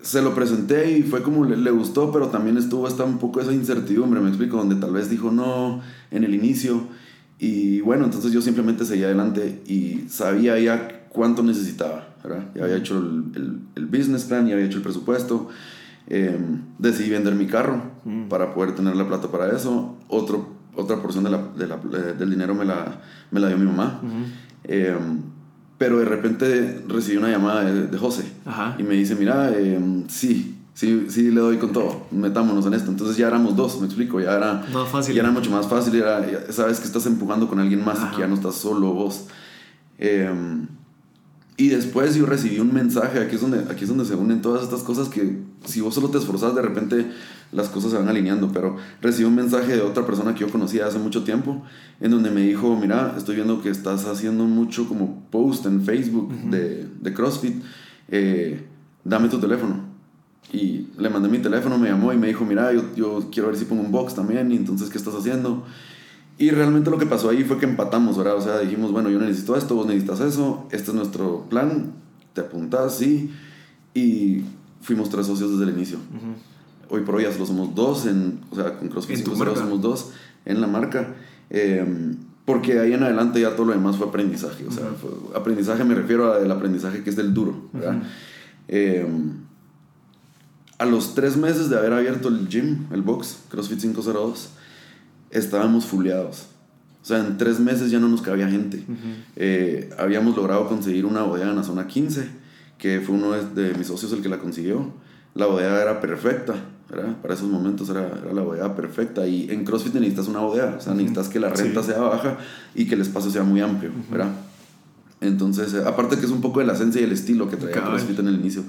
se 0.02 0.22
lo 0.22 0.34
presenté 0.34 0.98
y 0.98 1.04
fue 1.04 1.22
como 1.22 1.46
le, 1.46 1.72
gustó, 1.72 2.12
pero 2.12 2.28
también 2.28 2.58
estuvo 2.58 2.88
hasta 2.88 3.04
un 3.04 3.18
poco 3.18 3.42
esa 3.42 3.54
incertidumbre, 3.54 4.22
me 4.22 4.30
explico, 4.30 4.58
donde 4.58 4.76
tal 4.76 4.94
vez 4.94 5.10
dijo 5.10 5.32
no 5.32 5.82
en 6.12 6.24
el 6.24 6.34
inicio. 6.34 6.84
Y 7.38 7.82
bueno, 7.82 8.06
entonces 8.06 8.32
yo 8.32 8.42
simplemente 8.42 8.86
seguí 8.86 9.04
adelante 9.04 9.62
y 9.66 10.06
sabía 10.10 10.58
ya 10.60 11.06
cuánto 11.10 11.44
necesitaba, 11.44 12.08
¿verdad? 12.24 12.50
Ya 12.56 12.64
había 12.64 12.78
hecho 12.78 12.98
el, 12.98 13.60
el, 13.76 13.86
business 13.86 14.24
plan, 14.26 14.48
ya 14.48 14.54
había 14.54 14.66
hecho 14.66 14.78
el 14.78 14.84
presupuesto. 14.84 15.50
Em, 16.08 16.62
decidí 16.80 17.12
vender 17.12 17.36
mi 17.36 17.46
carro 17.46 17.84
mm. 18.04 18.30
para 18.30 18.54
poder 18.54 18.76
tener 18.76 18.96
la 18.96 19.08
plata 19.08 19.30
para 19.30 19.56
eso. 19.56 19.98
Otro, 20.08 20.50
otra 20.76 21.02
porción 21.02 21.24
de 21.24 21.30
la, 21.30 21.44
de 21.56 21.68
la, 21.68 21.78
del 21.78 22.30
dinero 22.30 22.56
me 22.56 22.66
la, 22.66 23.02
me 23.32 23.40
la 23.40 23.48
dio 23.48 23.58
mi 23.58 23.66
mamá. 23.66 24.02
Pero 25.80 25.98
de 25.98 26.06
repente 26.06 26.84
recibí 26.88 27.18
una 27.18 27.30
llamada 27.30 27.64
de, 27.64 27.98
José 27.98 28.26
y 28.78 28.84
me 28.84 28.96
dice, 28.96 29.16
mira, 29.16 29.58
em, 29.58 30.08
sí, 30.10 30.58
sí, 30.74 31.08
sí 31.10 31.32
le 31.32 31.40
doy 31.40 31.58
con 31.58 31.72
todo, 31.72 32.06
metámonos 32.12 32.66
en 32.66 32.74
esto. 32.74 32.92
Entonces 32.92 33.16
ya 33.16 33.28
éramos 33.28 33.56
dos, 33.56 33.80
me 33.80 33.86
explico, 33.86 34.20
ya 34.20 34.36
era, 34.36 34.62
fácil. 34.92 35.16
Ya 35.16 35.22
era 35.22 35.32
mucho 35.32 35.50
más 35.50 35.68
fácil, 35.68 35.96
era, 35.96 36.22
sabes 36.52 36.82
que 36.82 36.86
estás 36.86 37.06
empujando 37.06 37.48
con 37.48 37.60
alguien 37.60 37.84
más 37.84 37.98
y 37.98 38.14
que 38.14 38.20
ya 38.20 38.28
no 38.28 38.36
estás 38.36 38.56
solo 38.56 38.94
vos. 38.94 39.28
Em, 39.98 40.68
y 41.56 41.70
después 41.70 42.14
yo 42.14 42.26
recibí 42.26 42.60
un 42.60 42.74
mensaje, 42.74 43.20
aquí 43.20 43.36
es, 43.36 43.42
donde, 43.42 43.60
aquí 43.72 43.86
es 43.86 43.90
donde 43.90 44.04
se 44.04 44.16
unen 44.16 44.42
todas 44.42 44.64
estas 44.64 44.82
cosas 44.82 45.08
que 45.08 45.40
si 45.64 45.80
vos 45.80 45.96
solo 45.96 46.10
te 46.10 46.18
esforzás, 46.18 46.56
de 46.56 46.62
repente 46.62 47.10
las 47.52 47.70
cosas 47.70 47.92
se 47.92 47.98
van 47.98 48.08
alineando, 48.08 48.52
pero 48.52 48.78
recibí 49.02 49.28
un 49.28 49.36
mensaje 49.36 49.76
de 49.76 49.82
otra 49.82 50.06
persona 50.06 50.34
que 50.34 50.42
yo 50.42 50.50
conocía 50.50 50.86
hace 50.86 51.00
mucho 51.00 51.24
tiempo, 51.24 51.64
en 52.00 52.12
donde 52.12 52.30
me 52.30 52.42
dijo, 52.42 52.76
mira, 52.76 53.16
estoy 53.18 53.36
viendo 53.36 53.62
que 53.62 53.70
estás 53.70 54.06
haciendo 54.06 54.46
mucho 54.46 54.88
como 54.88 55.24
post 55.32 55.66
en 55.66 55.84
Facebook 55.84 56.32
de, 56.50 56.88
de, 57.02 57.14
CrossFit, 57.14 57.64
eh, 58.10 58.66
dame 59.04 59.30
tu 59.30 59.40
teléfono. 59.40 59.90
Y 60.52 60.88
le 60.98 61.10
mandé 61.10 61.30
mi 61.30 61.40
teléfono, 61.40 61.78
me 61.78 61.90
llamó 61.90 62.12
y 62.12 62.18
me 62.18 62.28
dijo, 62.28 62.46
mira, 62.46 62.74
yo, 62.74 62.84
yo 62.96 63.30
quiero 63.32 63.50
ver 63.50 63.58
si 63.58 63.66
pongo 63.66 63.82
un 63.82 63.92
box 63.92 64.16
también, 64.16 64.52
y 64.52 64.56
entonces, 64.56 64.90
¿qué 64.90 64.98
estás 64.98 65.16
haciendo? 65.16 65.64
Y 66.38 66.52
realmente 66.52 66.90
lo 66.90 66.98
que 66.98 67.06
pasó 67.06 67.30
ahí 67.30 67.44
fue 67.44 67.58
que 67.58 67.66
empatamos, 67.66 68.18
¿verdad? 68.18 68.38
O 68.38 68.42
sea, 68.42 68.60
dijimos, 68.60 68.92
bueno, 68.92 69.10
yo 69.10 69.20
necesito 69.20 69.56
esto, 69.58 69.76
vos 69.76 69.86
necesitas 69.86 70.22
eso, 70.22 70.68
este 70.72 70.92
es 70.92 70.96
nuestro 70.96 71.46
plan, 71.50 71.92
te 72.34 72.42
apuntás, 72.42 72.98
sí, 72.98 73.30
y 73.94 74.44
fuimos 74.82 75.10
tres 75.10 75.28
socios 75.28 75.52
desde 75.52 75.70
el 75.70 75.78
inicio. 75.78 75.98
Hoy 76.90 77.02
por 77.02 77.16
hoy 77.16 77.24
ya 77.24 77.32
solo 77.32 77.46
somos 77.46 77.76
dos, 77.76 78.06
en, 78.06 78.40
o 78.52 78.56
sea, 78.56 78.78
con 78.78 78.90
CrossFit 78.90 79.24
solo 79.24 79.56
somos 79.56 79.82
dos 79.82 80.12
en 80.46 80.62
la 80.62 80.68
marca. 80.68 81.16
Em, 81.50 82.16
porque 82.46 82.80
ahí 82.80 82.94
en 82.94 83.04
adelante 83.04 83.40
ya 83.40 83.56
todo 83.56 83.68
lo 83.68 83.74
demás 83.74 83.98
fue 83.98 84.08
aprendizaje. 84.08 84.66
O 84.68 84.72
sea, 84.72 84.86
aprendizaje 85.36 85.84
me 85.84 85.94
refiero 85.94 86.34
al 86.34 86.50
aprendizaje 86.52 87.04
que 87.04 87.10
es 87.10 87.16
del 87.16 87.34
duro, 87.34 87.70
¿verdad? 87.74 88.02
Em, 88.68 89.34
a 90.80 90.86
los 90.86 91.14
tres 91.14 91.38
meses 91.38 91.70
de 91.70 91.78
haber 91.78 91.94
abierto 91.94 92.30
el 92.30 92.48
gym, 92.48 92.88
el 92.92 93.02
box, 93.02 93.40
CrossFit 93.50 93.80
502, 93.82 94.50
estábamos 95.30 95.86
fuleados. 95.86 96.48
O 97.02 97.06
sea, 97.06 97.20
en 97.20 97.38
tres 97.38 97.60
meses 97.60 97.92
ya 97.92 98.00
no 98.00 98.08
nos 98.08 98.22
cabía 98.22 98.50
gente. 98.50 98.84
Eh, 99.36 99.90
habíamos 99.98 100.36
logrado 100.36 100.68
conseguir 100.68 101.06
una 101.06 101.24
bodega 101.24 101.50
en 101.50 101.56
la 101.56 101.64
zona 101.64 101.88
15 101.88 102.40
que 102.80 103.02
fue 103.02 103.16
uno 103.16 103.34
de, 103.34 103.74
mis 103.76 103.88
socios 103.88 104.12
el 104.14 104.22
que 104.22 104.30
la 104.30 104.40
consiguió. 104.40 104.92
La 105.36 105.46
bodega 105.46 105.82
era 105.82 106.02
perfecta, 106.02 106.56
Para 106.90 107.34
esos 107.34 107.48
momentos 107.48 107.90
era, 107.90 108.10
la 108.34 108.42
bodega 108.42 108.76
perfecta. 108.76 109.28
Y 109.28 109.50
en 109.52 109.64
CrossFit 109.64 109.94
necesitas 109.94 110.28
una 110.28 110.40
bodega, 110.40 110.76
o 110.78 110.82
sea, 110.82 110.94
necesitas 110.94 111.30
que 111.30 111.40
la 111.40 111.50
renta 111.50 111.84
sea 111.84 112.00
baja 112.00 112.38
y 112.74 112.86
que 112.86 112.96
el 112.96 113.02
espacio 113.02 113.30
sea 113.30 113.44
muy 113.44 113.62
amplio, 113.62 113.92
¿verdad? 114.10 114.32
Entonces, 115.22 115.74
eh, 115.74 115.84
aparte 115.86 116.18
que 116.18 116.26
es 116.26 116.32
un 116.32 116.42
poco 116.42 116.60
de 116.62 116.66
la 116.66 116.74
esencia 116.74 117.00
y 117.02 117.04
el 117.04 117.12
estilo 117.12 117.50
que 117.50 117.58
traía 117.58 117.84
CrossFit 117.84 118.20
en 118.20 118.28
el 118.30 118.36
inicio. 118.36 118.64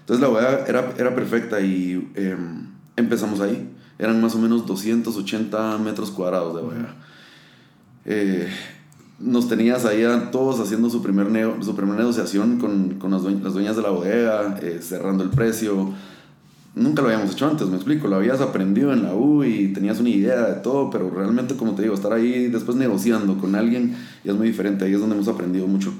Entonces 0.00 0.22
la 0.22 0.28
bodega 0.28 0.64
era, 0.66 0.94
era 0.96 1.14
perfecta 1.14 1.60
y 1.60 2.10
em, 2.14 2.66
empezamos 2.96 3.40
ahí. 3.40 3.68
Eran 3.98 4.20
más 4.20 4.34
o 4.34 4.38
menos 4.38 4.64
280 4.64 5.78
metros 5.78 6.10
cuadrados 6.10 6.54
de 6.54 6.62
bodega. 6.62 6.94
Eh, 8.04 8.48
nos 9.18 9.48
tenías 9.48 9.84
ahí 9.84 10.04
a 10.04 10.30
todos 10.30 10.60
haciendo 10.60 10.88
su 10.88 11.02
primer, 11.02 11.26
su 11.62 11.74
primera 11.74 11.98
negociación 11.98 12.58
con, 12.58 12.94
con 12.94 13.10
las, 13.10 13.22
dueñas, 13.22 13.76
de 13.76 13.82
la 13.82 13.90
bodega, 13.90 14.58
eh, 14.62 14.78
cerrando 14.80 15.24
el 15.24 15.30
precio. 15.30 15.92
Nunca 16.78 17.02
lo 17.02 17.08
habíamos 17.08 17.32
hecho 17.32 17.48
antes, 17.48 17.66
me 17.68 17.76
explico. 17.76 18.06
Lo 18.08 18.16
habías 18.16 18.40
aprendido 18.40 18.92
en 18.92 19.02
la 19.02 19.14
U 19.14 19.42
y 19.42 19.72
tenías 19.72 19.98
una 19.98 20.10
idea 20.10 20.46
de 20.46 20.60
todo, 20.60 20.90
pero 20.90 21.10
realmente, 21.10 21.56
como 21.56 21.74
te 21.74 21.82
digo, 21.82 21.94
estar 21.94 22.12
ahí 22.12 22.46
después 22.46 22.76
negociando 22.76 23.36
con 23.36 23.56
alguien 23.56 23.96
es 24.24 24.34
muy 24.34 24.46
diferente. 24.46 24.84
Ahí 24.84 24.94
es 24.94 25.00
donde 25.00 25.16
hemos 25.16 25.28
aprendido 25.28 25.66
mucho. 25.66 25.92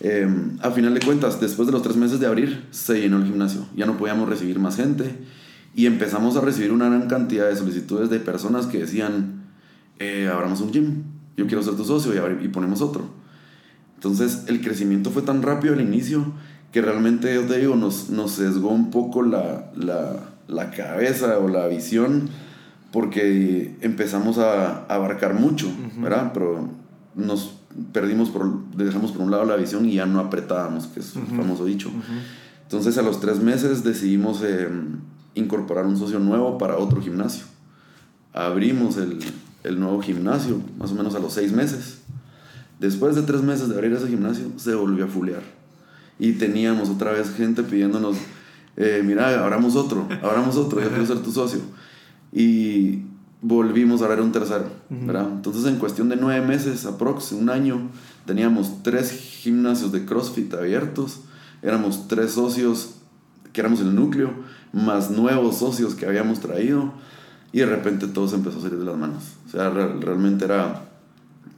Eh, 0.00 0.26
a 0.60 0.70
final 0.70 0.94
de 0.94 1.00
cuentas, 1.00 1.40
después 1.40 1.66
de 1.66 1.72
los 1.72 1.82
tres 1.82 1.96
meses 1.96 2.20
de 2.20 2.26
abrir, 2.26 2.64
se 2.70 3.00
llenó 3.00 3.18
el 3.18 3.24
gimnasio. 3.24 3.66
Ya 3.76 3.86
no 3.86 3.96
podíamos 3.96 4.28
recibir 4.28 4.58
más 4.58 4.76
gente 4.76 5.16
Y 5.74 5.86
empezamos 5.86 6.36
a 6.36 6.40
recibir 6.40 6.72
una 6.72 6.86
gran 6.86 7.08
cantidad 7.08 7.48
de 7.48 7.56
solicitudes 7.56 8.08
de 8.08 8.20
personas 8.20 8.66
que 8.66 8.78
decían, 8.78 9.42
eh, 9.98 10.30
abramos 10.32 10.60
un 10.60 10.72
gym, 10.72 11.02
yo 11.36 11.46
quiero 11.46 11.62
ser 11.62 11.74
tu 11.74 11.84
socio 11.84 12.12
y 12.40 12.48
ponemos 12.48 12.80
otro. 12.80 13.04
Entonces 13.96 14.44
el 14.48 14.60
crecimiento 14.60 15.10
fue 15.10 15.22
tan 15.22 15.42
rápido 15.42 15.74
al 15.74 15.80
inicio 15.80 16.32
que 16.74 16.82
realmente, 16.82 17.32
yo 17.32 17.42
te 17.42 17.60
digo, 17.60 17.76
nos, 17.76 18.10
nos 18.10 18.32
sesgó 18.32 18.70
un 18.70 18.90
poco 18.90 19.22
la, 19.22 19.70
la, 19.76 20.16
la 20.48 20.72
cabeza 20.72 21.38
o 21.38 21.46
la 21.46 21.68
visión 21.68 22.28
porque 22.90 23.76
empezamos 23.80 24.38
a, 24.38 24.84
abarcar 24.86 25.34
mucho, 25.34 25.68
¿verdad? 25.98 26.32
Pero 26.34 26.68
nos 27.14 27.58
perdimos, 27.92 28.30
por, 28.30 28.64
dejamos 28.74 29.12
por 29.12 29.22
un 29.22 29.30
lado 29.30 29.44
la 29.44 29.54
visión 29.54 29.88
y 29.88 29.94
ya 29.94 30.06
no 30.06 30.18
apretábamos, 30.18 30.88
que 30.88 30.98
es 30.98 31.14
un 31.14 31.28
famoso 31.28 31.64
dicho. 31.64 31.92
Entonces 32.64 32.98
a 32.98 33.02
los 33.02 33.20
tres 33.20 33.38
meses 33.38 33.84
decidimos 33.84 34.42
eh, 34.42 34.68
incorporar 35.36 35.86
un 35.86 35.96
socio 35.96 36.18
nuevo 36.18 36.58
para 36.58 36.76
otro 36.76 37.00
gimnasio. 37.00 37.44
Abrimos 38.32 38.96
el, 38.96 39.20
el 39.62 39.78
nuevo 39.78 40.02
gimnasio, 40.02 40.60
más 40.76 40.90
o 40.90 40.96
menos 40.96 41.14
a 41.14 41.20
los 41.20 41.34
seis 41.34 41.52
meses. 41.52 41.98
Después 42.80 43.14
de 43.14 43.22
tres 43.22 43.42
meses 43.42 43.68
de 43.68 43.76
abrir 43.76 43.92
ese 43.92 44.08
gimnasio, 44.08 44.50
se 44.56 44.74
volvió 44.74 45.04
a 45.04 45.06
fulear. 45.08 45.63
Y 46.18 46.32
teníamos 46.32 46.88
otra 46.88 47.12
vez 47.12 47.34
gente 47.34 47.62
pidiéndonos, 47.62 48.16
eh, 48.76 49.02
mira, 49.04 49.42
abramos 49.42 49.76
otro, 49.76 50.06
abramos 50.22 50.56
otro, 50.56 50.80
yo 50.80 50.88
quiero 50.88 51.06
ser 51.06 51.18
tu 51.18 51.32
socio 51.32 51.60
y 52.32 53.02
volvimos 53.40 54.02
a 54.02 54.08
ver 54.08 54.20
un 54.20 54.32
tercero, 54.32 54.66
¿verdad? 54.88 55.28
Entonces 55.30 55.64
en 55.66 55.76
cuestión 55.76 56.08
de 56.08 56.16
nueve 56.16 56.44
meses, 56.44 56.86
aprox, 56.86 57.32
un 57.32 57.50
año, 57.50 57.90
teníamos 58.26 58.82
tres 58.82 59.12
gimnasios 59.12 59.92
de 59.92 60.04
CrossFit 60.04 60.52
abiertos, 60.54 61.20
éramos 61.62 62.08
tres 62.08 62.32
socios 62.32 62.96
que 63.52 63.60
éramos 63.60 63.80
el 63.80 63.94
núcleo, 63.94 64.30
más 64.72 65.10
nuevos 65.10 65.58
socios 65.58 65.94
que 65.94 66.06
habíamos 66.06 66.40
traído 66.40 66.92
y 67.52 67.60
de 67.60 67.66
repente 67.66 68.08
todo 68.08 68.26
se 68.26 68.34
empezó 68.34 68.58
a 68.58 68.62
salir 68.62 68.78
de 68.78 68.84
las 68.84 68.96
manos. 68.96 69.22
O 69.46 69.50
sea, 69.50 69.70
realmente 69.70 70.44
era, 70.44 70.88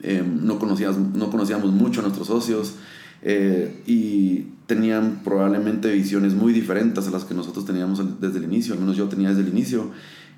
eh, 0.02 0.22
no, 0.22 0.58
conocíamos, 0.58 0.98
no 0.98 1.30
conocíamos 1.30 1.70
mucho 1.70 2.00
a 2.00 2.02
nuestros 2.02 2.26
socios 2.26 2.74
eh, 3.22 3.82
y 3.86 4.46
tenían 4.66 5.20
probablemente 5.24 5.92
visiones 5.92 6.34
muy 6.34 6.52
diferentes 6.52 7.06
a 7.06 7.10
las 7.10 7.24
que 7.24 7.34
nosotros 7.34 7.64
teníamos 7.64 8.20
desde 8.20 8.38
el 8.38 8.44
inicio, 8.44 8.74
al 8.74 8.80
menos 8.80 8.96
yo 8.96 9.08
tenía 9.08 9.28
desde 9.28 9.42
el 9.42 9.48
inicio 9.48 9.90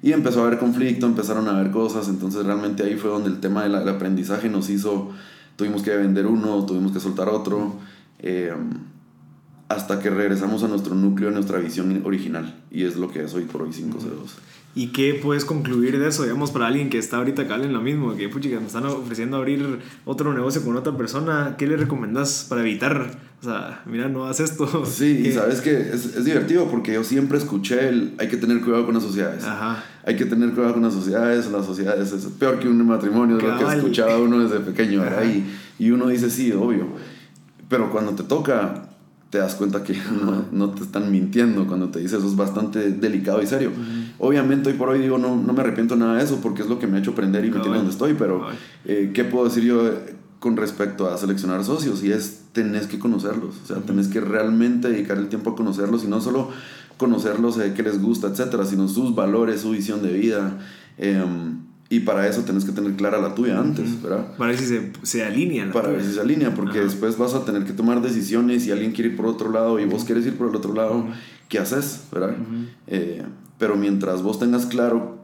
y 0.02 0.12
empezó 0.12 0.42
a 0.42 0.46
haber 0.46 0.58
conflicto, 0.58 1.06
empezaron 1.06 1.48
a 1.48 1.58
haber 1.58 1.72
cosas, 1.72 2.08
entonces 2.08 2.44
realmente 2.44 2.84
ahí 2.84 2.96
fue 2.96 3.10
donde 3.10 3.30
el 3.30 3.40
tema 3.40 3.64
del 3.64 3.88
aprendizaje 3.88 4.48
nos 4.48 4.70
hizo, 4.70 5.10
tuvimos 5.56 5.82
que 5.82 5.96
vender 5.96 6.26
uno, 6.26 6.64
tuvimos 6.66 6.92
que 6.92 7.00
soltar 7.00 7.28
otro, 7.28 7.74
eh, 8.20 8.52
hasta 9.68 9.98
que 9.98 10.10
regresamos 10.10 10.62
a 10.62 10.68
nuestro 10.68 10.94
núcleo, 10.94 11.30
a 11.30 11.32
nuestra 11.32 11.58
visión 11.58 12.02
original, 12.04 12.62
y 12.70 12.84
es 12.84 12.96
lo 12.96 13.10
que 13.10 13.24
es 13.24 13.34
hoy 13.34 13.44
por 13.44 13.62
hoy 13.62 13.70
502. 13.70 14.36
¿Y 14.78 14.92
qué 14.92 15.18
puedes 15.20 15.44
concluir 15.44 15.98
de 15.98 16.06
eso, 16.06 16.22
digamos, 16.22 16.52
para 16.52 16.68
alguien 16.68 16.88
que 16.88 16.98
está 16.98 17.16
ahorita 17.16 17.42
acá 17.42 17.56
en 17.56 17.72
lo 17.72 17.80
mismo? 17.80 18.14
Que, 18.14 18.28
puchica, 18.28 18.60
me 18.60 18.68
están 18.68 18.86
ofreciendo 18.86 19.36
abrir 19.36 19.80
otro 20.04 20.32
negocio 20.32 20.62
con 20.62 20.76
otra 20.76 20.96
persona. 20.96 21.56
¿Qué 21.58 21.66
le 21.66 21.76
recomendás 21.76 22.46
para 22.48 22.60
evitar? 22.60 23.10
O 23.40 23.44
sea, 23.44 23.82
mira, 23.86 24.08
no 24.08 24.22
hagas 24.22 24.38
esto. 24.38 24.84
Sí, 24.86 25.24
y 25.26 25.32
sabes 25.32 25.62
que 25.62 25.80
es, 25.80 26.14
es, 26.14 26.24
divertido 26.24 26.70
porque 26.70 26.92
yo 26.92 27.02
siempre 27.02 27.38
escuché 27.38 27.88
el 27.88 28.14
hay 28.18 28.28
que 28.28 28.36
tener 28.36 28.60
cuidado 28.60 28.84
con 28.84 28.94
las 28.94 29.02
sociedades. 29.02 29.42
Ajá. 29.42 29.82
Hay 30.06 30.14
que 30.14 30.26
tener 30.26 30.52
cuidado 30.52 30.74
con 30.74 30.84
las 30.84 30.94
sociedades. 30.94 31.50
Las 31.50 31.66
sociedades 31.66 32.12
es 32.12 32.26
peor 32.26 32.60
que 32.60 32.68
un 32.68 32.86
matrimonio, 32.86 33.36
es 33.36 33.42
lo 33.42 33.58
que 33.58 33.76
escuchaba 33.78 34.16
uno 34.18 34.38
desde 34.38 34.60
pequeño. 34.60 35.02
Y, 35.24 35.84
y 35.84 35.90
uno 35.90 36.06
dice, 36.06 36.30
sí, 36.30 36.52
obvio. 36.52 36.86
Pero 37.68 37.90
cuando 37.90 38.12
te 38.12 38.22
toca, 38.22 38.88
te 39.30 39.38
das 39.38 39.54
cuenta 39.54 39.82
que 39.82 39.94
no, 40.24 40.44
no, 40.52 40.70
te 40.70 40.82
están 40.82 41.10
mintiendo 41.10 41.66
cuando 41.66 41.88
te 41.88 41.98
dice 41.98 42.16
eso 42.16 42.26
es 42.26 42.36
bastante 42.36 42.92
delicado 42.92 43.42
y 43.42 43.46
serio. 43.46 43.72
Obviamente 44.18 44.70
hoy 44.70 44.76
por 44.76 44.88
hoy 44.88 45.00
digo, 45.00 45.18
no, 45.18 45.36
no 45.36 45.52
me 45.52 45.60
arrepiento 45.60 45.96
nada 45.96 46.16
de 46.16 46.24
eso 46.24 46.40
porque 46.42 46.62
es 46.62 46.68
lo 46.68 46.78
que 46.78 46.86
me 46.86 46.96
ha 46.96 47.00
hecho 47.00 47.12
aprender 47.12 47.44
y 47.44 47.50
me 47.50 47.60
tiene 47.60 47.76
donde 47.76 47.92
estoy, 47.92 48.14
pero 48.14 48.48
eh, 48.84 49.12
¿qué 49.14 49.24
puedo 49.24 49.44
decir 49.44 49.62
yo 49.64 49.90
con 50.40 50.56
respecto 50.56 51.08
a 51.08 51.16
seleccionar 51.16 51.64
socios? 51.64 52.02
Y 52.02 52.10
es, 52.10 52.42
tenés 52.52 52.86
que 52.86 52.98
conocerlos, 52.98 53.56
o 53.62 53.66
sea, 53.66 53.76
tenés 53.78 54.08
que 54.08 54.20
realmente 54.20 54.88
dedicar 54.88 55.18
el 55.18 55.28
tiempo 55.28 55.50
a 55.50 55.56
conocerlos 55.56 56.04
y 56.04 56.08
no 56.08 56.20
solo 56.20 56.50
conocerlos, 56.96 57.58
eh, 57.58 57.72
qué 57.76 57.82
les 57.82 58.02
gusta, 58.02 58.26
etcétera, 58.28 58.64
sino 58.64 58.88
sus 58.88 59.14
valores, 59.14 59.60
su 59.60 59.70
visión 59.70 60.02
de 60.02 60.12
vida. 60.12 60.58
Eh, 60.98 61.24
y 61.90 62.00
para 62.00 62.28
eso 62.28 62.42
tenés 62.42 62.64
que 62.66 62.72
tener 62.72 62.94
clara 62.96 63.18
la 63.18 63.34
tuya 63.34 63.58
antes, 63.58 64.02
¿verdad? 64.02 64.36
Para 64.36 64.50
ver 64.50 64.58
si 64.58 64.66
se, 64.66 64.92
se 65.02 65.24
alinea. 65.24 65.72
para 65.72 65.88
ver 65.88 66.04
si 66.04 66.12
se 66.12 66.20
alinea, 66.20 66.54
porque 66.54 66.80
después 66.80 67.16
vas 67.16 67.32
a 67.32 67.46
tener 67.46 67.64
que 67.64 67.72
tomar 67.72 68.02
decisiones 68.02 68.66
y 68.66 68.72
alguien 68.72 68.92
quiere 68.92 69.10
ir 69.10 69.16
por 69.16 69.24
otro 69.26 69.50
lado 69.50 69.80
y 69.80 69.86
vos 69.86 70.04
quieres 70.04 70.26
ir 70.26 70.36
por 70.36 70.50
el 70.50 70.56
otro 70.56 70.74
lado, 70.74 71.06
¿qué 71.48 71.58
haces, 71.58 72.02
verdad? 72.12 72.36
Eh, 72.88 73.22
pero 73.58 73.76
mientras 73.76 74.22
vos 74.22 74.38
tengas 74.38 74.66
claro 74.66 75.18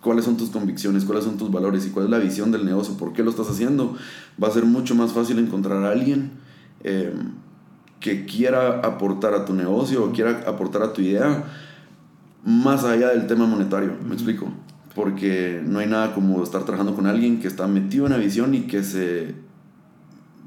cuáles 0.00 0.24
son 0.24 0.36
tus 0.36 0.50
convicciones, 0.50 1.04
cuáles 1.04 1.24
son 1.24 1.36
tus 1.36 1.50
valores 1.50 1.86
y 1.86 1.90
cuál 1.90 2.06
es 2.06 2.10
la 2.10 2.18
visión 2.18 2.50
del 2.50 2.64
negocio, 2.64 2.96
por 2.96 3.12
qué 3.12 3.22
lo 3.22 3.30
estás 3.30 3.48
haciendo, 3.50 3.96
va 4.42 4.48
a 4.48 4.50
ser 4.50 4.64
mucho 4.64 4.94
más 4.94 5.12
fácil 5.12 5.38
encontrar 5.38 5.82
a 5.84 5.90
alguien 5.90 6.32
eh, 6.82 7.14
que 8.00 8.26
quiera 8.26 8.80
aportar 8.80 9.34
a 9.34 9.44
tu 9.44 9.54
negocio 9.54 10.04
o 10.04 10.12
quiera 10.12 10.44
aportar 10.46 10.82
a 10.82 10.92
tu 10.92 11.00
idea 11.00 11.44
más 12.44 12.84
allá 12.84 13.08
del 13.08 13.26
tema 13.26 13.46
monetario, 13.46 13.92
¿me 14.06 14.14
explico? 14.14 14.48
porque 14.94 15.60
no 15.64 15.80
hay 15.80 15.86
nada 15.86 16.14
como 16.14 16.42
estar 16.42 16.62
trabajando 16.64 16.94
con 16.94 17.06
alguien 17.06 17.40
que 17.40 17.48
está 17.48 17.66
metido 17.66 18.06
en 18.06 18.12
la 18.12 18.18
visión 18.18 18.54
y 18.54 18.62
que 18.62 18.82
se 18.82 19.34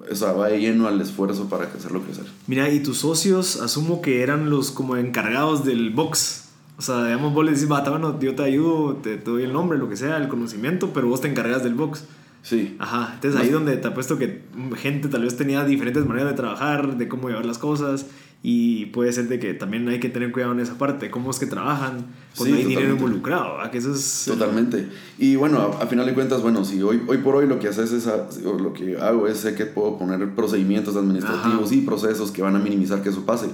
o 0.10 0.16
sea, 0.16 0.32
va 0.32 0.50
lleno 0.50 0.88
al 0.88 1.02
esfuerzo 1.02 1.50
para 1.50 1.66
hacerlo 1.66 2.02
crecer. 2.02 2.24
Mira, 2.48 2.70
y 2.70 2.80
tus 2.82 3.00
socios 3.00 3.62
asumo 3.62 4.02
que 4.02 4.24
eran 4.24 4.50
los 4.50 4.72
como 4.72 4.96
encargados 4.96 5.66
del 5.66 5.92
box. 5.92 6.46
O 6.78 6.82
sea, 6.82 7.06
digamos, 7.06 7.34
vos 7.34 7.44
le 7.44 7.52
decís, 7.52 7.70
va, 7.72 7.82
bueno, 7.82 8.20
yo 8.20 8.36
te 8.36 8.44
ayudo, 8.44 8.98
te, 8.98 9.18
doy 9.18 9.44
el 9.44 9.54
nombre, 9.54 9.80
lo 9.80 9.90
que 9.90 9.98
sea, 9.98 10.18
el 10.18 10.28
conocimiento, 10.28 10.92
pero 10.94 11.08
vos 11.08 11.22
te 11.22 11.28
encargas 11.28 11.64
del 11.64 11.74
box. 11.74 12.06
Sí. 12.44 12.76
Ajá, 12.80 13.14
entonces 13.16 13.42
ahí 13.42 13.50
donde 13.50 13.76
te 13.78 13.88
apuesto 13.88 14.18
que 14.18 14.44
gente 14.76 15.08
tal 15.10 15.24
vez 15.24 15.36
tenía 15.36 15.66
diferentes 15.66 16.06
maneras 16.06 16.30
de 16.30 16.36
trabajar, 16.36 16.98
de 16.98 17.08
cómo 17.08 17.30
llevar 17.30 17.46
las 17.46 17.58
cosas, 17.58 18.06
y 18.44 18.86
puede 18.88 19.12
ser 19.12 19.28
de 19.28 19.40
que 19.40 19.56
también 19.56 19.90
hay 19.90 20.00
que 20.00 20.10
tener 20.10 20.32
cuidado 20.32 20.54
en 20.54 20.60
esa 20.60 20.78
parte, 20.78 21.10
cómo 21.10 21.32
es 21.32 21.40
que 21.40 21.48
trabajan, 21.48 22.06
cuando 22.38 22.56
hay 22.56 22.64
dinero 22.64 22.94
involucrado, 22.94 23.58
que 23.72 23.80
eso 23.80 23.94
es... 23.94 24.26
Totalmente. 24.28 24.88
Y 25.18 25.36
bueno, 25.36 25.76
a, 25.82 25.88
final 25.88 26.06
de 26.06 26.14
cuentas, 26.14 26.44
bueno, 26.44 26.64
si 26.64 26.82
hoy, 26.84 27.02
hoy 27.08 27.18
por 27.18 27.36
hoy 27.36 27.48
lo 27.48 27.58
que 27.58 27.70
haces 27.70 27.92
es, 27.92 28.08
o 28.08 28.60
lo 28.60 28.74
que 28.74 28.98
hago 28.98 29.28
es 29.28 29.40
sé 29.40 29.56
que 29.56 29.66
puedo 29.66 29.98
poner 29.98 30.36
procedimientos 30.36 30.96
administrativos 30.96 31.72
y 31.72 31.82
procesos 31.82 32.30
que 32.30 32.44
van 32.44 32.56
a 32.56 32.60
minimizar 32.60 33.02
que 33.02 33.10
eso 33.10 33.26
pase. 33.26 33.48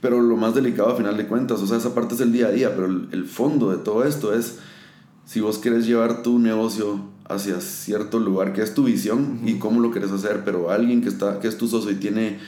Pero 0.00 0.20
lo 0.20 0.36
más 0.36 0.54
delicado 0.54 0.90
a 0.90 0.96
final 0.96 1.16
de 1.16 1.26
cuentas, 1.26 1.60
o 1.60 1.66
sea, 1.66 1.78
esa 1.78 1.94
parte 1.94 2.14
es 2.14 2.20
el 2.20 2.32
día 2.32 2.48
a 2.48 2.50
día, 2.50 2.74
pero 2.74 2.86
el, 2.86 3.24
fondo 3.24 3.70
de 3.70 3.78
todo 3.78 4.04
esto 4.04 4.32
es, 4.32 4.58
si 5.24 5.40
vos 5.40 5.58
quieres 5.58 5.86
llevar 5.86 6.22
tu 6.22 6.38
negocio 6.38 7.00
hacia 7.28 7.60
cierto 7.60 8.20
lugar, 8.20 8.52
que 8.52 8.62
es 8.62 8.74
tu 8.74 8.84
visión 8.84 9.40
y 9.44 9.54
cómo 9.54 9.80
lo 9.80 9.90
quieres 9.90 10.12
hacer, 10.12 10.42
pero 10.44 10.70
alguien 10.70 11.02
que, 11.02 11.08
está, 11.08 11.40
que 11.40 11.48
es 11.48 11.58
tu 11.58 11.66
socio 11.66 11.90
y 11.90 11.96
tiene 11.96 12.38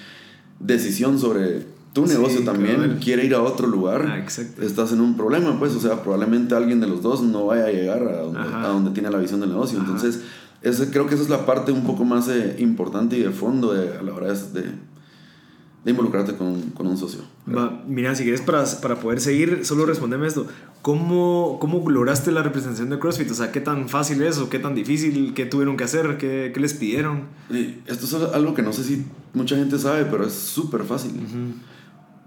decisión 0.60 1.18
sobre 1.18 1.66
tu 1.92 2.06
negocio 2.06 2.44
también 2.44 2.98
quiere 3.02 3.24
ir 3.24 3.34
a 3.34 3.42
otro 3.42 3.66
lugar, 3.66 4.06
ah, 4.06 4.24
estás 4.62 4.92
en 4.92 5.00
un 5.00 5.16
problema, 5.16 5.58
pues, 5.58 5.74
o 5.74 5.80
sea, 5.80 6.02
probablemente 6.02 6.54
alguien 6.54 6.80
de 6.80 6.86
los 6.86 7.02
dos 7.02 7.20
no 7.22 7.46
vaya 7.46 7.64
a 7.66 7.72
llegar 7.72 8.02
a 8.04 8.68
donde, 8.68 8.90
tiene 8.92 9.10
la 9.10 9.18
visión 9.18 9.40
del 9.40 9.50
negocio. 9.50 9.80
Entonces, 9.80 10.20
ese, 10.62 10.90
creo 10.90 11.08
que 11.08 11.14
esa 11.14 11.24
es 11.24 11.30
la 11.30 11.46
parte 11.46 11.72
un 11.72 11.84
poco 11.84 12.04
más 12.04 12.28
eh, 12.28 12.56
importante 12.60 13.18
y 13.18 13.22
de 13.22 13.30
fondo 13.30 13.72
de, 13.72 13.98
a 13.98 14.02
la 14.02 14.14
hora 14.14 14.32
de, 14.32 14.60
de 14.60 14.70
involucrarte 15.86 16.36
con, 16.36 16.60
con, 16.70 16.86
un 16.86 16.98
socio. 16.98 17.20
mira, 17.86 18.14
si 18.14 18.24
quieres 18.24 18.42
para, 18.42 18.64
para 18.82 19.00
poder 19.00 19.20
seguir, 19.20 19.64
solo 19.64 19.86
respondeme 19.86 20.26
esto. 20.26 20.46
¿Cómo, 20.82 21.58
¿Cómo 21.60 21.88
lograste 21.88 22.32
la 22.32 22.42
representación 22.42 22.90
de 22.90 22.98
CrossFit? 22.98 23.30
O 23.30 23.34
sea, 23.34 23.50
¿qué 23.50 23.60
tan 23.60 23.88
fácil 23.88 24.22
es 24.22 24.38
o 24.38 24.50
qué 24.50 24.58
tan 24.58 24.74
difícil? 24.74 25.32
¿Qué 25.34 25.46
tuvieron 25.46 25.76
que 25.76 25.84
hacer? 25.84 26.18
¿Qué, 26.18 26.50
qué 26.54 26.60
les 26.60 26.74
pidieron? 26.74 27.28
esto 27.86 28.06
es 28.06 28.34
algo 28.34 28.54
que 28.54 28.62
no 28.62 28.72
sé 28.72 28.84
si 28.84 29.06
mucha 29.32 29.56
gente 29.56 29.78
sabe, 29.78 30.04
pero 30.04 30.26
es 30.26 30.34
súper 30.34 30.84
fácil. 30.84 31.12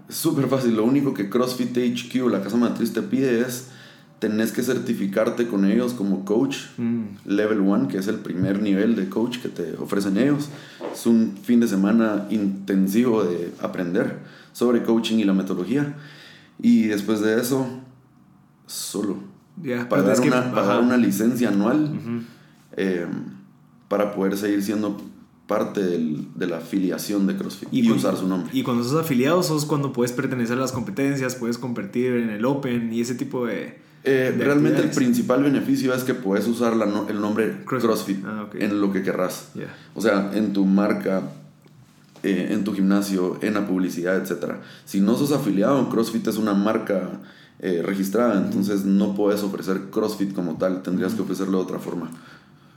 Es 0.08 0.16
súper 0.16 0.46
fácil. 0.48 0.74
Lo 0.74 0.84
único 0.84 1.14
que 1.14 1.30
CrossFit 1.30 1.76
HQ, 1.76 2.28
la 2.30 2.42
casa 2.42 2.56
matriz, 2.56 2.92
te 2.92 3.02
pide 3.02 3.40
es 3.40 3.68
tenés 4.24 4.52
que 4.52 4.62
certificarte 4.62 5.46
con 5.48 5.66
ellos 5.66 5.92
como 5.92 6.24
coach 6.24 6.56
mm. 6.78 7.02
level 7.26 7.60
1, 7.60 7.88
que 7.88 7.98
es 7.98 8.08
el 8.08 8.16
primer 8.16 8.62
nivel 8.62 8.96
de 8.96 9.10
coach 9.10 9.36
que 9.38 9.50
te 9.50 9.74
ofrecen 9.76 10.16
ellos. 10.16 10.48
Es 10.90 11.04
un 11.04 11.36
fin 11.42 11.60
de 11.60 11.68
semana 11.68 12.26
intensivo 12.30 13.22
de 13.22 13.52
aprender 13.60 14.20
sobre 14.54 14.82
coaching 14.82 15.18
y 15.18 15.24
la 15.24 15.34
metodología. 15.34 15.94
Y 16.58 16.84
después 16.84 17.20
de 17.20 17.38
eso, 17.38 17.66
solo. 18.66 19.18
pagar, 19.90 20.18
una, 20.22 20.78
una, 20.78 20.96
licencia 20.96 21.50
anual 21.50 22.24
eh, 22.78 23.06
para 23.88 24.14
poder 24.14 24.38
seguir 24.38 24.62
siendo 24.62 24.96
parte 25.46 25.82
del, 25.82 26.28
de 26.34 26.46
la 26.46 26.56
afiliación 26.56 27.26
de 27.26 27.36
CrossFit 27.36 27.68
y, 27.70 27.90
usar 27.90 28.16
su 28.16 28.26
nombre. 28.26 28.50
Y 28.54 28.62
cuando 28.62 28.84
sos 28.84 28.98
afiliado, 28.98 29.42
sos 29.42 29.66
cuando 29.66 29.92
puedes 29.92 30.12
pertenecer 30.12 30.56
a 30.56 30.62
las 30.62 30.72
competencias, 30.72 31.34
puedes 31.34 31.58
competir 31.58 32.14
en 32.14 32.30
el 32.30 32.46
Open 32.46 32.90
y 32.90 33.02
ese 33.02 33.14
tipo 33.16 33.44
de. 33.44 33.83
Eh, 34.06 34.34
realmente 34.36 34.82
el 34.82 34.90
principal 34.90 35.42
beneficio 35.42 35.94
es 35.94 36.04
que 36.04 36.12
puedes 36.12 36.46
usar 36.46 36.76
la 36.76 36.84
el 37.08 37.20
nombre 37.20 37.64
CrossFit, 37.64 38.22
ah, 38.26 38.48
en 38.52 38.80
lo 38.80 38.92
que 38.92 39.02
querrás. 39.02 39.52
O 39.94 40.02
sea, 40.02 40.30
en 40.34 40.52
tu 40.52 40.66
marca, 40.66 41.22
eh, 42.22 42.48
en 42.50 42.64
tu 42.64 42.74
gimnasio, 42.74 43.38
en 43.40 43.54
la 43.54 43.66
publicidad, 43.66 44.16
etc. 44.16 44.56
Si 44.84 45.00
no 45.00 45.16
sos 45.16 45.32
afiliado, 45.32 45.88
CrossFit 45.88 46.26
es 46.28 46.36
una 46.36 46.52
marca 46.52 47.22
eh, 47.60 47.80
registrada, 47.82 48.38
entonces 48.38 48.84
no 48.84 49.14
puedes 49.14 49.42
ofrecer 49.42 49.84
CrossFit 49.90 50.34
como 50.34 50.58
tal, 50.58 50.82
tendrías 50.82 51.14
que 51.14 51.22
ofrecerlo 51.22 51.58
de 51.58 51.64
otra 51.64 51.78
forma. 51.78 52.10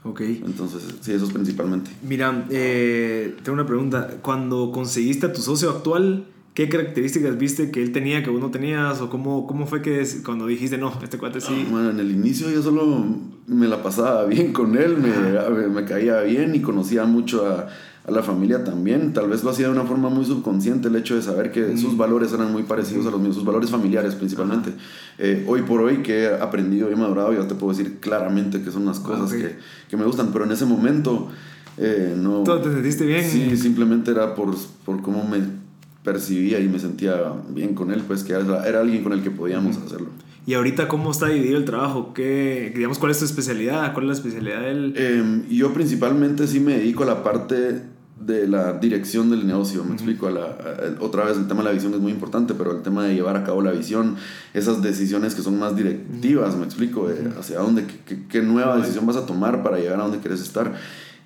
Ok. 0.04 0.20
Entonces, 0.20 0.82
sí, 1.02 1.12
eso 1.12 1.26
es 1.26 1.32
principalmente. 1.32 1.90
Mira, 2.02 2.46
eh, 2.48 3.36
tengo 3.42 3.54
una 3.54 3.66
pregunta. 3.66 4.08
Cuando 4.22 4.70
conseguiste 4.72 5.26
a 5.26 5.32
tu 5.32 5.42
socio 5.42 5.68
actual, 5.68 6.24
¿qué 6.58 6.68
características 6.68 7.38
viste 7.38 7.70
que 7.70 7.80
él 7.80 7.92
tenía 7.92 8.24
que 8.24 8.30
vos 8.30 8.40
no 8.40 8.50
tenías? 8.50 9.00
¿O 9.00 9.08
cómo, 9.08 9.46
cómo 9.46 9.64
fue 9.64 9.80
que 9.80 10.04
cuando 10.24 10.44
dijiste, 10.48 10.76
no, 10.76 10.92
este 11.00 11.16
cuate 11.16 11.40
sí? 11.40 11.54
Ah, 11.56 11.68
bueno, 11.70 11.90
en 11.90 12.00
el 12.00 12.10
inicio 12.10 12.50
yo 12.50 12.60
solo 12.60 13.06
me 13.46 13.68
la 13.68 13.80
pasaba 13.80 14.24
bien 14.24 14.52
con 14.52 14.76
él, 14.76 14.96
me, 14.96 15.68
me 15.68 15.84
caía 15.84 16.20
bien 16.22 16.56
y 16.56 16.60
conocía 16.60 17.04
mucho 17.04 17.46
a 17.46 17.68
a 18.08 18.10
la 18.10 18.22
familia 18.22 18.64
también. 18.64 19.12
Tal 19.12 19.28
vez 19.28 19.44
lo 19.44 19.50
hacía 19.50 19.66
de 19.66 19.72
una 19.72 19.84
forma 19.84 20.08
muy 20.08 20.24
subconsciente 20.24 20.88
el 20.88 20.96
hecho 20.96 21.14
de 21.14 21.22
saber 21.22 21.52
que 21.52 21.76
sus 21.76 21.92
mm. 21.92 21.98
valores 21.98 22.32
eran 22.32 22.50
muy 22.50 22.62
parecidos 22.62 23.06
a 23.06 23.10
los 23.10 23.20
míos, 23.20 23.34
sus 23.34 23.44
valores 23.44 23.70
familiares 23.70 24.14
principalmente. 24.14 24.72
Eh, 25.18 25.44
hoy 25.46 25.62
por 25.62 25.82
hoy 25.82 25.98
que 25.98 26.22
he 26.22 26.34
aprendido 26.34 26.88
y 26.88 26.94
he 26.94 26.96
madurado, 26.96 27.34
ya 27.34 27.46
te 27.46 27.54
puedo 27.54 27.76
decir 27.76 27.98
claramente 28.00 28.62
que 28.62 28.70
son 28.70 28.86
las 28.86 28.98
cosas 28.98 29.30
que, 29.32 29.56
que, 29.90 29.96
me 29.98 30.04
gustan, 30.06 30.30
pero 30.32 30.46
en 30.46 30.52
ese 30.52 30.64
momento 30.64 31.28
eh, 31.76 32.14
no... 32.16 32.44
¿Todo 32.44 32.62
te 32.62 32.72
sentiste 32.72 33.04
bien? 33.04 33.28
Sí, 33.28 33.54
simplemente 33.58 34.10
era 34.10 34.34
por, 34.34 34.54
por 34.86 35.02
cómo 35.02 35.28
me 35.28 35.57
percibía 36.02 36.60
y 36.60 36.68
me 36.68 36.78
sentía 36.78 37.32
bien 37.50 37.74
con 37.74 37.90
él, 37.90 38.02
pues 38.06 38.24
que 38.24 38.32
era, 38.32 38.66
era 38.66 38.80
alguien 38.80 39.02
con 39.02 39.12
el 39.12 39.22
que 39.22 39.30
podíamos 39.30 39.76
hacerlo. 39.76 40.08
¿Y 40.46 40.54
ahorita 40.54 40.88
cómo 40.88 41.10
está 41.10 41.28
dividido 41.28 41.58
el 41.58 41.66
trabajo? 41.66 42.14
¿Qué, 42.14 42.72
digamos, 42.74 42.98
¿Cuál 42.98 43.12
es 43.12 43.18
tu 43.18 43.26
especialidad? 43.26 43.92
¿Cuál 43.92 44.06
es 44.06 44.08
la 44.08 44.14
especialidad 44.14 44.60
de 44.60 44.70
él? 44.70 44.94
Em, 44.96 45.48
yo 45.48 45.74
principalmente 45.74 46.46
sí 46.46 46.58
me 46.58 46.78
dedico 46.78 47.02
a 47.02 47.06
la 47.06 47.22
parte 47.22 47.82
de 48.18 48.48
la 48.48 48.72
dirección 48.72 49.30
del 49.30 49.46
negocio, 49.46 49.84
me 49.84 49.92
explico, 49.94 50.26
a 50.26 50.30
la, 50.30 50.56
otra 51.00 51.24
vez 51.24 51.36
el 51.36 51.46
tema 51.46 51.60
de 51.60 51.68
la 51.68 51.72
visión 51.72 51.94
es 51.94 52.00
muy 52.00 52.12
importante, 52.12 52.54
pero 52.54 52.72
el 52.72 52.82
tema 52.82 53.04
de 53.04 53.14
llevar 53.14 53.36
a 53.36 53.44
cabo 53.44 53.62
la 53.62 53.72
visión, 53.72 54.16
esas 54.54 54.82
decisiones 54.82 55.34
que 55.34 55.42
son 55.42 55.58
más 55.58 55.76
directivas, 55.76 56.56
me 56.56 56.64
explico, 56.64 57.10
eh, 57.10 57.28
hacia 57.38 57.58
dónde, 57.58 57.86
qué, 58.28 58.42
nueva 58.42 58.76
decisión 58.78 59.06
vas 59.06 59.16
a 59.16 59.26
tomar 59.26 59.62
para 59.62 59.78
llegar 59.78 60.00
a 60.00 60.04
donde 60.04 60.18
quieres 60.18 60.40
estar. 60.40 60.74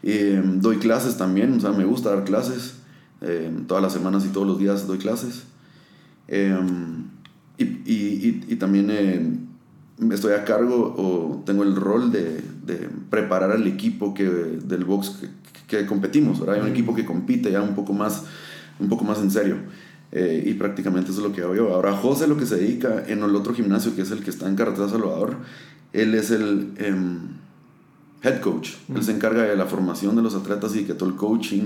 Eh, 0.03 0.43
doy 0.57 0.79
clases 0.79 1.17
también, 1.17 1.55
o 1.55 1.61
sea, 1.61 1.71
me 1.71 1.85
gusta 1.85 2.11
dar 2.11 2.25
clases, 2.25 2.75
eh, 3.23 3.51
todas 3.67 3.83
las 3.83 3.93
semanas 3.93 4.25
y 4.25 4.29
todos 4.29 4.47
los 4.47 4.59
días 4.59 4.87
doy 4.87 4.99
clases. 4.99 5.45
Y, 6.29 7.65
y, 7.65 8.45
y, 8.49 8.57
también 8.57 9.49
estoy 10.11 10.33
a 10.33 10.45
cargo 10.45 10.95
o 10.97 11.43
tengo 11.45 11.63
el 11.63 11.77
rol 11.77 12.11
de, 12.11 12.43
de 12.65 12.89
preparar 13.11 13.51
al 13.51 13.67
equipo 13.67 14.15
que, 14.15 14.25
del 14.25 14.85
box 14.85 15.21
que, 15.21 15.29
que 15.79 15.87
competimos, 15.87 16.41
¿verdad? 16.41 16.57
Hay 16.57 16.61
un 16.63 16.69
equipo 16.69 16.95
que 16.95 17.05
compite 17.05 17.51
ya 17.51 17.63
un 17.63 17.75
poco 17.75 17.93
más, 17.93 18.25
un 18.79 18.89
poco 18.89 19.05
más 19.05 19.19
en 19.19 19.31
serio. 19.31 19.57
Eh, 20.13 20.45
y 20.47 20.55
prácticamente 20.55 21.11
eso 21.11 21.23
es 21.23 21.27
lo 21.27 21.35
que 21.35 21.41
hago 21.41 21.55
yo. 21.55 21.75
Ahora, 21.75 21.93
José 21.97 22.27
lo 22.27 22.37
que 22.37 22.45
se 22.45 22.57
dedica 22.57 23.03
en 23.07 23.23
el 23.23 23.35
otro 23.35 23.55
gimnasio, 23.55 23.97
que 23.97 24.03
es 24.03 24.11
el 24.11 24.23
que 24.23 24.29
está 24.29 24.47
en 24.47 24.57
Carretera 24.57 24.89
Salvador, 24.89 25.37
él 25.95 26.15
es 26.15 26.31
el 26.31 26.75
em, 26.77 27.29
head 28.23 28.41
coach. 28.41 28.71
Él 28.95 29.03
se 29.03 29.13
encarga 29.13 29.43
de 29.43 29.57
la 29.57 29.67
formación 29.67 30.17
de 30.17 30.23
los 30.23 30.35
atletas 30.35 30.75
y 30.77 30.85
que 30.85 30.95
todo 30.95 31.09
el 31.09 31.17
coaching 31.17 31.63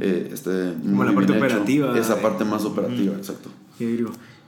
eh, 0.00 0.30
esté 0.32 0.74
Como 0.82 1.04
la 1.04 1.14
parte 1.14 1.32
operativa. 1.32 1.98
Esa 1.98 2.20
parte 2.20 2.44
más 2.44 2.64
operativa, 2.64 3.14
exacto. 3.16 3.50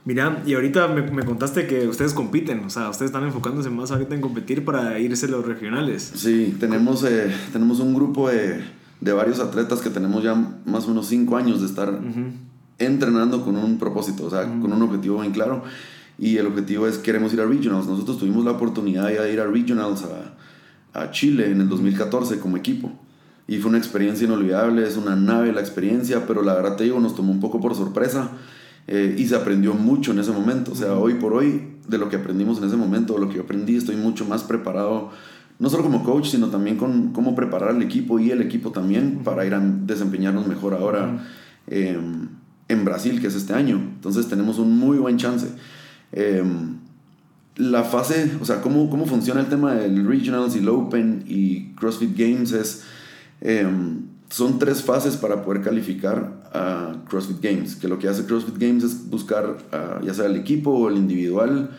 Mira, 0.05 0.41
y 0.45 0.53
ahorita 0.53 0.87
me, 0.87 1.01
me, 1.01 1.25
contaste 1.25 1.67
que 1.67 1.85
ustedes 1.85 2.13
compiten, 2.13 2.63
o 2.63 2.69
sea, 2.69 2.89
ustedes 2.89 3.09
están 3.09 3.25
enfocándose 3.25 3.69
más 3.69 3.91
ahorita 3.91 4.15
en 4.15 4.21
competir 4.21 4.63
para 4.63 4.97
irse 4.99 5.25
a 5.25 5.29
los 5.29 5.45
regionales. 5.45 6.13
Sí, 6.15 6.55
tenemos, 6.57 7.03
eh, 7.03 7.29
tenemos 7.51 7.81
un 7.81 7.93
grupo 7.93 8.29
de 8.29 8.61
de 8.99 9.13
varios 9.13 9.39
atletas 9.39 9.79
que 9.81 9.89
tenemos 9.89 10.23
ya 10.23 10.35
más 10.65 10.85
o 10.85 10.89
menos 10.89 11.07
cinco 11.07 11.37
años 11.37 11.61
de 11.61 11.67
estar 11.67 11.99
entrenando 12.79 13.43
con 13.43 13.55
un 13.55 13.77
propósito, 13.77 14.25
o 14.25 14.29
sea, 14.29 14.43
con 14.43 14.71
un 14.73 14.81
objetivo 14.81 15.21
bien 15.21 15.33
claro. 15.33 15.63
Y 16.19 16.37
el 16.37 16.47
objetivo 16.47 16.87
es 16.87 16.97
queremos 16.97 17.31
ir 17.33 17.41
a 17.41 17.45
Regionals. 17.45 17.87
Nosotros 17.87 18.17
tuvimos 18.17 18.43
la 18.43 18.51
oportunidad 18.51 19.07
de 19.07 19.31
ir 19.31 19.39
a 19.39 19.45
Regionals 19.45 20.03
a, 20.03 20.35
a 20.97 21.11
Chile 21.11 21.51
en 21.51 21.61
el 21.61 21.69
2014 21.69 22.39
como 22.39 22.57
equipo. 22.57 22.91
Y 23.47 23.57
fue 23.57 23.69
una 23.69 23.77
experiencia 23.77 24.25
inolvidable, 24.25 24.85
es 24.85 24.97
una 24.97 25.15
nave 25.15 25.53
la 25.53 25.61
experiencia, 25.61 26.25
pero 26.27 26.41
la 26.41 26.53
verdad 26.53 26.75
te 26.75 26.83
digo, 26.83 26.99
nos 26.99 27.15
tomó 27.15 27.31
un 27.31 27.39
poco 27.39 27.61
por 27.61 27.75
sorpresa 27.75 28.31
eh, 28.87 29.15
y 29.17 29.25
se 29.25 29.35
aprendió 29.35 29.73
mucho 29.73 30.11
en 30.11 30.19
ese 30.19 30.31
momento. 30.31 30.73
O 30.73 30.75
sea, 30.75 30.93
hoy 30.95 31.13
por 31.13 31.33
hoy, 31.33 31.75
de 31.87 31.97
lo 31.97 32.09
que 32.09 32.17
aprendimos 32.17 32.57
en 32.57 32.65
ese 32.65 32.75
momento, 32.75 33.17
lo 33.17 33.29
que 33.29 33.35
yo 33.35 33.43
aprendí, 33.43 33.77
estoy 33.77 33.95
mucho 33.95 34.25
más 34.25 34.43
preparado 34.43 35.11
no 35.59 35.69
solo 35.69 35.83
como 35.83 36.03
coach, 36.03 36.27
sino 36.27 36.47
también 36.47 36.77
con 36.77 37.11
cómo 37.13 37.35
preparar 37.35 37.69
al 37.69 37.81
equipo 37.81 38.19
y 38.19 38.31
el 38.31 38.41
equipo 38.41 38.71
también 38.71 39.21
para 39.23 39.45
ir 39.45 39.53
a 39.53 39.59
desempeñarnos 39.59 40.47
mejor 40.47 40.75
ahora 40.75 41.25
em, 41.67 42.27
en 42.67 42.85
Brasil, 42.85 43.19
que 43.19 43.27
es 43.27 43.35
este 43.35 43.53
año. 43.53 43.75
Entonces 43.77 44.27
tenemos 44.27 44.59
un 44.59 44.77
muy 44.77 44.97
buen 44.97 45.17
chance. 45.17 45.47
Em, 46.11 46.77
la 47.57 47.83
fase, 47.83 48.31
o 48.39 48.45
sea, 48.45 48.61
cómo, 48.61 48.89
cómo 48.89 49.05
funciona 49.05 49.41
el 49.41 49.47
tema 49.47 49.73
del 49.73 50.07
Regionals 50.07 50.55
y 50.55 50.59
el 50.59 50.69
Open 50.69 51.23
y 51.27 51.73
CrossFit 51.73 52.15
Games 52.15 52.51
es, 52.51 52.83
em, 53.41 54.01
son 54.29 54.59
tres 54.59 54.83
fases 54.83 55.17
para 55.17 55.43
poder 55.43 55.63
calificar 55.63 56.43
a 56.53 56.93
CrossFit 57.09 57.41
Games, 57.41 57.75
que 57.75 57.87
lo 57.87 57.97
que 57.97 58.07
hace 58.07 58.25
CrossFit 58.25 58.57
Games 58.57 58.83
es 58.83 59.09
buscar 59.09 59.57
ya 60.03 60.13
sea 60.13 60.25
el 60.25 60.35
equipo 60.35 60.71
o 60.71 60.89
el 60.89 60.97
individual 60.97 61.71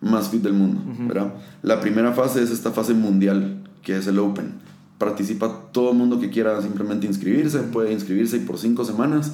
más 0.00 0.28
fit 0.28 0.42
del 0.42 0.52
mundo, 0.52 0.82
¿verdad? 1.06 1.32
La 1.62 1.80
primera 1.80 2.12
fase 2.12 2.42
es 2.42 2.50
esta 2.50 2.72
fase 2.72 2.92
mundial, 2.92 3.62
que 3.82 3.96
es 3.96 4.06
el 4.06 4.18
Open. 4.18 4.54
Participa 4.98 5.70
todo 5.72 5.92
el 5.92 5.98
mundo 5.98 6.20
que 6.20 6.28
quiera 6.28 6.60
simplemente 6.60 7.06
inscribirse, 7.06 7.60
puede 7.60 7.92
inscribirse 7.92 8.36
y 8.36 8.40
por 8.40 8.58
cinco 8.58 8.84
semanas 8.84 9.32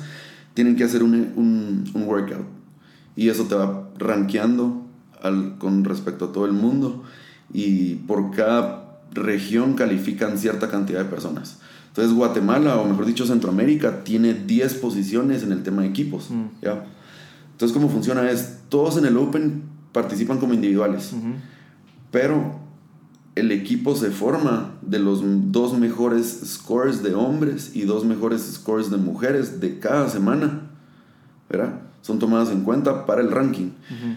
tienen 0.54 0.76
que 0.76 0.84
hacer 0.84 1.02
un, 1.02 1.14
un, 1.36 1.84
un 1.92 2.02
workout. 2.04 2.46
Y 3.16 3.30
eso 3.30 3.44
te 3.44 3.54
va 3.54 3.88
rankeando 3.98 4.77
al, 5.22 5.58
con 5.58 5.84
respecto 5.84 6.26
a 6.26 6.32
todo 6.32 6.46
el 6.46 6.52
mundo 6.52 7.02
y 7.52 7.94
por 7.94 8.30
cada 8.30 9.00
región 9.12 9.74
califican 9.74 10.38
cierta 10.38 10.68
cantidad 10.68 11.00
de 11.00 11.10
personas. 11.10 11.58
Entonces 11.88 12.14
Guatemala, 12.14 12.76
o 12.76 12.86
mejor 12.86 13.06
dicho 13.06 13.26
Centroamérica, 13.26 14.04
tiene 14.04 14.34
10 14.34 14.74
posiciones 14.74 15.42
en 15.42 15.52
el 15.52 15.62
tema 15.62 15.82
de 15.82 15.88
equipos. 15.88 16.30
Mm. 16.30 16.62
¿ya? 16.62 16.84
Entonces, 17.52 17.76
¿cómo 17.76 17.88
funciona? 17.88 18.30
Es 18.30 18.60
todos 18.68 18.98
en 18.98 19.04
el 19.04 19.16
Open 19.16 19.64
participan 19.92 20.38
como 20.38 20.54
individuales. 20.54 21.12
Pero 22.12 22.60
el 23.34 23.50
equipo 23.50 23.96
se 23.96 24.10
forma 24.10 24.74
de 24.80 25.00
los 25.00 25.22
dos 25.50 25.76
mejores 25.76 26.40
scores 26.44 27.02
de 27.02 27.14
hombres 27.14 27.74
y 27.74 27.82
dos 27.82 28.04
mejores 28.04 28.42
scores 28.42 28.90
de 28.90 28.96
mujeres 28.96 29.60
de 29.60 29.80
cada 29.80 30.08
semana. 30.08 30.70
¿Verdad? 31.48 31.80
Son 32.02 32.18
tomadas 32.18 32.50
en 32.50 32.62
cuenta 32.62 33.06
para 33.06 33.20
el 33.20 33.30
ranking. 33.30 33.70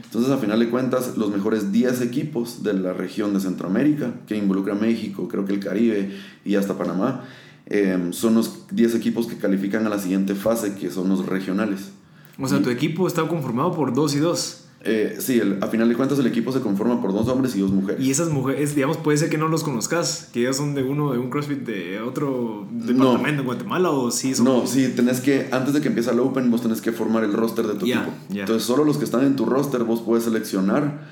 Entonces, 0.04 0.32
a 0.32 0.38
final 0.38 0.60
de 0.60 0.70
cuentas, 0.70 1.18
los 1.18 1.30
mejores 1.30 1.72
10 1.72 2.02
equipos 2.02 2.64
de 2.64 2.74
la 2.74 2.94
región 2.94 3.34
de 3.34 3.40
Centroamérica, 3.40 4.14
que 4.28 4.38
involucra 4.38 4.76
México, 4.76 5.28
creo 5.28 5.46
que 5.46 5.54
el 5.54 5.60
Caribe 5.60 6.12
y 6.46 6.56
hasta 6.56 6.78
Panamá, 6.78 7.26
eh, 7.66 8.10
son 8.12 8.36
los 8.36 8.68
10 8.72 8.96
equipos 8.96 9.28
que 9.28 9.38
califican 9.38 9.86
a 9.86 9.90
la 9.90 10.00
siguiente 10.00 10.36
fase, 10.36 10.76
que 10.76 10.90
son 10.90 11.10
los 11.10 11.26
regionales. 11.26 11.92
O 12.40 12.48
sea, 12.48 12.62
tu 12.62 12.70
equipo 12.70 13.08
está 13.08 13.28
conformado 13.28 13.74
por 13.74 13.94
dos 13.94 14.16
y 14.16 14.20
dos. 14.20 14.61
Eh, 14.84 15.18
sí, 15.20 15.40
a 15.62 15.68
final 15.68 15.88
de 15.90 15.96
cuentas 15.96 16.18
el 16.18 16.26
equipo 16.26 16.52
se 16.52 16.60
conforma 16.60 17.02
por 17.02 17.14
dos 17.14 17.28
hombres 17.28 17.56
y 17.56 17.60
dos 17.60 17.72
mujeres. 17.72 18.04
Y 18.04 18.10
esas 18.10 18.30
mujeres, 18.30 18.74
digamos, 18.74 18.98
puede 18.98 19.18
ser 19.18 19.30
que 19.30 19.38
no 19.38 19.48
los 19.48 19.64
conozcas, 19.64 20.30
que 20.34 20.42
ellos 20.42 20.58
son 20.58 20.74
de 20.74 20.84
uno, 20.84 21.12
de 21.12 21.20
un 21.20 21.30
CrossFit 21.30 21.60
de 21.60 22.02
otro 22.02 22.68
departamento 22.72 23.42
en 23.42 23.46
Guatemala 23.46 23.92
o 23.92 24.10
sí 24.10 24.34
son... 24.34 24.46
No, 24.46 24.66
sí, 24.66 24.92
tenés 24.96 25.22
que, 25.22 25.50
antes 25.52 25.74
de 25.74 25.82
que 25.82 25.90
empiece 25.90 26.10
el 26.10 26.20
Open, 26.20 26.50
vos 26.50 26.62
tenés 26.62 26.82
que 26.82 26.92
formar 26.92 27.24
el 27.24 27.34
roster 27.34 27.68
de 27.68 27.76
tu 27.76 27.86
equipo. 27.86 28.12
Entonces, 28.30 28.64
solo 28.64 28.84
los 28.84 28.98
que 28.98 29.06
están 29.06 29.24
en 29.24 29.36
tu 29.36 29.46
roster 29.46 29.84
vos 29.84 30.02
puedes 30.02 30.24
seleccionar 30.24 31.08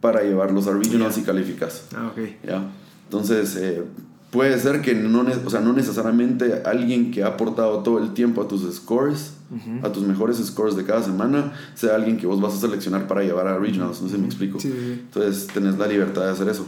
para 0.00 0.22
llevarlos 0.22 0.68
a 0.68 0.72
regionals 0.72 1.18
y 1.18 1.22
calificas. 1.22 1.86
Ah, 1.96 2.12
ok. 2.12 2.46
¿Ya? 2.46 2.70
Entonces, 3.04 3.56
eh, 3.56 3.82
puede 4.30 4.58
ser 4.60 4.80
que 4.80 4.94
no, 4.94 5.26
o 5.44 5.50
sea, 5.50 5.60
no 5.60 5.72
necesariamente 5.72 6.62
alguien 6.64 7.10
que 7.10 7.24
ha 7.24 7.28
aportado 7.28 7.82
todo 7.82 7.98
el 7.98 8.14
tiempo 8.14 8.42
a 8.42 8.48
tus 8.48 8.62
scores, 8.74 9.37
a 9.82 9.92
tus 9.92 10.02
mejores 10.02 10.36
scores 10.38 10.76
de 10.76 10.84
cada 10.84 11.02
semana, 11.02 11.52
sea 11.74 11.94
alguien 11.94 12.18
que 12.18 12.26
vos 12.26 12.40
vas 12.40 12.54
a 12.54 12.58
seleccionar 12.58 13.06
para 13.06 13.22
llevar 13.22 13.46
a 13.46 13.58
regionals, 13.58 14.02
no 14.02 14.08
sé 14.08 14.16
si 14.16 14.20
me 14.20 14.26
explico. 14.26 14.58
Entonces 14.62 15.46
tenés 15.46 15.78
la 15.78 15.86
libertad 15.86 16.24
de 16.24 16.30
hacer 16.30 16.48
eso. 16.48 16.66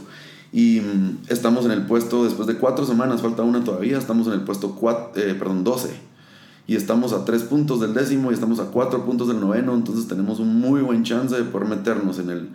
Y 0.51 0.81
mm, 0.81 1.19
estamos 1.29 1.65
en 1.65 1.71
el 1.71 1.85
puesto, 1.85 2.23
después 2.23 2.47
de 2.47 2.55
cuatro 2.55 2.85
semanas, 2.85 3.21
falta 3.21 3.43
una 3.43 3.63
todavía, 3.63 3.97
estamos 3.97 4.27
en 4.27 4.33
el 4.33 4.41
puesto 4.41 4.77
eh, 5.15 5.35
perdón, 5.37 5.63
12. 5.63 5.89
Y 6.67 6.75
estamos 6.75 7.13
a 7.13 7.25
tres 7.25 7.43
puntos 7.43 7.79
del 7.79 7.93
décimo 7.93 8.31
y 8.31 8.33
estamos 8.33 8.59
a 8.59 8.65
cuatro 8.65 9.05
puntos 9.05 9.27
del 9.27 9.39
noveno, 9.39 9.73
entonces 9.73 10.07
tenemos 10.07 10.39
un 10.39 10.59
muy 10.59 10.81
buen 10.81 11.03
chance 11.03 11.35
de 11.35 11.43
poder 11.43 11.67
meternos 11.67 12.19
en 12.19 12.29
el, 12.29 12.49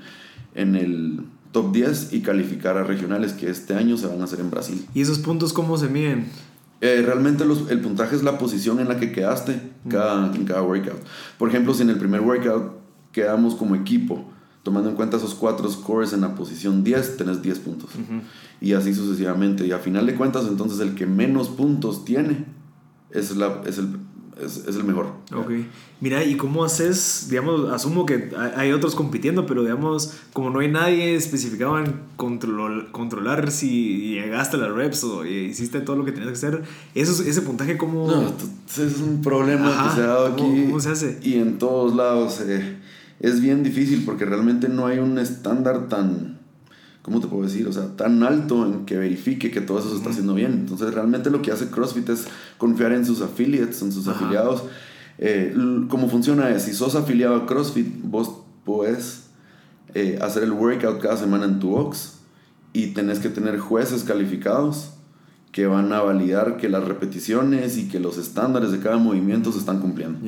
en 0.55 0.77
el 0.77 1.21
top 1.53 1.73
10 1.73 2.13
y 2.13 2.21
calificar 2.21 2.77
a 2.77 2.85
regionales 2.85 3.33
que 3.33 3.49
este 3.49 3.75
año 3.75 3.97
se 3.97 4.07
van 4.07 4.21
a 4.21 4.25
hacer 4.25 4.41
en 4.41 4.51
Brasil. 4.51 4.87
¿Y 4.95 5.01
esos 5.01 5.19
puntos 5.19 5.53
cómo 5.53 5.77
se 5.77 5.89
miden? 5.89 6.27
Eh, 6.81 7.03
realmente 7.05 7.45
el 7.45 7.81
puntaje 7.81 8.17
es 8.17 8.23
la 8.23 8.39
posición 8.39 8.81
en 8.81 8.89
la 8.89 8.99
que 8.99 9.11
quedaste 9.11 9.61
cada, 9.89 10.35
en 10.35 10.45
cada 10.45 10.63
workout. 10.63 11.01
Por 11.39 11.49
ejemplo, 11.49 11.73
si 11.73 11.83
en 11.83 11.91
el 11.91 11.99
primer 11.99 12.21
workout 12.21 12.73
quedamos 13.13 13.55
como 13.55 13.75
equipo, 13.75 14.25
tomando 14.63 14.91
en 14.91 14.97
cuenta 14.97 15.17
esos 15.17 15.35
cuatro 15.35 15.71
scores 15.71 16.13
en 16.13 16.21
la 16.21 16.35
posición 16.35 16.85
10, 16.85 17.17
tenés 17.17 17.41
10 17.41 17.59
puntos. 17.61 17.91
Y 18.61 18.73
así 18.73 18.93
sucesivamente. 18.93 19.67
Y 19.67 19.73
a 19.73 19.79
final 19.79 20.07
de 20.07 20.17
cuentas, 20.17 20.47
entonces 20.49 20.81
el 20.81 20.95
que 20.95 21.07
menos 21.07 21.49
puntos 21.49 22.05
tiene 22.05 22.45
es, 23.11 23.35
la, 23.37 23.63
es 23.65 23.79
el, 23.79 23.97
es, 24.41 24.59
es 24.67 24.77
el 24.77 24.85
mejor. 24.85 25.07
Ok. 25.35 25.51
Mira, 26.01 26.25
¿y 26.25 26.37
cómo 26.37 26.65
haces, 26.65 27.29
digamos, 27.31 27.71
asumo 27.73 28.05
que 28.05 28.31
hay 28.57 28.73
otros 28.73 28.95
compitiendo, 28.95 29.47
pero 29.47 29.63
digamos, 29.63 30.13
como 30.33 30.51
no 30.51 30.61
hay 30.61 30.71
nadie 30.71 31.15
especificado 31.15 31.79
en 31.79 31.95
control, 32.17 32.93
controlar 32.93 33.51
si 33.51 34.13
llegaste 34.15 34.57
a 34.57 34.61
las 34.61 34.73
reps 34.73 35.05
o 35.05 35.25
hiciste 35.25 35.81
todo 35.81 35.97
lo 35.97 36.05
que 36.05 36.13
tenías 36.13 36.29
que 36.29 36.47
hacer, 36.47 36.63
eso, 36.95 37.23
ese 37.23 37.43
puntaje, 37.43 37.79
¿cómo...? 37.79 38.07
No, 38.09 38.33
es 38.67 39.01
un 39.01 39.23
problema 39.23 39.85
que 39.85 39.97
se 39.97 40.03
ha 40.03 40.09
dado 40.09 40.27
aquí. 40.27 40.65
¿Cómo 40.67 40.81
se 40.81 40.91
hace? 40.91 41.19
Y 41.23 41.35
en 41.35 41.59
todos 41.59 41.97
lados. 41.97 42.41
Eh, 42.43 42.77
es 43.21 43.41
bien 43.41 43.63
difícil 43.63 44.05
porque 44.05 44.27
realmente 44.27 44.69
no 44.69 44.87
hay 44.87 44.99
un 44.99 45.19
estándar 45.19 45.89
tan 45.89 46.36
¿cómo 47.07 47.21
te 47.21 47.29
puedo 47.29 47.45
decir? 47.45 47.69
O 47.69 47.73
sea, 47.73 47.95
tan 47.95 48.25
alto 48.25 48.67
en 48.67 48.85
que 48.85 48.97
verifique 48.97 49.53
que 49.53 49.61
todo 49.61 49.79
eso 49.79 49.91
se 49.91 49.97
está 49.97 50.11
haciendo 50.11 50.35
bien. 50.35 50.51
Entonces, 50.55 50.93
realmente 50.93 51.31
lo 51.31 51.41
que 51.41 51.53
hace 51.53 51.71
CrossFit 51.71 52.09
es 52.09 52.27
confiar 52.59 52.91
en 52.91 53.07
sus 53.07 53.23
affiliates, 53.23 53.81
en 53.81 53.93
sus 53.93 54.09
afiliados. 54.09 54.65
Eh, 55.19 55.55
¿Cómo 55.89 56.09
funciona 56.11 56.51
es, 56.51 56.65
si 56.65 56.75
sos 56.75 56.97
afiliado 56.97 57.37
a 57.37 57.47
CrossFit, 57.47 57.87
vos 58.03 58.41
puedes 58.65 59.29
eh, 59.95 60.19
hacer 60.21 60.43
el 60.43 60.51
workout 60.51 61.01
cada 61.01 61.17
semana 61.17 61.45
en 61.45 61.61
tu 61.61 61.71
box 61.71 62.15
y 62.73 62.89
tenés 62.89 63.21
que 63.21 63.29
tener 63.29 63.57
jueces 63.61 64.03
calificados 64.03 64.91
que 65.53 65.69
van 65.69 65.93
a 65.93 66.01
validar 66.01 66.57
que 66.57 66.69
las 66.69 66.83
repeticiones 66.83 67.79
y 67.79 67.87
que 67.87 68.01
los 68.01 68.19
estándares 68.19 68.73
de 68.73 68.81
cada 68.81 68.97
movimiento 68.97 69.53
se 69.53 69.61
están 69.61 69.81
cumpliendo. 69.81 70.19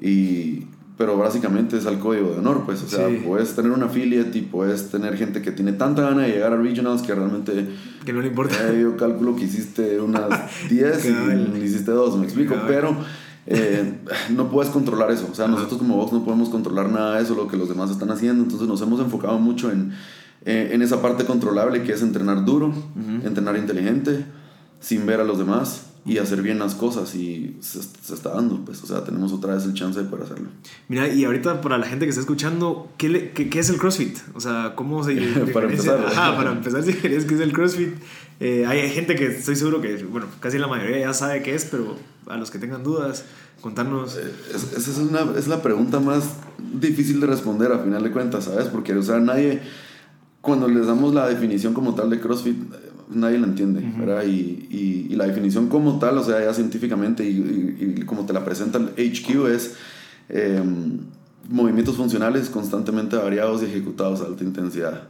Y 0.00 0.64
pero 1.00 1.16
básicamente 1.16 1.78
es 1.78 1.86
al 1.86 1.98
código 1.98 2.32
de 2.32 2.40
honor, 2.40 2.64
pues, 2.66 2.82
o 2.82 2.86
sea, 2.86 3.08
puedes 3.24 3.56
tener 3.56 3.70
un 3.70 3.82
affiliate 3.82 4.36
y 4.36 4.42
puedes 4.42 4.90
tener 4.90 5.16
gente 5.16 5.40
que 5.40 5.50
tiene 5.50 5.72
tanta 5.72 6.02
gana 6.02 6.24
de 6.24 6.32
llegar 6.32 6.52
a 6.52 6.56
regionals 6.56 7.00
que 7.00 7.14
realmente... 7.14 7.70
Que 8.04 8.12
no 8.12 8.20
le 8.20 8.28
importa. 8.28 8.54
Eh, 8.70 8.82
yo 8.82 8.98
calculo 8.98 9.34
que 9.34 9.44
hiciste 9.44 9.98
unas 9.98 10.28
10 10.68 11.06
y 11.06 11.58
hiciste 11.58 11.90
dos, 11.90 12.18
me 12.18 12.24
explico, 12.24 12.54
pero 12.66 12.94
eh, 13.46 13.94
no 14.36 14.50
puedes 14.50 14.70
controlar 14.70 15.10
eso, 15.10 15.26
o 15.32 15.34
sea, 15.34 15.48
nosotros 15.48 15.78
como 15.78 15.96
Vox 15.96 16.12
no 16.12 16.22
podemos 16.22 16.50
controlar 16.50 16.90
nada 16.90 17.16
de 17.16 17.22
eso, 17.22 17.34
lo 17.34 17.48
que 17.48 17.56
los 17.56 17.70
demás 17.70 17.90
están 17.90 18.10
haciendo, 18.10 18.42
entonces 18.42 18.68
nos 18.68 18.82
hemos 18.82 19.00
enfocado 19.00 19.38
mucho 19.38 19.72
en, 19.72 19.94
eh, 20.44 20.68
en 20.72 20.82
esa 20.82 21.00
parte 21.00 21.24
controlable 21.24 21.82
que 21.82 21.94
es 21.94 22.02
entrenar 22.02 22.44
duro, 22.44 22.74
entrenar 23.24 23.56
inteligente, 23.56 24.26
sin 24.80 25.06
ver 25.06 25.20
a 25.20 25.24
los 25.24 25.38
demás 25.38 25.89
y 26.04 26.18
hacer 26.18 26.40
bien 26.40 26.58
las 26.58 26.74
cosas 26.74 27.14
y 27.14 27.56
se, 27.60 27.80
está 27.80 28.30
dando, 28.30 28.64
pues, 28.64 28.82
o 28.82 28.86
sea, 28.86 29.04
tenemos 29.04 29.32
otra 29.32 29.54
vez 29.54 29.64
el 29.64 29.74
chance 29.74 30.00
de 30.00 30.08
poder 30.08 30.24
hacerlo. 30.24 30.48
Mira, 30.88 31.08
y 31.08 31.24
ahorita 31.24 31.60
para 31.60 31.76
la 31.76 31.86
gente 31.86 32.06
que 32.06 32.10
está 32.10 32.20
escuchando, 32.20 32.88
¿qué, 32.96 33.32
qué, 33.32 33.58
es 33.58 33.68
el 33.68 33.76
CrossFit? 33.76 34.16
O 34.34 34.40
sea, 34.40 34.72
¿cómo 34.76 35.04
se... 35.04 35.14
para 35.52 35.66
empezar. 35.66 36.04
Ajá, 36.06 36.36
para 36.36 36.52
empezar, 36.52 36.82
si 36.82 36.94
querías 36.94 37.24
que 37.24 37.34
es 37.34 37.40
el 37.40 37.52
CrossFit. 37.52 37.94
Eh, 38.40 38.64
hay 38.66 38.88
gente 38.90 39.14
que 39.14 39.26
estoy 39.26 39.56
seguro 39.56 39.82
que, 39.82 40.02
bueno, 40.04 40.26
casi 40.40 40.56
la 40.56 40.66
mayoría 40.66 41.00
ya 41.00 41.12
sabe 41.12 41.42
qué 41.42 41.54
es, 41.54 41.66
pero 41.66 41.96
a 42.26 42.38
los 42.38 42.50
que 42.50 42.58
tengan 42.58 42.82
dudas, 42.82 43.26
contarnos. 43.60 44.16
Eh, 44.16 44.32
esa 44.54 44.90
es, 44.90 44.96
una, 44.96 45.26
es 45.36 45.48
la 45.48 45.60
pregunta 45.60 46.00
más 46.00 46.36
difícil 46.72 47.20
de 47.20 47.26
responder 47.26 47.70
a 47.72 47.78
final 47.80 48.02
de 48.02 48.10
cuentas, 48.10 48.44
¿sabes? 48.44 48.68
Porque, 48.68 48.94
o 48.94 49.02
sea, 49.02 49.20
nadie, 49.20 49.60
cuando 50.40 50.66
les 50.66 50.86
damos 50.86 51.12
la 51.12 51.28
definición 51.28 51.74
como 51.74 51.94
tal 51.94 52.08
de 52.08 52.18
CrossFit, 52.18 52.56
nadie 53.10 53.38
la 53.38 53.46
entiende, 53.46 53.82
¿verdad? 53.98 54.24
Y, 54.24 54.66
y, 54.70 55.06
y, 55.10 55.16
la 55.16 55.26
definición 55.26 55.68
como 55.68 55.98
tal, 55.98 56.18
o 56.18 56.24
sea, 56.24 56.40
ya 56.40 56.54
científicamente 56.54 57.28
y, 57.28 57.96
y 57.98 58.02
como 58.02 58.26
te 58.26 58.32
la 58.32 58.44
presenta 58.44 58.78
el 58.78 58.88
HQ 58.88 59.46
es 59.48 59.74
em, 60.28 60.98
movimientos 61.48 61.96
funcionales 61.96 62.48
constantemente 62.48 63.16
variados 63.16 63.62
y 63.62 63.66
ejecutados 63.66 64.20
a 64.20 64.26
alta 64.26 64.44
intensidad. 64.44 65.08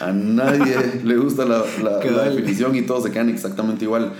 A 0.00 0.12
nadie 0.12 1.00
le 1.04 1.16
gusta 1.16 1.44
la, 1.44 1.64
la, 1.82 1.98
definición 2.30 2.76
y 2.76 2.82
todos 2.82 3.04
se 3.04 3.10
quedan 3.10 3.28
exactamente 3.28 3.84
igual. 3.84 4.12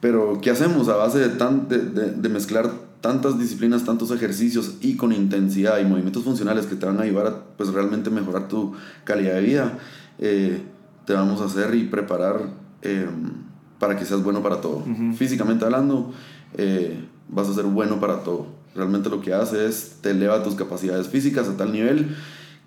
Pero, 0.00 0.40
¿qué 0.40 0.50
hacemos 0.50 0.88
a 0.88 0.96
base 0.96 1.18
de, 1.18 1.28
tan, 1.28 1.68
de, 1.68 1.78
de, 1.78 2.28
mezclar 2.30 2.70
tantas 3.02 3.38
disciplinas, 3.38 3.84
tantos 3.84 4.10
ejercicios 4.10 4.76
y 4.80 4.96
con 4.96 5.12
intensidad 5.12 5.78
y 5.78 5.84
movimientos 5.84 6.24
funcionales 6.24 6.66
que 6.66 6.74
te 6.74 6.86
van 6.86 6.98
a 6.98 7.02
ayudar 7.02 7.26
a 7.26 7.44
pues, 7.56 7.70
realmente 7.70 8.08
mejorar 8.08 8.48
tu 8.48 8.72
calidad 9.04 9.34
de 9.34 9.40
vida? 9.42 9.78
Eh, 10.18 10.62
te 11.04 11.12
vamos 11.12 11.40
a 11.40 11.46
hacer 11.46 11.74
y 11.74 11.84
preparar 11.84 12.59
Em, 12.82 13.50
para 13.80 13.96
que 13.96 14.04
seas 14.04 14.22
bueno 14.22 14.42
para 14.42 14.60
todo. 14.60 14.84
Físicamente 15.16 15.64
hablando, 15.64 16.12
eh, 16.56 17.02
vas 17.28 17.48
a 17.48 17.54
ser 17.54 17.64
bueno 17.64 17.98
para 17.98 18.22
todo. 18.22 18.46
Realmente 18.74 19.08
lo 19.08 19.22
que 19.22 19.32
hace 19.32 19.66
es 19.66 19.96
te 20.02 20.10
eleva 20.10 20.42
tus 20.42 20.54
capacidades 20.54 21.08
físicas 21.08 21.48
a 21.48 21.56
tal 21.56 21.72
nivel 21.72 22.14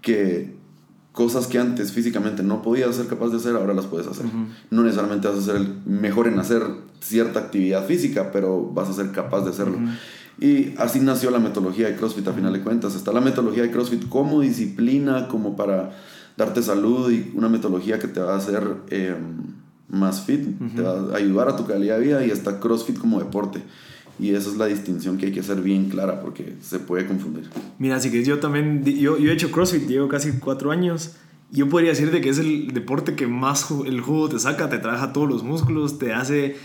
que 0.01 0.55
cosas 1.11 1.45
que 1.45 1.59
antes 1.59 1.91
físicamente 1.91 2.41
no 2.41 2.63
podías 2.63 2.95
ser 2.95 3.05
capaz 3.05 3.29
de 3.29 3.37
hacer, 3.37 3.55
ahora 3.55 3.75
las 3.75 3.85
puedes 3.85 4.07
hacer. 4.07 4.25
No 4.71 4.81
necesariamente 4.81 5.27
vas 5.27 5.37
a 5.37 5.41
ser 5.41 5.55
el 5.57 5.81
mejor 5.85 6.27
en 6.27 6.39
hacer 6.39 6.63
cierta 6.99 7.39
actividad 7.39 7.85
física, 7.85 8.31
pero 8.33 8.63
vas 8.73 8.89
a 8.89 8.93
ser 8.93 9.11
capaz 9.11 9.41
de 9.41 9.51
hacerlo. 9.51 9.77
Y 10.39 10.73
así 10.79 10.99
nació 10.99 11.29
la 11.29 11.37
metodología 11.37 11.87
de 11.87 11.95
CrossFit 11.95 12.27
a 12.27 12.33
final 12.33 12.53
de 12.53 12.61
cuentas. 12.61 12.95
Está 12.95 13.13
la 13.13 13.21
metodología 13.21 13.61
de 13.61 13.69
CrossFit 13.69 14.09
como 14.09 14.41
disciplina, 14.41 15.27
como 15.27 15.55
para 15.55 15.91
darte 16.35 16.63
salud 16.63 17.11
y 17.11 17.31
una 17.35 17.49
metodología 17.49 17.99
que 17.99 18.07
te 18.07 18.19
va 18.19 18.33
a 18.33 18.37
hacer... 18.37 18.63
Eh, 18.89 19.15
más 19.93 20.25
fit, 20.25 20.45
te 20.75 20.81
va 20.81 21.13
a 21.13 21.17
ayudar 21.17 21.49
a 21.49 21.55
tu 21.55 21.65
calidad 21.65 21.99
de 21.99 22.05
vida 22.05 22.25
y 22.25 22.31
está 22.31 22.59
CrossFit 22.59 22.97
como 22.97 23.19
deporte. 23.19 23.61
Y 24.19 24.31
esa 24.31 24.49
es 24.49 24.57
la 24.57 24.65
distinción 24.65 25.17
que 25.17 25.27
hay 25.27 25.31
que 25.31 25.39
hacer 25.39 25.61
bien 25.61 25.89
clara 25.89 26.21
porque 26.21 26.55
se 26.61 26.79
puede 26.79 27.05
confundir. 27.07 27.49
Mira, 27.79 27.95
así 27.95 28.11
que 28.11 28.23
yo 28.23 28.39
también, 28.39 28.83
yo, 28.83 29.17
yo 29.17 29.31
he 29.31 29.33
hecho 29.33 29.51
CrossFit, 29.51 29.87
llevo 29.87 30.07
casi 30.07 30.33
cuatro 30.33 30.71
años. 30.71 31.15
Yo 31.51 31.69
podría 31.69 31.91
decirte 31.91 32.21
que 32.21 32.29
es 32.29 32.39
el 32.39 32.73
deporte 32.73 33.15
que 33.15 33.27
más 33.27 33.67
el 33.85 34.01
jugo 34.01 34.29
te 34.29 34.39
saca, 34.39 34.69
te 34.69 34.79
trabaja 34.79 35.13
todos 35.13 35.29
los 35.29 35.43
músculos, 35.43 35.99
te 35.99 36.11
hace, 36.13 36.55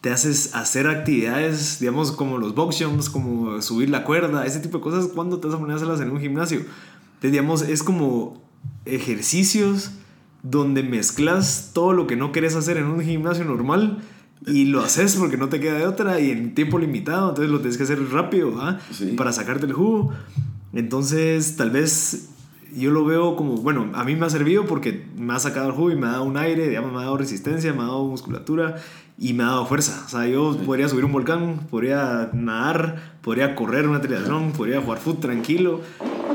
te 0.00 0.10
haces 0.10 0.54
hacer 0.54 0.88
actividades, 0.88 1.78
digamos, 1.78 2.10
como 2.10 2.38
los 2.38 2.54
box 2.54 2.82
jumps, 2.82 3.08
como 3.08 3.62
subir 3.62 3.90
la 3.90 4.04
cuerda, 4.04 4.44
ese 4.44 4.58
tipo 4.58 4.78
de 4.78 4.84
cosas, 4.84 5.06
cuando 5.06 5.38
te 5.38 5.46
vas 5.46 5.56
a 5.56 5.58
poner 5.60 5.74
a 5.74 5.76
hacerlas 5.76 6.00
en 6.00 6.10
un 6.10 6.20
gimnasio. 6.20 6.58
Entonces, 6.58 7.30
digamos, 7.30 7.62
es 7.62 7.84
como 7.84 8.42
ejercicios 8.84 9.92
donde 10.42 10.82
mezclas 10.82 11.70
todo 11.72 11.92
lo 11.92 12.06
que 12.06 12.16
no 12.16 12.32
querés 12.32 12.56
hacer 12.56 12.76
en 12.76 12.86
un 12.86 13.00
gimnasio 13.00 13.44
normal 13.44 14.02
y 14.46 14.64
lo 14.64 14.80
haces 14.80 15.16
porque 15.16 15.36
no 15.36 15.48
te 15.48 15.60
queda 15.60 15.78
de 15.78 15.86
otra 15.86 16.18
y 16.20 16.30
en 16.30 16.54
tiempo 16.54 16.78
limitado, 16.78 17.28
entonces 17.28 17.50
lo 17.50 17.60
tienes 17.60 17.76
que 17.76 17.84
hacer 17.84 18.10
rápido 18.10 18.60
¿ah? 18.60 18.78
para 19.16 19.32
sacarte 19.32 19.66
el 19.66 19.72
jugo. 19.72 20.12
Entonces, 20.72 21.56
tal 21.56 21.70
vez 21.70 22.30
yo 22.74 22.90
lo 22.90 23.04
veo 23.04 23.36
como, 23.36 23.56
bueno, 23.56 23.90
a 23.94 24.04
mí 24.04 24.16
me 24.16 24.26
ha 24.26 24.30
servido 24.30 24.64
porque 24.64 25.06
me 25.16 25.34
ha 25.34 25.38
sacado 25.38 25.68
el 25.68 25.74
jugo 25.74 25.90
y 25.92 25.96
me 25.96 26.06
ha 26.06 26.12
dado 26.12 26.24
un 26.24 26.36
aire, 26.36 26.68
digamos, 26.68 26.92
me 26.92 26.98
ha 26.98 27.02
dado 27.02 27.18
resistencia, 27.18 27.72
me 27.72 27.80
ha 27.80 27.86
dado 27.86 28.04
musculatura 28.06 28.76
y 29.18 29.34
me 29.34 29.44
ha 29.44 29.48
dado 29.48 29.66
fuerza. 29.66 30.02
O 30.06 30.08
sea, 30.08 30.26
yo 30.26 30.56
podría 30.64 30.88
subir 30.88 31.04
un 31.04 31.12
volcán, 31.12 31.66
podría 31.70 32.30
nadar, 32.32 33.18
podría 33.20 33.54
correr 33.54 33.86
una 33.86 34.00
triatlón, 34.00 34.52
podría 34.52 34.80
jugar 34.80 34.98
fútbol 34.98 35.20
tranquilo 35.20 35.80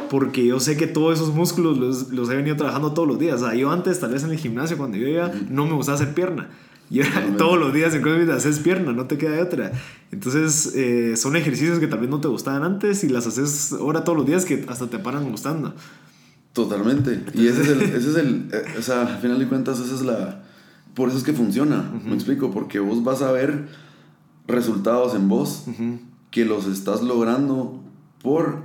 porque 0.09 0.45
yo 0.45 0.59
sé 0.59 0.77
que 0.77 0.87
todos 0.87 1.19
esos 1.19 1.33
músculos 1.33 1.77
los, 1.77 2.11
los, 2.11 2.29
he 2.29 2.35
venido 2.35 2.55
trabajando 2.55 2.93
todos 2.93 3.07
los 3.07 3.19
días. 3.19 3.41
O 3.41 3.45
sea, 3.45 3.55
yo 3.55 3.71
antes, 3.71 3.99
tal 3.99 4.11
vez 4.11 4.23
en 4.23 4.31
el 4.31 4.37
gimnasio, 4.37 4.77
cuando 4.77 4.97
yo 4.97 5.07
iba, 5.07 5.31
no 5.49 5.65
me 5.65 5.73
gustaba 5.73 5.95
hacer 5.95 6.13
pierna. 6.13 6.49
Y 6.89 7.01
todos 7.37 7.59
los 7.59 7.73
días 7.73 7.93
en 7.93 8.01
CrossFit 8.01 8.29
haces 8.29 8.59
pierna, 8.59 8.93
no 8.93 9.05
te 9.05 9.17
queda 9.17 9.31
de 9.31 9.41
otra. 9.41 9.71
Entonces, 10.11 10.73
eh, 10.75 11.17
son 11.17 11.35
ejercicios 11.35 11.79
que 11.79 11.87
vez 11.87 12.09
no 12.09 12.21
te 12.21 12.27
gustaban 12.27 12.63
antes 12.63 13.03
y 13.03 13.09
las 13.09 13.27
haces 13.27 13.73
ahora 13.73 14.03
todos 14.03 14.17
los 14.17 14.27
días 14.27 14.45
que 14.45 14.65
hasta 14.67 14.87
te 14.87 14.99
paran 14.99 15.29
gustando. 15.29 15.73
Totalmente. 16.53 17.23
Y 17.33 17.47
ese 17.47 17.61
es 17.61 17.67
el, 17.67 17.81
ese 17.81 18.09
es 18.09 18.15
el 18.15 18.49
eh, 18.51 18.63
o 18.79 18.81
sea, 18.81 19.01
al 19.01 19.19
final 19.19 19.39
de 19.39 19.47
cuentas, 19.47 19.79
esa 19.79 19.93
es 19.93 20.01
la... 20.01 20.43
Por 20.95 21.09
eso 21.09 21.17
es 21.19 21.23
que 21.23 21.33
funciona, 21.33 21.91
me 22.03 22.15
explico, 22.15 22.49
porque 22.49 22.79
vos 22.79 23.03
vas 23.03 23.21
a 23.21 23.31
ver 23.31 23.67
resultados 24.47 25.13
en 25.13 25.29
vos 25.29 25.65
que 26.31 26.43
los 26.43 26.65
estás 26.65 27.03
logrando 27.03 27.83
por 28.23 28.63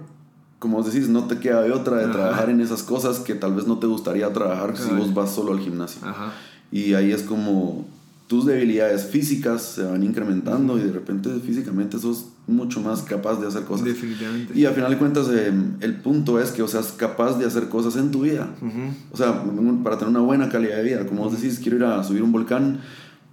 como 0.63 0.77
vos 0.77 0.87
decís, 0.87 1.09
no 1.09 1.25
te 1.25 1.41
queda 1.41 1.61
de 1.63 1.73
otra 1.73 1.97
de 1.97 2.13
trabajar 2.13 2.49
en 2.49 2.61
esas 2.61 2.85
cosas 2.85 3.19
que 3.19 3.35
tal 3.35 3.53
vez 3.53 3.67
no 3.67 3.79
te 3.79 3.89
gustaría 3.89 4.33
trabajar 4.33 4.77
si 4.77 4.95
vos 4.95 5.13
vas 5.13 5.35
solo 5.35 5.53
al 5.53 5.59
gimnasio. 5.59 6.01
Y 6.71 6.95
ahí 6.95 7.11
es 7.11 7.25
como 7.25 7.85
tus 8.29 8.47
debilidades 8.47 9.07
físicas 9.07 9.61
se 9.63 9.83
van 9.83 10.05
incrementando 10.05 10.79
y 10.79 10.83
de 10.83 10.93
repente 10.93 11.31
físicamente 11.45 11.99
sos 11.99 12.27
mucho 12.47 12.81
más 12.81 13.03
capaz 13.03 13.41
de 13.41 13.49
hacer 13.49 13.65
cosas. 13.65 13.87
Definitivamente. 13.87 14.57
Y 14.57 14.65
al 14.65 14.75
final 14.75 14.93
de 14.93 14.99
cuentas 14.99 15.29
em, 15.31 15.75
el 15.81 15.97
punto 15.97 16.39
es 16.39 16.53
que 16.53 16.63
o 16.63 16.69
seas 16.69 16.93
capaz 16.93 17.41
de 17.41 17.45
hacer 17.45 17.69
cosas 17.69 17.97
en 17.97 18.13
tu 18.13 18.21
vida. 18.21 18.49
O 19.11 19.17
sea, 19.17 19.43
para 19.83 19.99
tener 19.99 20.11
una 20.11 20.21
buena 20.25 20.49
calidad 20.49 20.77
de 20.77 20.85
vida. 20.85 21.07
Como 21.07 21.25
vos 21.25 21.33
decís, 21.33 21.59
quiero 21.59 21.79
ir 21.79 21.85
a 21.85 22.05
subir 22.05 22.23
un 22.23 22.31
volcán, 22.31 22.79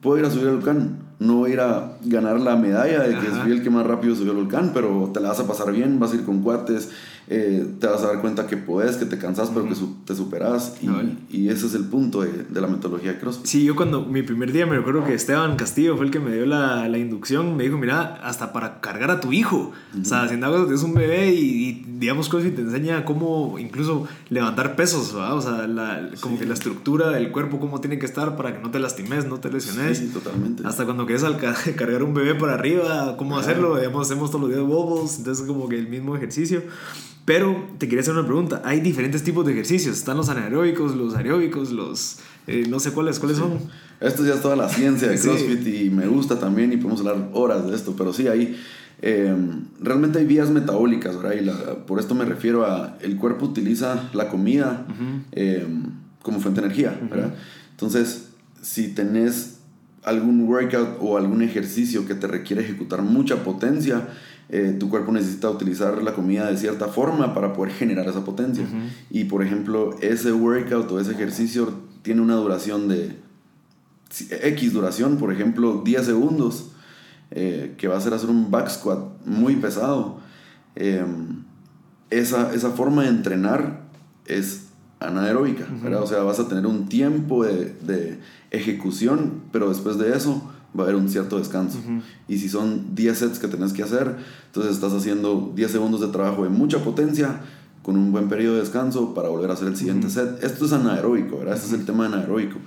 puedo 0.02 0.18
ir 0.18 0.26
a 0.26 0.32
subir 0.32 0.48
el 0.48 0.56
volcán 0.56 1.10
no 1.20 1.36
voy 1.36 1.52
a 1.52 1.54
ir 1.54 1.60
a 1.60 1.98
ganar 2.06 2.40
la 2.40 2.56
medalla 2.56 3.02
de 3.04 3.20
que 3.20 3.28
es 3.28 3.34
el 3.46 3.62
que 3.62 3.70
más 3.70 3.86
rápido 3.86 4.16
subió 4.16 4.32
el 4.32 4.38
volcán, 4.38 4.72
pero 4.74 5.12
te 5.14 5.20
la 5.20 5.30
vas 5.30 5.40
a 5.42 5.48
pasar 5.48 5.72
bien, 5.74 6.00
vas 6.00 6.14
a 6.14 6.16
ir 6.16 6.24
con 6.24 6.42
cuates, 6.42 6.90
eh, 7.32 7.76
te 7.80 7.86
vas 7.86 8.02
a 8.02 8.08
dar 8.08 8.22
cuenta 8.22 8.48
que 8.48 8.58
puedes, 8.58 8.98
que 8.98 9.06
te 9.06 9.20
cansas, 9.20 9.52
pero 9.54 9.68
que 9.70 9.76
te 10.04 10.16
superas. 10.16 10.78
Y, 10.82 11.38
y, 11.38 11.50
ese 11.50 11.68
es 11.68 11.76
el 11.76 11.86
punto 11.86 12.22
de, 12.22 12.46
de, 12.50 12.60
la 12.60 12.66
metodología 12.66 13.14
de 13.14 13.20
CrossFit. 13.20 13.46
Sí, 13.46 13.64
yo 13.64 13.76
cuando 13.76 14.04
mi 14.04 14.24
primer 14.24 14.52
día 14.52 14.66
me 14.66 14.76
recuerdo 14.76 15.06
que 15.06 15.14
Esteban 15.14 15.56
Castillo 15.56 15.96
fue 15.96 16.08
el 16.08 16.12
que 16.12 16.20
me 16.20 16.34
dio 16.34 16.48
la, 16.48 16.88
la 16.88 16.98
inducción. 16.98 17.56
Me 17.56 17.66
dijo, 17.66 17.78
mira, 17.78 18.20
hasta 18.24 18.52
para 18.52 18.82
cargar 18.82 19.12
a 19.12 19.20
tu 19.20 19.32
hijo. 19.32 19.72
O 20.02 20.04
sea, 20.04 20.28
si 20.28 20.42
algo 20.42 20.64
tienes 20.64 20.82
un 20.82 20.96
bebé 20.96 21.32
y, 21.32 21.86
digamos 22.00 22.30
CrossFit 22.30 22.56
te 22.56 22.62
enseña 22.62 23.06
cómo 23.06 23.60
incluso 23.60 24.08
levantar 24.30 24.76
pesos, 24.76 25.14
¿verdad? 25.14 25.38
O 25.38 25.42
sea, 25.44 25.68
la, 25.68 26.10
como 26.22 26.40
que 26.40 26.48
la 26.48 26.56
estructura 26.56 27.12
del 27.12 27.32
cuerpo, 27.32 27.60
cómo 27.60 27.80
tiene 27.80 28.00
que 28.00 28.08
estar 28.08 28.38
para 28.38 28.56
que 28.56 28.64
no 28.64 28.72
te 28.72 28.80
lastimes, 28.80 29.28
no 29.28 29.40
te 29.40 29.52
lesiones. 29.52 30.00
Sí, 30.00 30.08
totalmente. 30.08 30.64
Hasta 30.66 30.84
cuando 30.84 31.06
quieres 31.06 31.24
cargar 31.76 32.02
un 32.02 32.16
bebé 32.16 32.34
para 32.34 32.56
arriba, 32.56 33.16
cómo 33.18 33.38
hacerlo. 33.38 33.78
Digamos, 33.78 34.08
hacemos 34.08 34.32
todos 34.32 34.42
los 34.42 34.50
días 34.50 34.64
bobos, 34.64 35.20
entonces 35.20 35.46
como 35.46 35.70
que 35.70 35.78
el 35.78 35.88
mismo 35.88 36.16
ejercicio. 36.16 36.64
Pero 37.30 37.64
te 37.78 37.88
quería 37.88 38.02
hacer 38.02 38.16
una 38.16 38.26
pregunta. 38.26 38.64
Hay 38.66 38.80
diferentes 38.80 39.22
tipos 39.24 39.46
de 39.46 39.52
ejercicios. 39.52 39.96
Están 39.96 40.18
los 40.18 40.30
anaeróbicos, 40.30 40.96
los 40.96 41.14
aeróbicos, 41.14 41.70
los... 41.70 42.18
Eh, 42.48 42.66
no 42.68 42.80
sé 42.80 42.92
cuáles, 42.92 43.20
¿cuáles 43.20 43.38
son? 43.38 43.60
Esto 44.00 44.26
ya 44.26 44.34
es 44.34 44.42
toda 44.42 44.56
la 44.56 44.68
ciencia 44.68 45.08
de 45.08 45.20
CrossFit 45.20 45.68
y 45.68 45.92
me 45.92 46.08
gusta 46.08 46.40
también 46.40 46.74
y 46.74 46.78
podemos 46.78 47.02
hablar 47.02 47.30
horas 47.34 47.68
de 47.68 47.76
esto. 47.76 47.94
Pero 47.96 48.14
sí, 48.14 48.28
hay... 48.28 48.60
Eh, 49.04 49.32
realmente 49.80 50.18
hay 50.18 50.26
vías 50.26 50.50
metabólicas, 50.50 51.22
¿verdad? 51.22 51.36
Y 51.40 51.86
por 51.86 52.00
esto 52.00 52.16
me 52.16 52.26
refiero 52.26 52.66
a... 52.66 52.98
El 53.00 53.16
cuerpo 53.18 53.46
utiliza 53.46 54.10
la 54.14 54.28
comida 54.30 54.88
eh, 55.32 55.68
como 56.24 56.40
fuente 56.40 56.62
de 56.62 56.66
energía, 56.66 57.00
¿verdad? 57.12 57.36
Entonces, 57.70 58.30
si 58.64 58.88
tenés 58.88 59.60
algún 60.02 60.48
workout 60.48 60.98
o 61.00 61.16
algún 61.16 61.44
ejercicio 61.44 62.08
que 62.08 62.16
te 62.16 62.26
requiere 62.26 62.64
ejecutar 62.64 63.04
mucha 63.04 63.44
potencia, 63.44 64.08
eh, 64.52 64.76
tu 64.80 64.90
cuerpo 64.90 65.12
necesita 65.12 65.50
utilizar 65.50 66.02
la 66.02 66.14
comida 66.14 66.50
de 66.50 66.58
cierta 66.58 66.88
forma 66.88 67.36
para 67.36 67.54
poder 67.54 67.72
generar 67.72 68.08
esa 68.08 68.26
potencia. 68.26 68.66
Y 69.12 69.26
por 69.26 69.44
ejemplo, 69.44 69.96
ese 70.02 70.32
workout 70.32 70.92
o 70.92 71.00
ese 71.00 71.12
ejercicio 71.12 71.72
tiene 72.02 72.22
una 72.22 72.36
duración 72.36 72.88
de 72.88 73.16
X 74.30 74.74
duración, 74.74 75.18
por 75.18 75.32
ejemplo, 75.32 75.84
10 75.86 76.04
segundos, 76.04 76.72
eh, 77.30 77.76
que 77.78 77.88
va 77.88 77.98
a 77.98 78.02
ser 78.02 78.16
hacer 78.16 78.32
un 78.32 78.50
back 78.50 78.70
squat 78.70 79.00
muy 79.24 79.56
pesado. 79.58 80.18
Em, 80.76 81.44
esa, 82.10 82.52
esa 82.56 82.72
forma 82.72 83.04
de 83.04 83.10
entrenar 83.10 83.84
es 84.26 84.70
anaeróbica, 85.00 85.68
O 86.02 86.08
sea, 86.08 86.24
vas 86.24 86.40
a 86.40 86.48
tener 86.48 86.66
un 86.66 86.90
tiempo 86.90 87.46
de, 87.46 87.76
de 87.82 88.20
ejecución, 88.50 89.44
pero 89.52 89.70
después 89.70 90.00
de 90.00 90.18
eso 90.18 90.49
va 90.78 90.84
a 90.84 90.88
haber 90.88 90.96
un 90.96 91.10
cierto 91.10 91.38
descanso. 91.38 91.80
Y 92.28 92.38
si 92.38 92.50
son 92.50 92.96
10 92.96 93.18
sets 93.18 93.40
que 93.40 93.48
tenés 93.48 93.74
que 93.74 93.84
hacer, 93.84 94.16
entonces 94.48 94.74
estás 94.74 94.94
haciendo 94.94 95.52
10 95.56 95.72
segundos 95.72 96.02
de 96.02 96.08
trabajo 96.08 96.44
de 96.44 96.50
mucha 96.50 96.80
potencia 96.80 97.42
con 97.82 97.98
un 97.98 98.12
buen 98.12 98.30
periodo 98.30 98.56
de 98.56 98.62
descanso 98.62 99.14
para 99.14 99.30
volver 99.30 99.50
a 99.50 99.54
hacer 99.54 99.68
el 99.68 99.76
siguiente 99.76 100.10
set. 100.10 100.44
Esto 100.44 100.66
es 100.66 100.74
anaeróbico, 100.74 101.40
¿verdad? 101.40 101.56
Este 101.56 101.68
es 101.68 101.74
el 101.74 101.86
tema 101.86 102.06
anaeróbico. 102.06 102.60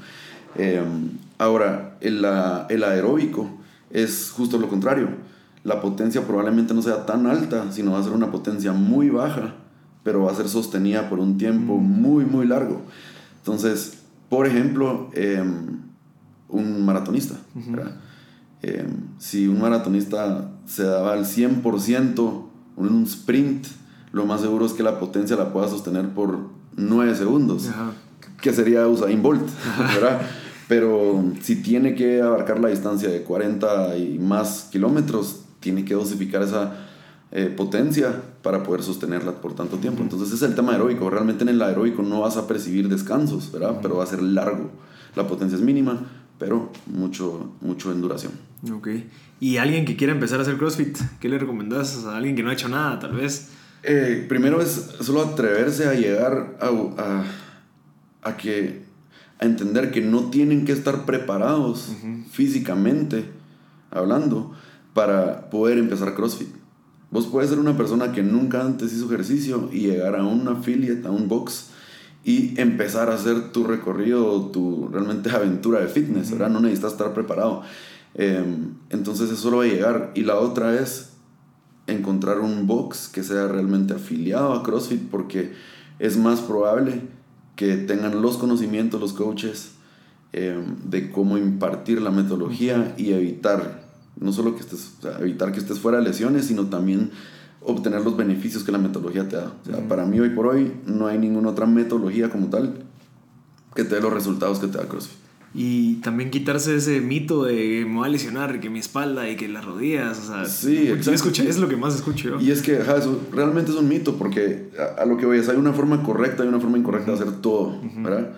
Em, 0.57 1.11
ahora, 1.39 1.97
el, 2.01 2.25
el 2.69 2.85
aeróbico 2.85 3.49
es 3.91 4.33
justo 4.35 4.59
lo 4.59 4.69
contrario. 4.69 5.09
La 5.65 5.81
potencia 5.81 6.27
probablemente 6.27 6.75
no 6.75 6.83
sea 6.83 7.07
tan 7.07 7.27
alta, 7.27 7.71
sino 7.71 7.93
va 7.93 8.01
a 8.01 8.03
ser 8.03 8.13
una 8.13 8.33
potencia 8.33 8.73
muy 8.73 9.11
baja, 9.11 9.55
pero 10.03 10.25
va 10.25 10.33
a 10.33 10.35
ser 10.35 10.49
sostenida 10.49 11.09
por 11.09 11.21
un 11.21 11.39
tiempo 11.39 11.77
muy, 11.77 12.25
muy 12.25 12.47
largo. 12.47 12.81
Entonces, 13.39 13.99
por 14.29 14.47
ejemplo, 14.47 15.11
eh, 15.15 15.45
un 16.53 16.85
maratonista. 16.85 17.35
Eh, 18.63 18.87
si 19.19 19.49
un 19.49 19.61
maratonista 19.61 20.53
se 20.67 20.85
daba 20.85 21.15
al 21.15 21.25
100% 21.25 22.45
en 22.77 22.85
un 22.87 23.03
sprint, 23.05 23.67
lo 24.13 24.25
más 24.27 24.41
seguro 24.41 24.67
es 24.67 24.73
que 24.73 24.83
la 24.83 25.01
potencia 25.01 25.37
la 25.37 25.53
pueda 25.53 25.69
sostener 25.69 26.09
por 26.11 26.39
9 26.77 27.15
segundos, 27.17 27.69
que 28.41 28.53
sería 28.53 28.87
Usain 28.87 29.23
Bolt, 29.23 29.49
Pero 30.69 31.23
si 31.43 31.57
tiene 31.57 31.95
que 31.95 32.23
abarcar 32.23 32.59
la 32.61 32.69
distancia 32.69 33.11
de 33.11 33.23
40 33.23 33.97
y 33.99 34.19
más 34.19 34.69
kilómetros, 34.71 35.41
tiene 35.61 35.85
que 35.85 35.93
dosificar 35.93 36.43
esa 36.43 36.73
eh, 37.31 37.53
potencia 37.55 38.23
para 38.43 38.63
poder 38.63 38.83
sostenerla 38.83 39.33
por 39.33 39.55
tanto 39.55 39.77
tiempo. 39.79 40.03
Entonces 40.03 40.33
es 40.33 40.43
el 40.43 40.55
tema 40.55 40.73
aeróbico. 40.73 41.11
Realmente 41.11 41.43
en 41.43 41.51
el 41.51 41.61
aeróbico 41.61 42.03
no 42.03 42.21
vas 42.21 42.37
a 42.37 42.47
percibir 42.47 42.89
descansos, 42.89 43.53
¿verdad? 43.53 43.81
Pero 43.83 43.97
va 43.97 44.05
a 44.05 44.07
ser 44.07 44.23
largo. 44.23 44.71
La 45.15 45.27
potencia 45.27 45.57
es 45.57 45.63
mínima, 45.63 46.07
pero 46.43 46.73
mucho, 46.87 47.55
mucho 47.61 47.93
en 47.93 48.01
duración. 48.01 48.33
Ok. 48.73 48.89
¿Y 49.39 49.59
alguien 49.59 49.85
que 49.85 49.95
quiera 49.95 50.13
empezar 50.13 50.41
a 50.41 50.43
hacer 50.43 50.59
CrossFit, 50.59 50.99
qué 51.21 51.29
le 51.29 51.39
recomendás 51.39 52.05
a 52.05 52.17
alguien 52.17 52.35
que 52.35 52.43
no 52.43 52.51
ha 52.51 52.53
hecho 52.53 52.69
nada, 52.69 52.99
tal 52.99 53.13
vez? 53.13 53.51
Eh, 53.85 54.27
primero 54.29 54.61
es 54.61 54.91
solo 55.03 55.23
atreverse 55.23 55.87
a 55.87 55.95
llegar 55.95 56.59
a, 56.61 57.23
a, 58.29 58.37
que, 58.37 58.83
a 59.39 59.45
entender 59.45 59.93
que 59.93 60.01
no 60.01 60.31
tienen 60.31 60.65
que 60.65 60.73
estar 60.73 61.05
preparados 61.05 61.93
físicamente 62.33 63.27
hablando 63.93 64.53
para 64.95 65.49
poder 65.49 65.79
empezar 65.79 66.17
CrossFit. 66.17 66.49
Vos 67.13 67.29
puedes 67.29 67.51
ser 67.51 67.61
una 67.61 67.77
persona 67.77 68.11
que 68.11 68.25
nunca 68.25 68.63
antes 68.63 68.93
hizo 68.93 69.05
ejercicio 69.05 69.71
y 69.73 69.83
llegar 69.83 70.17
a 70.17 70.25
un 70.25 70.49
affiliate, 70.49 71.07
a 71.07 71.13
un 71.13 71.29
box 71.29 71.71
y 72.25 72.61
empezar 72.61 73.11
a 73.11 73.15
hacer 73.15 73.53
tu 73.53 73.65
recorrido, 73.65 74.51
tu 74.51 74.89
realmente 74.89 75.31
aventura 75.31 75.81
de 75.81 75.89
fitness, 75.89 76.31
¿verdad? 76.31 76.51
No 76.51 76.61
necesitas 76.61 76.93
estar 76.93 77.13
preparado. 77.15 77.63
Em, 78.15 78.75
entonces 78.91 79.31
eso 79.31 79.51
lo 79.51 79.59
va 79.59 79.65
a 79.65 79.67
llegar. 79.67 80.13
Y 80.15 80.23
la 80.23 80.39
otra 80.39 80.75
es 80.79 81.11
encontrar 81.87 82.41
un 82.41 82.67
box 82.67 83.09
que 83.09 83.23
sea 83.23 83.49
realmente 83.49 83.95
afiliado 83.95 84.53
a 84.53 84.63
CrossFit 84.63 85.09
porque 85.11 85.53
es 85.99 86.17
más 86.17 86.41
probable 86.41 87.01
que 87.57 87.77
tengan 87.77 88.23
los 88.23 88.37
conocimientos, 88.37 89.01
los 89.01 89.13
coaches, 89.13 89.73
em, 90.33 90.77
de 90.85 91.11
cómo 91.11 91.39
impartir 91.39 92.01
la 92.01 92.11
metodología 92.11 92.95
y 92.97 93.13
evitar, 93.13 93.85
no 94.19 94.33
solo 94.33 94.55
que 94.55 94.61
estés, 94.61 94.93
evitar 95.21 95.53
que 95.53 95.59
estés 95.59 95.81
fuera 95.81 95.99
de 95.99 96.05
lesiones, 96.05 96.47
sino 96.47 96.67
también 96.67 97.11
obtener 97.65 98.03
los 98.03 98.17
beneficios 98.17 98.65
que 98.65 98.73
la 98.73 98.79
metodología 98.79 99.29
te 99.29 99.37
da. 99.37 99.53
O 99.63 99.67
sea, 99.67 99.89
para 99.89 100.05
mí 100.05 100.19
hoy 100.21 100.31
por 100.31 100.47
hoy 100.47 100.73
no 100.87 101.07
hay 101.07 101.19
ninguna 101.19 101.51
otra 101.51 101.67
metodología 101.67 102.29
como 102.31 102.49
tal 102.49 102.85
que 103.75 103.85
te 103.85 103.95
dé 103.95 104.01
los 104.01 104.13
resultados 104.13 104.59
que 104.59 104.67
te 104.67 104.79
da 104.79 104.85
CrossFit. 104.85 105.23
Y 105.55 105.97
también 105.97 106.31
quitarse 106.31 106.75
ese 106.77 107.03
mito 107.03 107.45
de 107.45 107.85
me 107.87 107.97
voy 107.97 108.09
a 108.09 108.11
lesionar, 108.11 108.59
que 108.59 108.71
mi 108.71 108.79
espalda 108.79 109.29
y 109.29 109.37
que 109.37 109.49
las 109.49 109.65
rodillas, 109.67 110.19
o 110.19 110.27
sea, 110.27 110.47
sí, 110.47 110.89
escucha, 110.89 111.43
es 111.43 111.59
lo 111.59 111.69
que 111.69 111.77
más 111.77 111.95
escucho 111.95 112.31
yo. 112.31 112.41
Y 112.41 112.51
es 112.51 112.63
que 112.63 112.79
eso 112.79 113.21
realmente 113.31 113.71
es 113.71 113.77
un 113.77 113.87
mito, 113.87 114.17
porque 114.17 114.71
a, 114.99 115.05
lo 115.05 115.19
que 115.19 115.27
voy 115.27 115.39
es, 115.39 115.51
hay 115.51 115.57
una 115.57 115.75
forma 115.75 116.03
correcta 116.03 116.43
y 116.43 116.49
una 116.49 116.59
forma 116.59 116.79
incorrecta 116.79 117.11
de 117.13 117.19
hacer 117.19 117.33
todo, 117.43 117.79
¿verdad? 117.99 118.33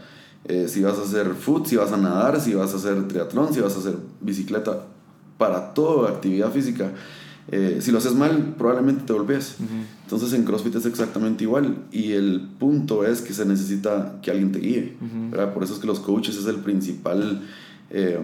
Eh, 0.46 0.66
si 0.68 0.82
vas 0.82 0.98
a 0.98 1.02
hacer 1.02 1.34
foot, 1.34 1.66
si 1.66 1.76
vas 1.76 1.92
a 1.92 1.96
nadar, 1.96 2.40
si 2.40 2.52
vas 2.52 2.74
a 2.74 2.76
hacer 2.76 3.06
triatlón, 3.06 3.54
si 3.54 3.60
vas 3.60 3.76
a 3.76 3.78
hacer 3.78 3.94
bicicleta, 4.20 4.86
para 5.38 5.72
toda 5.72 6.10
actividad 6.10 6.50
física 6.50 6.90
eh, 7.50 7.78
si 7.80 7.92
lo 7.92 7.98
haces 7.98 8.14
mal, 8.14 8.54
probablemente 8.56 9.04
te 9.04 9.12
golpees. 9.12 9.56
Entonces 10.02 10.32
en 10.32 10.44
CrossFit 10.44 10.76
es 10.76 10.86
exactamente 10.86 11.44
igual. 11.44 11.84
Y 11.92 12.12
el 12.12 12.48
punto 12.58 13.04
es 13.04 13.20
que 13.20 13.34
se 13.34 13.44
necesita 13.44 14.18
que 14.22 14.30
alguien 14.30 14.52
te 14.52 14.60
guíe. 14.60 14.96
Por 15.52 15.62
eso 15.62 15.74
es 15.74 15.80
que 15.80 15.86
los 15.86 16.00
coaches 16.00 16.36
es 16.36 16.46
el 16.46 16.56
principal 16.56 17.42
eh, 17.90 18.18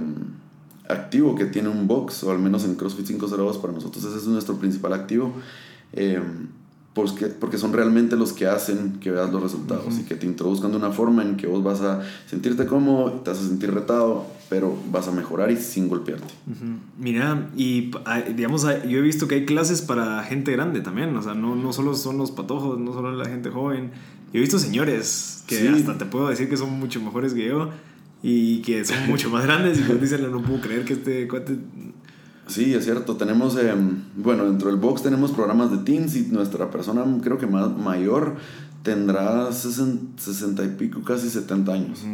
activo 0.88 1.34
que 1.34 1.44
tiene 1.44 1.68
un 1.68 1.86
box, 1.86 2.24
o 2.24 2.30
al 2.30 2.38
menos 2.38 2.64
en 2.64 2.74
CrossFit 2.74 3.06
502 3.06 3.58
para 3.58 3.72
nosotros 3.72 4.04
ese 4.04 4.16
es 4.16 4.26
nuestro 4.26 4.56
principal 4.56 4.92
activo. 4.92 5.32
Eh, 5.92 6.20
porque, 6.94 7.26
porque 7.26 7.56
son 7.56 7.72
realmente 7.72 8.16
los 8.16 8.32
que 8.32 8.46
hacen 8.46 8.98
que 9.00 9.12
veas 9.12 9.30
los 9.30 9.40
resultados 9.40 9.96
y 9.98 10.02
que 10.02 10.16
te 10.16 10.26
introduzcan 10.26 10.72
de 10.72 10.76
una 10.76 10.90
forma 10.90 11.22
en 11.22 11.36
que 11.36 11.46
vos 11.46 11.62
vas 11.62 11.80
a 11.82 12.02
sentirte 12.26 12.66
cómodo, 12.66 13.12
te 13.22 13.30
vas 13.30 13.38
a 13.38 13.46
sentir 13.46 13.72
retado, 13.72 14.26
pero 14.50 14.76
vas 14.90 15.06
a 15.06 15.12
mejorar 15.12 15.50
y 15.52 15.56
sin 15.56 15.88
golpearte. 15.88 16.34
Mira, 16.98 17.48
y 17.56 17.92
digamos, 18.34 18.62
yo 18.62 18.98
he 18.98 19.00
visto 19.00 19.28
que 19.28 19.36
hay 19.36 19.46
clases 19.46 19.80
para 19.80 20.22
gente 20.24 20.50
grande 20.52 20.80
también, 20.80 21.16
o 21.16 21.22
sea, 21.22 21.34
no, 21.34 21.54
no 21.54 21.72
solo 21.72 21.94
son 21.94 22.18
los 22.18 22.32
patojos, 22.32 22.78
no 22.78 22.92
solo 22.92 23.12
la 23.12 23.26
gente 23.26 23.48
joven. 23.48 23.92
Yo 24.32 24.38
he 24.38 24.40
visto 24.40 24.58
señores 24.58 25.44
que 25.46 25.68
hasta 25.68 25.96
te 25.96 26.04
puedo 26.04 26.28
decir 26.28 26.48
que 26.48 26.56
son 26.56 26.78
mucho 26.78 27.00
mejores 27.00 27.32
que 27.32 27.46
yo 27.46 27.70
y 28.24 28.60
que 28.62 28.84
son 28.84 29.06
mucho 29.08 29.30
más 29.30 29.44
grandes 29.44 29.78
y 29.78 29.84
vos 29.84 30.00
dicen, 30.00 30.28
no 30.30 30.42
puedo 30.42 30.60
creer 30.60 30.84
que 30.84 30.94
este 30.94 31.28
cuate 31.28 31.56
Sí, 32.50 32.74
es 32.74 32.84
cierto. 32.84 33.16
Tenemos, 33.16 33.56
em, 33.56 34.02
bueno, 34.16 34.44
dentro 34.44 34.70
del 34.70 34.80
box 34.80 35.04
tenemos 35.04 35.30
programas 35.30 35.70
de 35.70 35.78
teens 35.78 36.16
y 36.16 36.22
nuestra 36.32 36.68
persona, 36.70 37.04
creo 37.22 37.38
que 37.38 37.46
más 37.46 37.70
mayor, 37.76 38.34
tendrá 38.82 39.52
60, 39.52 40.64
y 40.64 40.68
pico, 40.70 41.02
casi 41.02 41.30
70 41.30 41.72
años. 41.72 42.04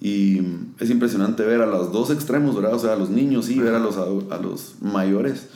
Y 0.00 0.40
es 0.78 0.90
impresionante 0.90 1.42
ver 1.42 1.60
a 1.60 1.66
los 1.66 1.92
dos 1.92 2.10
extremos, 2.10 2.54
¿verdad? 2.54 2.74
O 2.74 2.78
sea, 2.78 2.92
a 2.92 2.96
los 2.96 3.10
niños 3.10 3.50
y 3.50 3.58
ver 3.58 3.74
a 3.74 3.80
los, 3.80 3.96
a, 3.96 4.38
los 4.38 4.76
mayores 4.80 5.48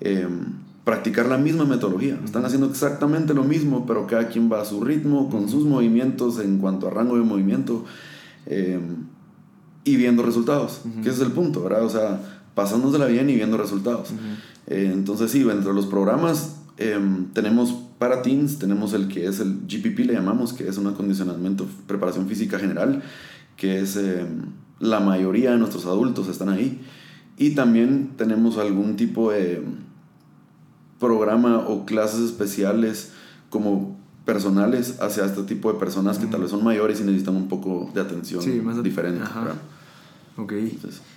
em, 0.00 0.52
practicar 0.84 1.26
la 1.26 1.38
misma 1.38 1.64
metodología. 1.64 2.20
Están 2.24 2.44
haciendo 2.44 2.66
exactamente 2.66 3.32
lo 3.32 3.42
mismo, 3.42 3.86
pero 3.86 4.06
cada 4.06 4.28
quien 4.28 4.52
va 4.52 4.60
a 4.60 4.64
su 4.64 4.82
ritmo, 4.82 5.30
con 5.30 5.48
sus 5.48 5.64
movimientos 5.64 6.38
en 6.38 6.58
cuanto 6.58 6.88
a 6.88 6.90
rango 6.90 7.16
de 7.16 7.22
movimiento 7.22 7.84
em, 8.44 9.06
y 9.84 9.96
viendo 9.96 10.22
resultados. 10.22 10.82
Que 11.02 11.08
ese 11.08 11.22
es 11.22 11.26
el 11.26 11.32
punto, 11.32 11.62
¿verdad? 11.62 11.84
O 11.84 11.90
sea, 11.90 12.20
pasándosela 12.54 13.06
bien 13.06 13.30
y 13.30 13.34
viendo 13.34 13.56
resultados. 13.56 14.10
Eh, 14.66 14.90
entonces 14.92 15.30
sí, 15.30 15.46
entre 15.48 15.72
los 15.72 15.86
programas 15.86 16.56
em, 16.76 17.26
tenemos 17.32 17.74
para 17.98 18.22
teens, 18.22 18.58
tenemos 18.58 18.92
el 18.92 19.08
que 19.08 19.26
es 19.26 19.40
el 19.40 19.60
GPP, 19.66 20.06
le 20.06 20.12
llamamos, 20.14 20.52
que 20.52 20.68
es 20.68 20.76
un 20.76 20.86
acondicionamiento, 20.86 21.66
preparación 21.86 22.26
física 22.26 22.58
general, 22.58 23.02
que 23.56 23.80
es 23.80 23.96
em, 23.96 24.52
la 24.78 25.00
mayoría 25.00 25.52
de 25.52 25.58
nuestros 25.58 25.86
adultos 25.86 26.28
están 26.28 26.48
ahí. 26.48 26.80
Y 27.38 27.54
también 27.54 28.12
tenemos 28.16 28.58
algún 28.58 28.96
tipo 28.96 29.30
de 29.30 29.62
programa 30.98 31.58
o 31.58 31.84
clases 31.84 32.20
especiales 32.20 33.12
como 33.50 33.96
personales 34.24 35.00
hacia 35.00 35.24
este 35.24 35.42
tipo 35.42 35.72
de 35.72 35.78
personas 35.78 36.18
que 36.18 36.26
tal 36.26 36.42
vez 36.42 36.50
son 36.50 36.64
mayores 36.64 37.00
y 37.00 37.04
necesitan 37.04 37.36
un 37.36 37.48
poco 37.48 37.90
de 37.94 38.00
atención 38.00 38.42
diferente. 38.82 39.22
Ok. 40.38 40.52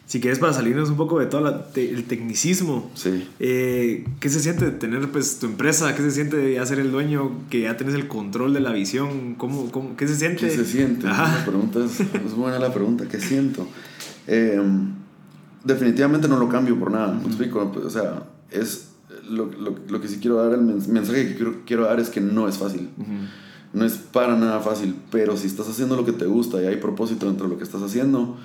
si 0.05 0.21
quieres 0.21 0.39
para 0.39 0.53
salirnos 0.53 0.89
un 0.89 0.95
poco 0.95 1.19
de 1.19 1.25
todo 1.25 1.65
el 1.75 2.03
tecnicismo, 2.05 2.89
sí. 2.95 3.27
Eh, 3.39 4.05
¿qué 4.21 4.29
se 4.29 4.39
siente 4.39 4.71
tener 4.71 5.09
pues, 5.09 5.39
tu 5.39 5.47
empresa? 5.47 5.93
¿Qué 5.93 6.01
se 6.01 6.11
siente 6.11 6.37
de 6.37 6.53
ya 6.53 6.65
ser 6.65 6.79
el 6.79 6.91
dueño, 6.91 7.31
que 7.49 7.61
ya 7.61 7.75
tienes 7.75 7.95
el 7.95 8.07
control 8.07 8.53
de 8.53 8.61
la 8.61 8.71
visión? 8.71 9.35
¿Cómo, 9.35 9.71
cómo, 9.71 9.97
qué 9.97 10.07
se 10.07 10.15
siente? 10.15 10.47
¿Qué 10.47 10.55
se 10.55 10.65
siente? 10.65 11.05
La 11.05 11.43
pregunta 11.45 11.83
es, 11.83 11.99
es, 11.99 12.33
buena 12.33 12.59
la 12.59 12.73
pregunta, 12.73 13.07
¿qué 13.09 13.19
siento? 13.19 13.67
Em, 14.25 14.93
definitivamente 15.65 16.27
no 16.29 16.39
lo 16.39 16.47
cambio 16.47 16.79
por 16.79 16.91
nada, 16.91 17.13
¿me 17.13 17.27
explico? 17.27 17.71
O 17.85 17.89
sea, 17.89 18.23
es 18.51 18.89
lo, 19.29 19.45
lo, 19.45 19.75
lo, 19.87 20.01
que 20.01 20.07
sí 20.07 20.19
quiero 20.21 20.37
dar, 20.37 20.53
el 20.53 20.61
mensaje 20.61 21.27
que 21.27 21.35
quiero, 21.35 21.55
quiero 21.65 21.83
dar 21.83 21.99
es 21.99 22.09
que 22.09 22.21
no 22.21 22.47
es 22.47 22.57
fácil. 22.57 22.89
No 23.73 23.85
es 23.85 23.97
para 23.97 24.35
nada 24.35 24.61
fácil, 24.61 24.95
pero 25.11 25.37
si 25.37 25.47
estás 25.47 25.67
haciendo 25.69 25.95
lo 25.95 26.05
que 26.05 26.11
te 26.11 26.25
gusta 26.25 26.61
y 26.61 26.65
hay 26.65 26.77
propósito 26.77 27.27
dentro 27.27 27.45
de 27.45 27.53
lo 27.53 27.57
que 27.57 27.63
estás 27.63 27.83
haciendo, 27.83 28.37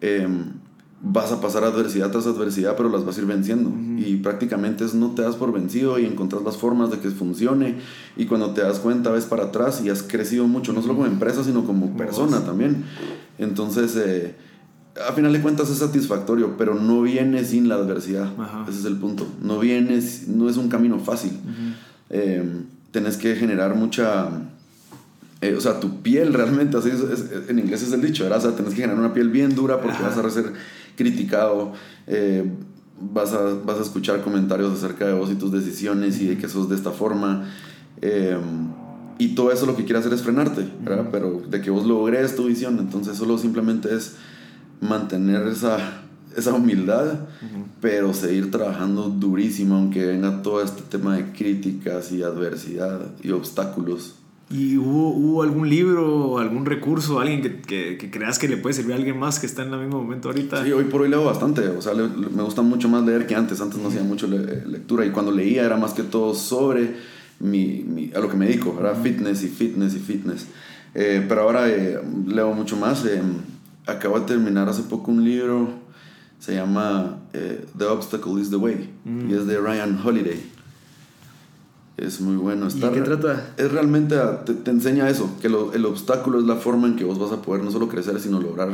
em, 0.00 0.52
vas 1.00 1.30
a 1.30 1.40
pasar 1.40 1.64
adversidad 1.64 2.10
tras 2.10 2.26
adversidad, 2.26 2.76
pero 2.76 2.88
las 2.88 3.04
vas 3.04 3.16
a 3.16 3.20
ir 3.20 3.26
venciendo. 3.26 3.72
Y 3.98 4.16
prácticamente 4.16 4.84
es 4.84 4.94
no 4.94 5.12
te 5.12 5.22
das 5.22 5.36
por 5.36 5.52
vencido 5.52 5.98
y 5.98 6.06
encontrar 6.06 6.42
las 6.42 6.56
formas 6.56 6.90
de 6.90 6.98
que 6.98 7.10
funcione. 7.10 7.76
Y 8.16 8.26
cuando 8.26 8.52
te 8.52 8.62
das 8.62 8.80
cuenta, 8.80 9.10
ves 9.10 9.24
para 9.24 9.44
atrás 9.44 9.82
y 9.84 9.90
has 9.90 10.02
crecido 10.02 10.46
mucho, 10.48 10.72
no 10.72 10.82
solo 10.82 10.94
como 10.94 11.06
empresa, 11.06 11.44
sino 11.44 11.64
como 11.64 11.96
persona 11.96 12.40
también. 12.44 12.84
Entonces, 13.38 13.96
eh, 13.96 14.34
a 15.06 15.12
final 15.12 15.32
de 15.32 15.40
cuentas 15.40 15.70
es 15.70 15.78
satisfactorio, 15.78 16.56
pero 16.56 16.74
no 16.74 17.02
viene 17.02 17.44
sin 17.44 17.68
la 17.68 17.76
adversidad. 17.76 18.28
Ese 18.68 18.80
es 18.80 18.84
el 18.84 18.96
punto. 18.96 19.26
No 19.40 19.60
viene, 19.60 20.00
no 20.26 20.48
es 20.48 20.56
un 20.56 20.68
camino 20.68 20.98
fácil. 20.98 21.32
Eh, 22.10 22.42
tenés 22.90 23.16
que 23.16 23.36
generar 23.36 23.74
mucha... 23.74 24.30
Eh, 25.40 25.54
o 25.56 25.60
sea, 25.60 25.78
tu 25.78 26.02
piel 26.02 26.34
realmente, 26.34 26.76
así 26.76 26.90
es, 26.90 27.48
en 27.48 27.58
inglés 27.58 27.82
es 27.82 27.92
el 27.92 28.02
dicho, 28.02 28.24
¿verdad? 28.24 28.38
O 28.38 28.42
sea, 28.42 28.56
tenés 28.56 28.74
que 28.74 28.80
generar 28.80 28.98
una 28.98 29.14
piel 29.14 29.30
bien 29.30 29.54
dura 29.54 29.80
porque 29.80 30.02
vas 30.02 30.18
a 30.18 30.30
ser 30.30 30.52
criticado, 30.96 31.72
eh, 32.06 32.44
vas, 33.00 33.32
a, 33.32 33.54
vas 33.64 33.78
a 33.78 33.82
escuchar 33.82 34.20
comentarios 34.22 34.72
acerca 34.72 35.06
de 35.06 35.12
vos 35.12 35.30
y 35.30 35.36
tus 35.36 35.52
decisiones 35.52 36.20
y 36.20 36.26
de 36.26 36.38
que 36.38 36.48
sos 36.48 36.68
de 36.68 36.74
esta 36.74 36.90
forma. 36.90 37.48
y 39.18 39.34
todo 39.34 39.52
eso 39.52 39.66
lo 39.66 39.76
que 39.76 39.84
quiere 39.84 39.98
hacer 39.98 40.12
es 40.12 40.22
frenarte, 40.22 40.68
¿verdad? 40.84 41.08
Pero 41.12 41.42
de 41.48 41.60
que 41.60 41.70
vos 41.70 41.86
logres 41.86 42.34
tu 42.34 42.46
visión, 42.46 42.78
entonces 42.78 43.16
solo 43.16 43.38
simplemente 43.38 43.94
es 43.94 44.16
mantener 44.80 45.46
esa, 45.46 45.78
esa 46.36 46.54
humildad, 46.54 47.26
pero 47.80 48.14
seguir 48.14 48.50
trabajando 48.50 49.08
durísimo, 49.08 49.76
aunque 49.76 50.06
venga 50.06 50.42
todo 50.42 50.62
este 50.62 50.82
tema 50.82 51.16
de 51.16 51.32
críticas 51.32 52.12
y 52.12 52.22
adversidad 52.22 53.00
y 53.22 53.30
obstáculos. 53.30 54.14
¿Y 54.50 54.78
hubo, 54.78 55.10
hubo 55.10 55.42
algún 55.42 55.68
libro, 55.68 56.38
algún 56.38 56.64
recurso, 56.64 57.20
alguien 57.20 57.42
que, 57.42 57.60
que, 57.60 57.98
que, 57.98 58.10
creas 58.10 58.38
que 58.38 58.48
le 58.48 58.56
puede 58.56 58.74
servir 58.74 58.92
a 58.94 58.96
alguien 58.96 59.18
más 59.18 59.38
que 59.38 59.46
está 59.46 59.62
en 59.62 59.74
el 59.74 59.80
mismo 59.80 60.02
momento 60.02 60.28
ahorita? 60.28 60.64
Sí, 60.64 60.72
hoy 60.72 60.84
por 60.84 61.02
hoy 61.02 61.10
leo 61.10 61.24
bastante. 61.24 61.68
O 61.68 61.82
sea, 61.82 61.92
me 61.94 62.42
gusta 62.42 62.62
mucho 62.62 62.88
más 62.88 63.04
leer 63.04 63.26
que 63.26 63.34
antes. 63.34 63.60
Antes 63.60 63.78
no 63.78 63.88
hacía 63.88 64.02
mucho 64.02 64.26
lectura 64.26 65.04
y 65.04 65.10
cuando 65.10 65.32
leía 65.32 65.64
era 65.64 65.76
más 65.76 65.92
que 65.92 66.02
todo 66.02 66.34
sobre 66.34 66.96
mi, 67.40 67.84
mi 67.86 68.10
a 68.14 68.20
lo 68.20 68.30
que 68.30 68.36
me 68.36 68.46
dedico, 68.46 68.76
era 68.80 68.94
fitness 68.94 69.42
y 69.42 69.48
fitness 69.48 69.94
y 69.94 69.98
fitness. 69.98 70.46
Eh, 70.94 71.24
pero 71.28 71.42
ahora 71.42 71.68
eh, 71.68 72.00
leo 72.26 72.52
mucho 72.54 72.76
más. 72.76 73.04
Eh, 73.04 73.20
acabo 73.88 74.20
de 74.20 74.26
terminar 74.26 74.68
hace 74.68 74.82
poco 74.82 75.10
un 75.10 75.24
libro, 75.24 75.70
se 76.38 76.54
llama 76.54 77.20
eh, 77.32 77.64
The 77.76 77.84
Obstacle 77.86 78.40
is 78.40 78.50
the 78.50 78.56
Way, 78.56 78.90
y 79.28 79.34
es 79.34 79.46
de 79.46 79.58
Ryan 79.58 79.98
Holiday. 80.04 80.40
Es 81.98 82.20
muy 82.20 82.36
bueno. 82.36 82.68
Está 82.68 82.90
¿Y 82.90 82.92
qué 82.92 83.00
trata? 83.00 83.54
Es 83.56 83.72
realmente, 83.72 84.16
te, 84.46 84.54
te 84.54 84.70
enseña 84.70 85.10
eso, 85.10 85.30
que 85.42 85.48
lo, 85.48 85.72
el 85.72 85.84
obstáculo 85.84 86.38
es 86.38 86.44
la 86.44 86.56
forma 86.56 86.86
en 86.86 86.94
que 86.94 87.04
vos 87.04 87.18
vas 87.18 87.32
a 87.32 87.42
poder 87.42 87.64
no 87.64 87.72
solo 87.72 87.88
crecer, 87.88 88.20
sino 88.20 88.40
lograr 88.40 88.70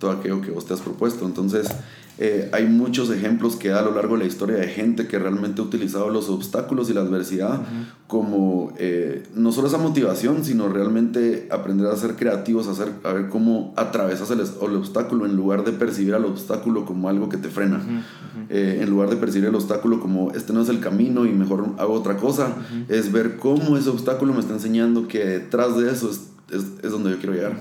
todo 0.00 0.10
aquello 0.10 0.40
que 0.40 0.50
vos 0.50 0.66
te 0.66 0.74
has 0.74 0.80
propuesto. 0.80 1.24
Entonces, 1.24 1.68
eh, 2.16 2.48
hay 2.52 2.66
muchos 2.66 3.10
ejemplos 3.10 3.56
que 3.56 3.70
da 3.70 3.80
a 3.80 3.82
lo 3.82 3.92
largo 3.92 4.14
de 4.14 4.20
la 4.20 4.28
historia 4.28 4.56
de 4.56 4.68
gente 4.68 5.08
que 5.08 5.18
realmente 5.18 5.60
ha 5.60 5.64
utilizado 5.64 6.10
los 6.10 6.28
obstáculos 6.28 6.88
y 6.88 6.94
la 6.94 7.00
adversidad 7.00 7.60
como 8.06 8.72
eh, 8.78 9.24
no 9.34 9.50
solo 9.50 9.66
esa 9.66 9.78
motivación, 9.78 10.44
sino 10.44 10.68
realmente 10.68 11.48
aprender 11.50 11.88
a 11.88 11.96
ser 11.96 12.14
creativos, 12.14 12.68
a, 12.68 12.70
hacer, 12.70 12.92
a 13.02 13.12
ver 13.12 13.28
cómo 13.30 13.74
atravesas 13.76 14.30
el, 14.30 14.40
el, 14.40 14.76
obstáculo 14.76 15.26
en 15.26 15.34
lugar 15.34 15.64
de 15.64 15.72
percibir 15.72 16.14
al 16.14 16.24
obstáculo 16.24 16.84
como 16.84 17.08
algo 17.08 17.28
que 17.28 17.36
te 17.36 17.48
frena. 17.48 17.82
Eh, 18.48 18.78
en 18.80 18.90
lugar 18.90 19.10
de 19.10 19.16
percibir 19.16 19.48
el 19.48 19.54
obstáculo 19.56 19.98
como 19.98 20.30
este 20.32 20.52
no 20.52 20.62
es 20.62 20.68
el 20.68 20.78
camino 20.78 21.26
y 21.26 21.30
mejor 21.30 21.66
hago 21.78 21.94
otra 21.94 22.16
cosa, 22.16 22.54
es 22.88 23.10
ver 23.10 23.38
cómo 23.38 23.76
ese 23.76 23.88
obstáculo 23.88 24.32
me 24.32 24.40
está 24.40 24.52
enseñando 24.52 25.08
que 25.08 25.24
detrás 25.24 25.76
de 25.76 25.90
eso 25.90 26.10
es, 26.10 26.28
es, 26.52 26.64
es 26.84 26.92
donde 26.92 27.10
yo 27.10 27.18
quiero 27.18 27.32
llegar. 27.32 27.58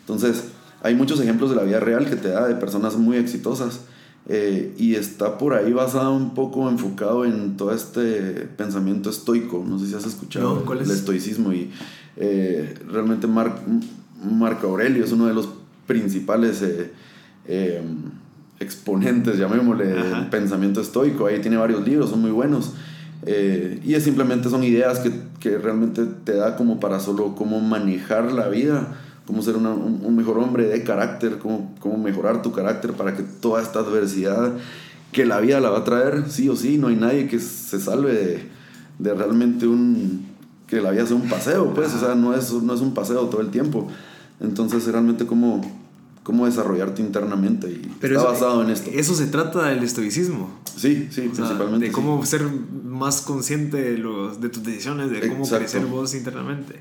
Entonces, 0.00 0.44
hay 0.82 0.94
muchos 0.94 1.20
ejemplos 1.20 1.50
de 1.50 1.56
la 1.56 1.64
vida 1.64 1.80
real 1.80 2.06
que 2.08 2.14
te 2.14 2.28
da 2.28 2.46
de 2.46 2.54
personas 2.54 2.96
muy 2.96 3.16
exitosas 3.16 3.80
eh, 4.28 4.74
y 4.76 4.96
está 4.96 5.38
por 5.38 5.54
ahí 5.54 5.72
basado 5.72 6.12
un 6.12 6.34
poco 6.34 6.68
enfocado 6.68 7.24
en 7.24 7.56
todo 7.56 7.72
este 7.72 8.48
pensamiento 8.56 9.08
estoico. 9.08 9.64
No 9.66 9.78
sé 9.78 9.86
si 9.86 9.94
has 9.94 10.04
escuchado 10.04 10.64
el 10.72 10.90
estoicismo. 10.90 11.52
Y 11.52 11.70
eh, 12.16 12.74
realmente 12.90 13.28
Marco 13.28 14.66
Aurelio 14.66 15.04
es 15.04 15.12
uno 15.12 15.26
de 15.26 15.34
los 15.34 15.48
principales 15.86 16.62
eh, 17.46 17.82
exponentes, 18.58 19.38
llamémosle, 19.38 19.86
del 19.86 20.26
pensamiento 20.28 20.80
estoico. 20.80 21.26
Ahí 21.26 21.40
tiene 21.40 21.56
varios 21.56 21.86
libros, 21.86 22.10
son 22.10 22.20
muy 22.20 22.32
buenos. 22.32 22.72
y 23.24 23.94
es 23.94 24.02
simplemente 24.02 24.50
son 24.50 24.64
ideas 24.64 24.98
que, 24.98 25.12
que 25.38 25.56
realmente 25.56 26.04
te 26.24 26.34
da 26.34 26.56
como 26.56 26.80
para 26.80 26.98
solo 26.98 27.36
cómo 27.36 27.60
manejar 27.60 28.32
la 28.32 28.48
vida 28.48 28.96
cómo 29.26 29.42
ser 29.42 29.56
un, 29.56 30.16
mejor 30.16 30.38
hombre 30.38 30.66
de 30.66 30.82
carácter, 30.82 31.38
cómo, 31.38 31.74
cómo 31.80 31.98
mejorar 31.98 32.42
tu 32.42 32.52
carácter 32.52 32.92
para 32.92 33.14
que 33.16 33.22
toda 33.22 33.60
esta 33.60 33.80
adversidad 33.80 34.52
que 35.12 35.24
la 35.24 35.40
vida 35.40 35.60
la 35.60 35.70
va 35.70 35.78
a 35.78 35.84
traer, 35.84 36.24
sí 36.28 36.48
o 36.48 36.56
sí, 36.56 36.78
no 36.78 36.88
hay 36.88 36.96
nadie 36.96 37.26
que 37.26 37.40
se 37.40 37.80
salve 37.80 38.12
de, 38.12 38.48
de 38.98 39.14
realmente 39.14 39.66
un, 39.66 40.26
que 40.66 40.80
la 40.80 40.90
vida 40.90 41.06
sea 41.06 41.16
un 41.16 41.28
paseo, 41.28 41.72
pues, 41.74 41.94
o 41.94 42.00
sea, 42.00 42.14
no 42.14 42.34
es, 42.34 42.52
no 42.52 42.74
es 42.74 42.80
un 42.80 42.92
paseo 42.92 43.26
todo 43.26 43.40
el 43.40 43.50
tiempo. 43.50 43.88
Entonces, 44.40 44.84
realmente 44.86 45.26
cómo, 45.26 45.62
cómo 46.22 46.46
desarrollarte 46.46 47.00
internamente 47.02 47.70
y 47.70 47.90
está 48.04 48.22
basado 48.22 48.62
en 48.62 48.70
esto. 48.70 48.90
Eso 48.92 49.14
se 49.14 49.26
trata 49.26 49.66
del 49.66 49.82
estoicismo. 49.82 50.50
Sí, 50.76 51.08
sí, 51.10 51.22
principalmente. 51.32 51.86
De 51.86 51.92
cómo 51.92 52.24
ser 52.26 52.42
más 52.84 53.22
consciente 53.22 53.76
de, 53.78 53.98
los, 53.98 54.40
de 54.40 54.48
tus 54.48 54.62
decisiones, 54.62 55.10
de 55.10 55.28
cómo 55.28 55.48
crecer 55.48 55.86
vos 55.86 56.14
internamente. 56.14 56.80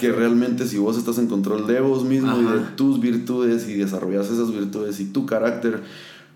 Que 0.00 0.12
realmente 0.12 0.66
si 0.66 0.76
vos 0.76 0.98
estás 0.98 1.18
en 1.18 1.28
control 1.28 1.66
de 1.66 1.80
vos 1.80 2.04
mismo 2.04 2.36
y 2.38 2.44
de 2.44 2.58
tus 2.76 3.00
virtudes 3.00 3.66
y 3.68 3.74
desarrollas 3.74 4.26
esas 4.30 4.52
virtudes 4.52 5.00
y 5.00 5.06
tu 5.06 5.24
carácter, 5.24 5.82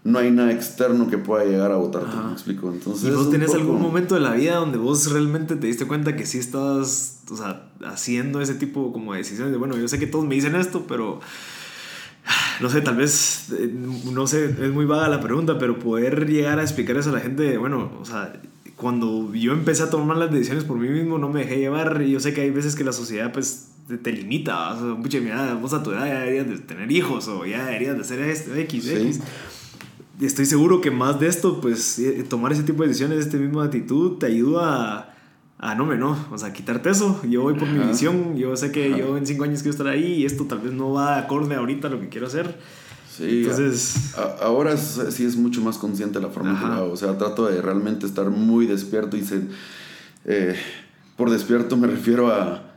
no 0.05 0.19
hay 0.19 0.31
nada 0.31 0.53
externo 0.53 1.09
que 1.09 1.19
pueda 1.19 1.45
llegar 1.45 1.71
a 1.71 1.77
votarte, 1.77 2.17
me 2.17 2.33
explico. 2.33 2.73
Entonces, 2.73 3.09
¿Y 3.09 3.13
vos 3.13 3.31
tenés 3.31 3.55
algún 3.55 3.81
momento 3.81 4.15
de 4.15 4.21
la 4.21 4.33
vida 4.33 4.57
donde 4.57 4.79
vos 4.79 5.13
realmente 5.13 5.57
te 5.57 5.67
diste 5.67 5.87
cuenta 5.87 6.17
que 6.17 6.25
sí 6.25 6.39
estabas, 6.39 7.21
o 7.31 7.37
sea, 7.37 7.69
haciendo 7.85 8.41
ese 8.41 8.55
tipo 8.55 8.93
como 8.93 9.13
de 9.13 9.19
decisiones 9.19 9.53
de, 9.53 9.59
bueno, 9.59 9.77
yo 9.77 9.87
sé 9.87 9.99
que 9.99 10.07
todos 10.07 10.25
me 10.25 10.35
dicen 10.35 10.57
esto, 10.57 10.87
pero 10.89 11.21
no 12.61 12.71
sé, 12.71 12.81
tal 12.81 12.97
vez, 12.97 13.49
eh, 13.53 13.73
no 14.13 14.27
sé, 14.27 14.45
es 14.47 14.73
muy 14.73 14.87
vaga 14.87 15.09
la 15.09 15.21
pregunta, 15.21 15.59
pero 15.59 15.79
poder 15.79 16.29
llegar 16.29 16.59
a 16.59 16.63
explicar 16.63 16.97
eso 16.97 17.11
a 17.11 17.15
la 17.15 17.21
gente, 17.21 17.59
bueno, 17.59 17.93
o 18.01 18.05
sea, 18.05 18.33
cuando 18.83 19.33
yo 19.33 19.53
empecé 19.53 19.85
a 19.85 19.91
tomar 19.91 20.17
las 20.17 20.33
decisiones 20.33 20.65
por 20.65 20.77
mí 20.77 20.89
mismo, 20.89 21.17
no 21.17 21.29
me 21.29 21.43
dejé 21.43 21.59
llevar. 21.59 22.03
Y 22.03 22.11
yo 22.11 22.19
sé 22.19 22.35
que 22.35 22.41
hay 22.41 22.51
veces 22.51 22.75
que 22.75 22.83
la 22.83 22.93
sociedad, 22.93 23.33
pues, 23.33 23.69
te, 24.03 24.13
limita. 24.13 24.75
O 24.75 24.77
sea, 24.77 25.01
pucha, 25.01 25.21
mira, 25.21 25.55
vos 25.55 25.73
a 25.73 25.85
tu 25.85 25.93
edad 25.93 26.05
ya 26.05 26.19
deberías 26.19 26.49
de 26.49 26.59
tener 26.59 26.91
hijos 26.91 27.29
o 27.29 27.47
ya 27.47 27.65
deberías 27.65 27.95
de 27.95 28.01
hacer 28.01 28.19
esto, 28.19 28.53
X, 28.53 28.89
X. 28.89 29.21
Y 30.21 30.27
estoy 30.27 30.47
seguro 30.47 30.81
que 30.81 30.91
más 30.91 31.21
de 31.21 31.29
esto, 31.29 31.61
pues, 31.61 32.01
eh, 32.01 32.25
tomar 32.29 32.51
ese 32.51 32.65
tipo 32.65 32.83
de 32.83 32.89
decisiones, 32.89 33.21
esta 33.21 33.37
misma 33.37 33.67
actitud, 33.67 34.19
te 34.19 34.27
ayuda 34.27 35.15
a, 35.59 35.71
a 35.71 35.75
no, 35.77 35.87
me 35.87 35.97
no, 35.97 36.19
o 36.33 36.37
sea, 36.37 36.53
quitarte 36.53 36.91
eso. 36.91 37.21
Yo 37.31 37.43
voy 37.43 37.55
por 37.55 37.69
mi 37.69 37.87
visión, 37.87 38.37
yo 38.37 38.57
sé 38.57 38.73
que 38.73 38.91
yo 38.91 39.17
en 39.17 39.29
cinco 39.29 39.45
años 39.45 39.63
quiero 39.63 39.71
estar 39.71 39.87
ahí 39.87 40.15
y 40.15 40.27
esto 40.27 40.47
tal 40.47 40.59
vez 40.59 40.73
no 40.73 40.91
va 40.91 41.19
acorde 41.19 41.55
ahorita 41.55 41.87
a 41.87 41.91
lo 41.93 42.01
que 42.01 42.09
quiero 42.09 42.27
hacer 42.27 42.59
Sí, 43.17 43.43
Entonces, 43.43 44.15
ahora 44.41 44.77
sí 44.79 45.25
es 45.25 45.37
mucho 45.37 45.61
más 45.61 45.77
consciente 45.77 46.19
la 46.19 46.29
forma 46.29 46.59
que 46.59 46.65
hago. 46.65 46.93
O 46.93 46.97
sea, 46.97 47.19
trato 47.19 47.47
de 47.47 47.61
realmente 47.61 48.07
estar 48.07 48.31
muy 48.31 48.67
despierto 48.67 49.19
y 49.19 49.23
se, 49.23 49.43
eh, 50.25 50.57
por 51.17 51.31
despierto 51.31 51.77
me 51.77 51.89
refiero 51.89 52.33
a 52.33 52.73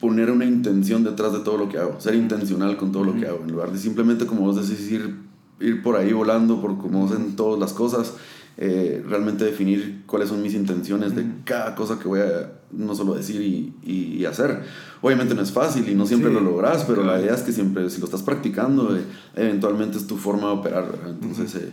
poner 0.00 0.30
una 0.30 0.46
intención 0.46 1.04
detrás 1.04 1.32
de 1.32 1.40
todo 1.40 1.58
lo 1.58 1.68
que 1.68 1.78
hago, 1.78 2.00
ser 2.00 2.14
intencional 2.14 2.76
con 2.76 2.90
todo 2.90 3.04
lo 3.04 3.14
que 3.14 3.26
hago, 3.26 3.40
en 3.44 3.52
lugar 3.52 3.70
de 3.70 3.78
simplemente 3.78 4.26
como 4.26 4.40
vos 4.40 4.56
decís 4.56 4.90
ir, 4.90 5.14
ir 5.60 5.82
por 5.82 5.94
ahí 5.96 6.12
volando 6.12 6.60
por 6.60 6.76
como 6.78 7.06
hacen 7.06 7.36
todas 7.36 7.60
las 7.60 7.72
cosas. 7.72 8.14
Eh, 8.62 9.02
realmente 9.08 9.42
definir 9.42 10.02
cuáles 10.04 10.28
son 10.28 10.42
mis 10.42 10.52
intenciones 10.52 11.16
de 11.16 11.24
cada 11.44 11.74
cosa 11.74 11.98
que 11.98 12.06
voy 12.06 12.20
a 12.20 12.52
no 12.70 12.94
solo 12.94 13.14
decir 13.14 13.40
y, 13.40 13.74
y, 13.82 14.26
hacer. 14.26 14.60
Obviamente 15.00 15.34
no 15.34 15.40
es 15.40 15.50
fácil 15.50 15.88
y 15.88 15.94
no 15.94 16.04
siempre 16.04 16.30
lo 16.30 16.42
logras, 16.42 16.84
pero 16.84 17.02
la 17.02 17.18
idea 17.18 17.34
es 17.34 17.40
que 17.40 17.52
siempre, 17.52 17.88
si 17.88 18.00
lo 18.00 18.04
estás 18.04 18.22
practicando, 18.22 18.94
eh, 18.94 19.00
eventualmente 19.34 19.96
es 19.96 20.06
tu 20.06 20.18
forma 20.18 20.48
de 20.48 20.52
operar. 20.52 20.92
Entonces, 21.08 21.54
eh, 21.54 21.70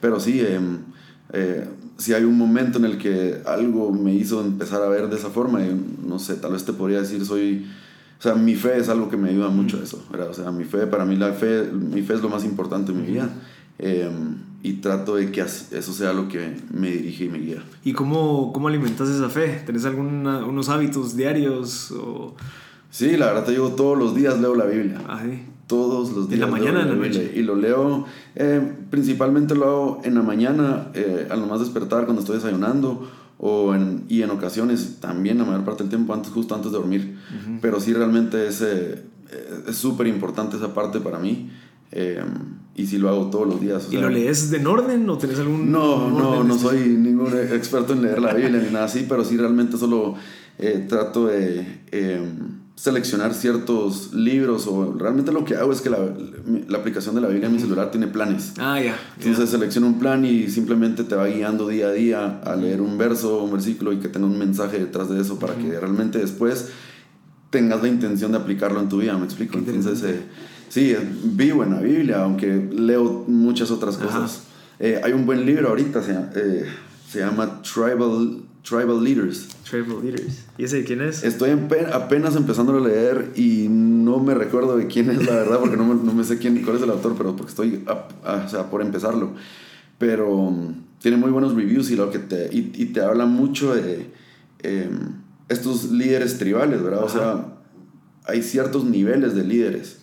pero 0.00 0.18
sí, 0.18 0.40
em, 0.40 0.78
si 1.98 2.14
hay 2.14 2.24
un 2.24 2.38
momento 2.38 2.78
en 2.78 2.86
el 2.86 2.96
que 2.96 3.42
algo 3.44 3.92
me 3.92 4.14
hizo 4.14 4.40
empezar 4.40 4.80
a 4.82 4.88
ver 4.88 5.10
de 5.10 5.16
esa 5.16 5.28
forma, 5.28 5.60
no 5.60 6.18
sé, 6.18 6.36
tal 6.36 6.52
vez 6.52 6.64
te 6.64 6.72
podría 6.72 7.02
decir, 7.02 7.22
soy... 7.26 7.66
O 8.18 8.22
sea, 8.22 8.34
mi 8.34 8.54
fe 8.54 8.78
es 8.78 8.88
algo 8.88 9.10
que 9.10 9.18
me 9.18 9.28
ayuda 9.28 9.48
mucho 9.48 9.78
a 9.78 9.82
eso, 9.82 10.02
¿verdad? 10.10 10.30
O 10.30 10.34
sea, 10.34 10.50
mi 10.50 10.64
fe, 10.64 10.86
para 10.86 11.04
mí 11.04 11.16
la 11.16 11.32
fe, 11.34 11.64
mi 11.64 12.00
fe 12.00 12.14
es 12.14 12.22
lo 12.22 12.30
más 12.30 12.44
importante 12.44 12.92
en 12.92 13.02
mi 13.02 13.12
vida. 13.12 13.28
Y 14.62 14.74
trato 14.74 15.16
de 15.16 15.30
que 15.32 15.40
eso 15.40 15.92
sea 15.92 16.12
lo 16.12 16.28
que 16.28 16.56
me 16.70 16.90
dirige 16.90 17.24
y 17.24 17.28
me 17.30 17.38
guía. 17.38 17.62
¿Y 17.82 17.94
cómo, 17.94 18.52
cómo 18.52 18.68
alimentas 18.68 19.08
esa 19.08 19.30
fe? 19.30 19.62
¿Tenés 19.64 19.86
algunos 19.86 20.68
hábitos 20.68 21.16
diarios? 21.16 21.90
O... 21.92 22.34
Sí, 22.90 23.16
la 23.16 23.26
verdad 23.26 23.44
te 23.44 23.52
digo, 23.52 23.70
todos 23.70 23.96
los 23.96 24.14
días 24.14 24.38
leo 24.38 24.54
la 24.54 24.66
Biblia. 24.66 25.00
Ah, 25.08 25.22
sí. 25.24 25.42
Todos 25.66 26.10
los 26.10 26.28
días. 26.28 26.40
¿En 26.42 26.46
la 26.46 26.46
mañana, 26.46 26.82
en 26.82 26.88
la, 26.88 27.06
noche? 27.06 27.32
Y 27.34 27.42
lo 27.42 27.54
leo, 27.54 28.04
eh, 28.34 28.60
principalmente 28.90 29.54
lo 29.54 29.64
hago 29.64 30.00
en 30.04 30.14
la 30.16 30.22
mañana, 30.22 30.88
eh, 30.94 31.28
al 31.30 31.40
nomás 31.40 31.60
despertar 31.60 32.04
cuando 32.04 32.20
estoy 32.20 32.36
desayunando, 32.36 33.08
o 33.38 33.74
en, 33.74 34.04
y 34.08 34.22
en 34.22 34.30
ocasiones 34.30 34.98
también 35.00 35.38
la 35.38 35.44
mayor 35.44 35.64
parte 35.64 35.84
del 35.84 35.90
tiempo, 35.90 36.12
antes, 36.12 36.32
justo 36.32 36.54
antes 36.54 36.72
de 36.72 36.78
dormir. 36.78 37.16
Pero 37.62 37.80
sí, 37.80 37.94
realmente 37.94 38.48
es 38.48 38.60
eh, 38.60 39.72
súper 39.72 40.08
importante 40.08 40.56
esa 40.56 40.74
parte 40.74 41.00
para 41.00 41.18
mí. 41.18 41.50
Eh, 41.92 42.22
y 42.74 42.86
si 42.86 42.98
lo 42.98 43.08
hago 43.08 43.30
todos 43.30 43.46
los 43.46 43.60
días. 43.60 43.88
¿Y 43.90 43.96
lo 43.96 44.08
lees 44.08 44.52
en 44.52 44.66
orden 44.66 45.08
o 45.08 45.18
tenés 45.18 45.38
algún.? 45.38 45.70
No, 45.70 46.10
no, 46.10 46.44
no 46.44 46.58
soy 46.58 46.78
ningún 46.78 47.36
experto 47.36 47.92
en 47.92 48.02
leer 48.02 48.20
la 48.20 48.32
Biblia 48.32 48.60
ni 48.60 48.72
nada 48.72 48.84
así, 48.84 49.06
pero 49.08 49.24
sí 49.24 49.36
realmente 49.36 49.76
solo 49.76 50.14
eh, 50.58 50.86
trato 50.88 51.26
de 51.26 51.82
em, 51.90 52.60
seleccionar 52.76 53.34
ciertos 53.34 54.14
libros 54.14 54.66
o 54.68 54.94
realmente 54.96 55.32
lo 55.32 55.44
que 55.44 55.56
hago 55.56 55.72
es 55.72 55.80
que 55.80 55.90
la, 55.90 55.98
la 56.68 56.78
aplicación 56.78 57.16
de 57.16 57.20
la 57.20 57.28
Biblia 57.28 57.48
en 57.48 57.54
mi 57.54 57.58
celular 57.58 57.90
tiene 57.90 58.06
planes. 58.06 58.54
Ah, 58.58 58.80
ya. 58.80 58.96
Entonces 59.18 59.50
selecciono 59.50 59.88
un 59.88 59.98
plan 59.98 60.24
y 60.24 60.48
simplemente 60.48 61.02
te 61.02 61.16
va 61.16 61.26
guiando 61.26 61.66
día 61.68 61.88
a 61.88 61.92
día 61.92 62.40
a 62.40 62.54
leer 62.56 62.80
un 62.80 62.96
verso, 62.98 63.42
un 63.42 63.52
versículo 63.52 63.92
y 63.92 63.98
que 63.98 64.08
tenga 64.08 64.26
un 64.26 64.38
mensaje 64.38 64.78
detrás 64.78 65.10
de 65.10 65.20
eso 65.20 65.38
para 65.38 65.54
que 65.56 65.78
realmente 65.78 66.18
después 66.18 66.68
tengas 67.50 67.82
la 67.82 67.88
intención 67.88 68.30
de 68.30 68.38
aplicarlo 68.38 68.80
en 68.80 68.88
tu 68.88 68.98
vida, 68.98 69.18
¿me 69.18 69.24
explico? 69.24 69.58
Entonces. 69.58 70.02
Eh, 70.04 70.20
Sí, 70.70 70.96
vivo 71.24 71.64
en 71.64 71.70
la 71.72 71.80
Biblia, 71.80 72.22
aunque 72.22 72.68
leo 72.72 73.24
muchas 73.26 73.72
otras 73.72 73.96
cosas. 73.96 74.44
Eh, 74.78 75.00
hay 75.02 75.12
un 75.12 75.26
buen 75.26 75.44
libro 75.44 75.68
ahorita, 75.68 76.00
se, 76.00 76.12
eh, 76.12 76.64
se 77.08 77.18
llama 77.18 77.60
Tribal, 77.60 78.42
Tribal 78.62 79.02
Leaders. 79.02 79.48
Tribal 79.68 80.00
Leaders. 80.00 80.44
¿Y 80.56 80.64
ese 80.64 80.76
de 80.76 80.84
quién 80.84 81.00
es? 81.00 81.24
Estoy 81.24 81.50
apenas 81.92 82.36
empezando 82.36 82.76
a 82.76 82.80
leer 82.80 83.32
y 83.34 83.66
no 83.68 84.20
me 84.20 84.32
recuerdo 84.32 84.76
de 84.76 84.86
quién 84.86 85.10
es 85.10 85.26
la 85.26 85.34
verdad, 85.34 85.58
porque 85.58 85.76
no 85.76 85.84
me, 85.84 86.04
no 86.04 86.14
me 86.14 86.22
sé 86.22 86.38
quién, 86.38 86.62
cuál 86.62 86.76
es 86.76 86.82
el 86.84 86.90
autor, 86.90 87.16
pero 87.18 87.34
porque 87.34 87.50
estoy 87.50 87.84
o 87.86 88.48
sea, 88.48 88.70
por 88.70 88.80
empezarlo. 88.80 89.32
Pero 89.98 90.32
um, 90.32 90.74
tiene 91.00 91.16
muy 91.16 91.32
buenos 91.32 91.56
reviews 91.56 91.90
y, 91.90 91.96
lo 91.96 92.12
que 92.12 92.20
te, 92.20 92.48
y, 92.52 92.72
y 92.76 92.86
te 92.86 93.00
habla 93.00 93.26
mucho 93.26 93.74
de 93.74 94.06
em, 94.60 95.14
estos 95.48 95.90
líderes 95.90 96.38
tribales, 96.38 96.80
¿verdad? 96.80 97.02
O 97.02 97.08
sea, 97.08 97.56
hay 98.24 98.42
ciertos 98.42 98.84
niveles 98.84 99.34
de 99.34 99.44
líderes. 99.44 99.98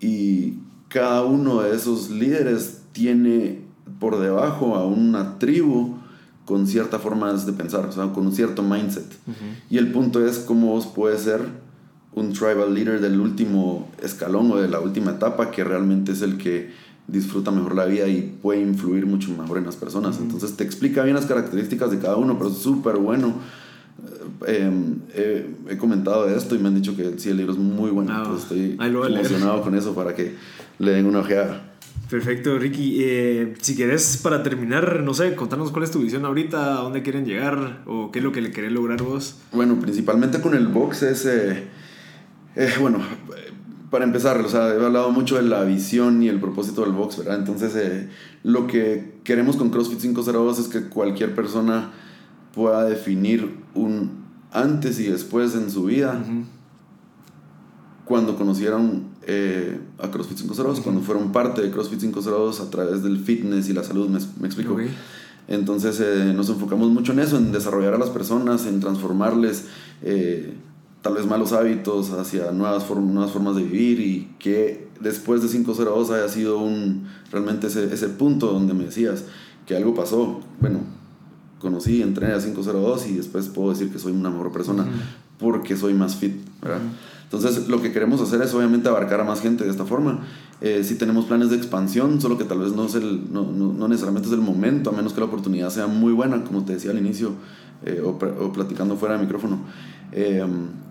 Y 0.00 0.54
cada 0.88 1.24
uno 1.24 1.62
de 1.62 1.74
esos 1.74 2.10
líderes 2.10 2.82
tiene 2.92 3.60
por 3.98 4.18
debajo 4.18 4.76
a 4.76 4.86
una 4.86 5.38
tribu 5.38 5.96
con 6.44 6.66
ciertas 6.66 7.02
formas 7.02 7.44
de 7.44 7.52
pensar, 7.52 7.86
o 7.86 7.92
sea, 7.92 8.12
con 8.12 8.26
un 8.26 8.32
cierto 8.32 8.62
mindset. 8.62 9.06
Y 9.68 9.78
el 9.78 9.90
punto 9.90 10.24
es 10.24 10.38
cómo 10.38 10.68
vos 10.68 10.86
puedes 10.86 11.22
ser 11.22 11.40
un 12.14 12.32
tribal 12.32 12.72
leader 12.72 13.00
del 13.00 13.20
último 13.20 13.90
escalón 14.02 14.50
o 14.52 14.56
de 14.56 14.68
la 14.68 14.80
última 14.80 15.12
etapa 15.12 15.50
que 15.50 15.64
realmente 15.64 16.12
es 16.12 16.22
el 16.22 16.38
que 16.38 16.70
disfruta 17.08 17.50
mejor 17.50 17.74
la 17.74 17.84
vida 17.84 18.08
y 18.08 18.36
puede 18.42 18.60
influir 18.60 19.06
mucho 19.06 19.30
mejor 19.30 19.58
en 19.58 19.66
las 19.66 19.76
personas. 19.76 20.18
Entonces 20.18 20.56
te 20.56 20.64
explica 20.64 21.02
bien 21.02 21.16
las 21.16 21.26
características 21.26 21.90
de 21.90 21.98
cada 21.98 22.16
uno, 22.16 22.38
pero 22.38 22.50
es 22.50 22.58
súper 22.58 22.96
bueno 22.96 23.34
Em, 24.46 25.00
he 25.68 25.76
comentado 25.76 26.26
de 26.26 26.36
esto 26.36 26.54
y 26.54 26.58
me 26.58 26.68
han 26.68 26.74
dicho 26.74 26.96
que 26.96 27.18
sí, 27.18 27.30
el 27.30 27.38
libro 27.38 27.52
es 27.52 27.58
muy 27.58 27.90
bueno. 27.90 28.10
Ah, 28.12 28.34
estoy 28.36 28.76
emocionado 28.78 29.62
con 29.62 29.74
eso 29.74 29.94
para 29.94 30.14
que 30.14 30.34
le 30.78 30.92
den 30.92 31.06
una 31.06 31.20
ojeada. 31.20 31.72
Perfecto, 32.10 32.56
Ricky. 32.58 32.98
Eh, 33.00 33.54
si 33.60 33.74
querés, 33.74 34.18
para 34.18 34.42
terminar, 34.42 35.02
no 35.02 35.12
sé, 35.12 35.34
contarnos 35.34 35.72
cuál 35.72 35.84
es 35.84 35.90
tu 35.90 36.00
visión 36.00 36.24
ahorita, 36.24 36.78
a 36.78 36.82
dónde 36.82 37.02
quieren 37.02 37.24
llegar 37.24 37.82
o 37.86 38.12
qué 38.12 38.20
es 38.20 38.24
lo 38.24 38.30
que 38.30 38.40
le 38.40 38.52
querés 38.52 38.70
lograr 38.70 39.02
vos. 39.02 39.36
Bueno, 39.52 39.80
principalmente 39.80 40.40
con 40.40 40.54
el 40.54 40.68
box 40.68 41.02
es, 41.02 41.26
eh, 41.26 41.64
eh, 42.54 42.72
bueno, 42.80 43.00
para 43.90 44.04
empezar, 44.04 44.40
o 44.40 44.48
sea, 44.48 44.68
he 44.68 44.84
hablado 44.84 45.10
mucho 45.10 45.36
de 45.36 45.42
la 45.42 45.64
visión 45.64 46.22
y 46.22 46.28
el 46.28 46.38
propósito 46.38 46.82
del 46.82 46.92
box, 46.92 47.18
¿verdad? 47.18 47.38
Entonces, 47.40 48.06
lo 48.44 48.68
que 48.68 49.14
queremos 49.24 49.56
con 49.56 49.70
CrossFit 49.70 50.00
502 50.00 50.58
es 50.60 50.68
que 50.68 50.82
cualquier 50.82 51.34
persona 51.34 51.90
pueda 52.56 52.84
definir 52.84 53.54
un 53.74 54.24
antes 54.50 54.98
y 54.98 55.04
después 55.04 55.54
en 55.54 55.70
su 55.70 55.84
vida. 55.84 56.18
Cuando 58.06 58.36
conocieron 58.36 59.08
eh, 59.26 59.78
a 59.98 60.10
CrossFit 60.10 60.38
502, 60.38 60.80
cuando 60.80 61.02
fueron 61.02 61.32
parte 61.32 61.60
de 61.60 61.70
CrossFit 61.70 62.00
502 62.00 62.60
a 62.60 62.70
través 62.70 63.02
del 63.02 63.18
fitness 63.18 63.68
y 63.68 63.74
la 63.74 63.84
salud, 63.84 64.08
me, 64.08 64.46
explico. 64.46 64.76
Entonces 65.48 66.00
eh, 66.00 66.32
nos 66.34 66.48
enfocamos 66.48 66.88
mucho 66.88 67.12
en 67.12 67.18
eso, 67.18 67.36
en 67.36 67.52
desarrollar 67.52 67.92
a 67.94 67.98
las 67.98 68.08
personas, 68.08 68.64
en 68.66 68.80
transformarles 68.80 69.66
eh, 70.02 70.54
tal 71.02 71.14
vez 71.14 71.26
malos 71.26 71.52
hábitos 71.52 72.10
hacia 72.12 72.52
nuevas, 72.52 72.88
nuevas 72.90 73.32
formas 73.32 73.56
de 73.56 73.64
vivir 73.64 74.00
y 74.00 74.34
que 74.38 74.88
después 75.00 75.42
de 75.42 75.48
502 75.48 76.10
haya 76.10 76.28
sido 76.28 76.58
un, 76.58 77.06
realmente 77.30 77.66
ese, 77.66 77.92
ese 77.92 78.08
punto 78.08 78.46
donde 78.46 78.72
me 78.72 78.84
decías 78.84 79.24
que 79.66 79.76
algo 79.76 79.94
pasó. 79.94 80.40
Bueno, 80.60 80.95
conocí, 81.60 82.02
entrené 82.02 82.34
a 82.34 82.38
502 82.38 83.06
y 83.08 83.14
después 83.14 83.48
puedo 83.48 83.70
decir 83.70 83.90
que 83.90 83.98
soy 83.98 84.12
una 84.12 84.30
mejor 84.30 84.52
persona 84.52 84.86
porque 85.38 85.76
soy 85.76 85.94
más 85.94 86.16
fit, 86.16 86.36
¿verdad? 86.62 86.80
Entonces, 87.24 87.68
lo 87.68 87.82
que 87.82 87.92
queremos 87.92 88.20
hacer 88.20 88.40
es 88.42 88.54
obviamente 88.54 88.88
abarcar 88.88 89.20
a 89.20 89.24
más 89.24 89.40
gente 89.40 89.64
de 89.64 89.70
esta 89.70 89.84
forma. 89.84 90.20
Eh, 90.60 90.84
si 90.84 90.94
tenemos 90.94 91.24
planes 91.24 91.50
de 91.50 91.56
expansión, 91.56 92.20
solo 92.20 92.38
que 92.38 92.44
tal 92.44 92.60
vez 92.60 92.72
no, 92.72 92.86
es 92.86 92.94
el, 92.94 93.32
no, 93.32 93.50
no, 93.50 93.88
necesariamente 93.88 94.28
es 94.28 94.34
el 94.34 94.40
momento, 94.40 94.90
a 94.90 94.92
menos 94.92 95.12
que 95.12 95.20
la 95.20 95.26
oportunidad 95.26 95.70
sea 95.70 95.88
muy 95.88 96.12
buena, 96.12 96.44
como 96.44 96.64
te 96.64 96.74
decía 96.74 96.92
al 96.92 96.98
inicio, 96.98 97.32
eh, 97.84 98.00
o, 98.02 98.10
o, 98.10 98.52
platicando 98.52 98.96
fuera 98.96 99.16
de 99.16 99.22
micrófono. 99.22 99.58
Eh, 100.12 100.46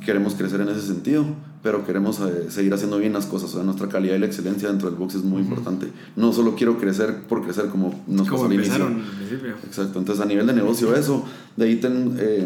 queremos 0.06 0.36
crecer 0.36 0.60
en 0.60 0.70
ese 0.70 0.82
sentido, 0.82 1.26
pero 1.66 1.84
queremos 1.84 2.20
eh, 2.20 2.52
seguir 2.52 2.72
haciendo 2.76 3.00
bien 3.00 3.12
las 3.12 3.26
cosas. 3.26 3.50
O 3.50 3.54
sea, 3.56 3.64
nuestra 3.64 3.90
calidad 3.90 4.14
y 4.14 4.20
la 4.20 4.28
excelencia 4.28 4.70
dentro 4.70 4.88
del 4.88 5.00
box 5.00 5.16
es 5.16 5.24
muy 5.24 5.42
importante. 5.42 5.88
No 6.16 6.32
solo 6.32 6.54
quiero 6.54 6.78
crecer 6.78 7.24
por 7.24 7.44
crecer 7.44 7.70
como 7.70 8.04
nos 8.06 8.30
como 8.30 8.44
pasó 8.44 8.46
al 8.46 8.54
inicio. 8.54 8.88
Exacto. 9.66 9.98
Entonces, 9.98 10.24
a 10.24 10.28
nivel 10.28 10.46
de 10.46 10.54
negocio, 10.54 10.94
eso. 10.96 11.26
De 11.58 11.66
ahí 11.66 11.82
eh, 11.84 12.46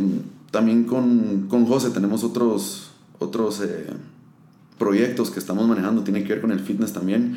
también 0.51 0.85
con, 0.85 1.47
con 1.49 1.65
José 1.65 1.89
tenemos 1.89 2.23
otros, 2.23 2.91
otros 3.19 3.61
proyectos 4.77 5.31
que 5.31 5.39
estamos 5.39 5.67
manejando. 5.67 6.01
Tiene 6.03 6.23
que 6.23 6.35
ver 6.35 6.41
con 6.41 6.53
el 6.53 6.61
fitness 6.61 6.93
también. 6.93 7.35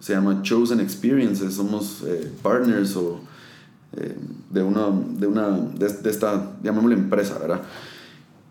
se 0.00 0.12
llama 0.12 0.42
Chosen 0.42 0.80
Experiences. 0.80 1.54
Somos 1.54 2.04
partners 2.42 2.94
o 2.94 3.20
eh, 3.96 4.14
de 4.50 4.62
una, 4.62 4.90
de, 4.90 5.26
una 5.26 5.48
de, 5.48 5.86
esta, 5.86 6.52
llamémosle 6.62 6.96
empresa, 6.96 7.38
¿verdad? 7.38 7.62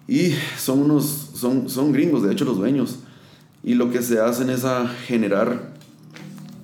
Y 0.07 0.33
son 0.57 0.79
unos, 0.81 1.31
son, 1.33 1.69
son 1.69 1.91
gringos, 1.91 2.23
de 2.23 2.31
hecho 2.31 2.45
los 2.45 2.57
dueños. 2.57 2.99
Y 3.63 3.73
lo 3.73 3.89
que 3.89 4.01
se 4.01 4.19
hacen 4.19 4.49
es 4.49 4.63
a 4.65 4.87
generar 4.87 5.73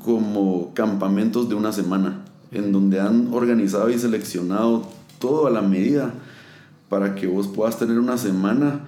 como 0.03 0.73
campamentos 0.73 1.49
de 1.49 1.55
una 1.55 1.71
semana, 1.71 2.23
en 2.51 2.71
donde 2.71 2.99
han 2.99 3.33
organizado 3.33 3.89
y 3.89 3.97
seleccionado 3.97 4.87
todo 5.19 5.47
a 5.47 5.49
la 5.49 5.61
medida 5.61 6.13
para 6.89 7.15
que 7.15 7.27
vos 7.27 7.47
puedas 7.47 7.79
tener 7.79 7.97
una 7.97 8.17
semana 8.17 8.81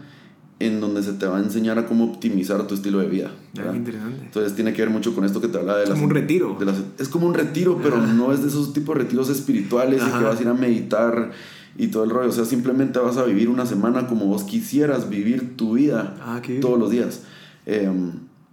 en 0.59 0.79
donde 0.79 1.03
se 1.03 1.13
te 1.13 1.25
va 1.25 1.37
a 1.37 1.39
enseñar 1.39 1.79
a 1.79 1.85
cómo 1.85 2.05
optimizar 2.05 2.65
tu 2.67 2.75
estilo 2.75 2.99
de 2.99 3.07
vida. 3.07 3.31
Ah, 3.57 3.75
interesante. 3.75 4.25
Entonces 4.25 4.55
tiene 4.55 4.73
que 4.73 4.81
ver 4.81 4.91
mucho 4.91 5.13
con 5.15 5.25
esto 5.25 5.41
que 5.41 5.47
te 5.47 5.57
habla 5.57 5.77
de 5.77 5.83
Es 5.85 5.89
como 5.89 6.05
un 6.05 6.09
retiro. 6.09 6.57
es 6.99 7.09
como 7.09 7.27
un 7.27 7.33
retiro, 7.33 7.79
pero 7.81 7.97
no 7.97 8.31
es 8.31 8.41
de 8.41 8.49
esos 8.49 8.73
tipos 8.73 8.95
de 8.95 9.03
retiros 9.03 9.29
espirituales 9.29 10.01
y 10.01 10.17
que 10.17 10.23
vas 10.23 10.39
a 10.39 10.41
ir 10.41 10.47
a 10.47 10.53
meditar 10.53 11.31
y 11.77 11.87
todo 11.87 12.03
el 12.03 12.09
rollo. 12.09 12.29
O 12.29 12.33
sea, 12.33 12.45
simplemente 12.45 12.99
vas 12.99 13.17
a 13.17 13.23
vivir 13.23 13.49
una 13.49 13.65
semana 13.65 14.07
como 14.07 14.25
vos 14.25 14.43
quisieras 14.43 15.09
vivir 15.09 15.57
tu 15.57 15.73
vida 15.73 16.15
ah, 16.21 16.41
todos 16.61 16.79
los 16.79 16.91
días. 16.91 17.21
Em, 17.65 18.11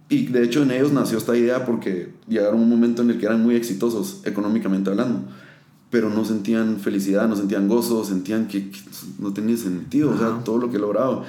y 0.09 0.27
de 0.27 0.43
hecho 0.43 0.63
en 0.63 0.71
ellos 0.71 0.91
nació 0.91 1.17
esta 1.17 1.37
idea 1.37 1.65
porque 1.65 2.13
llegaron 2.27 2.59
un 2.59 2.69
momento 2.69 3.01
en 3.01 3.11
el 3.11 3.19
que 3.19 3.25
eran 3.25 3.41
muy 3.41 3.55
exitosos 3.55 4.21
económicamente 4.25 4.89
hablando 4.89 5.23
pero 5.89 6.09
no 6.09 6.23
sentían 6.23 6.79
felicidad, 6.79 7.27
no 7.27 7.35
sentían 7.35 7.67
gozo, 7.67 8.05
sentían 8.05 8.47
que, 8.47 8.71
no 9.19 9.33
tenía 9.33 9.57
sentido, 9.57 10.11
o 10.11 10.17
sea, 10.17 10.41
todo 10.43 10.57
lo 10.57 10.71
que 10.71 10.77
he 10.77 10.79
logrado 10.79 11.25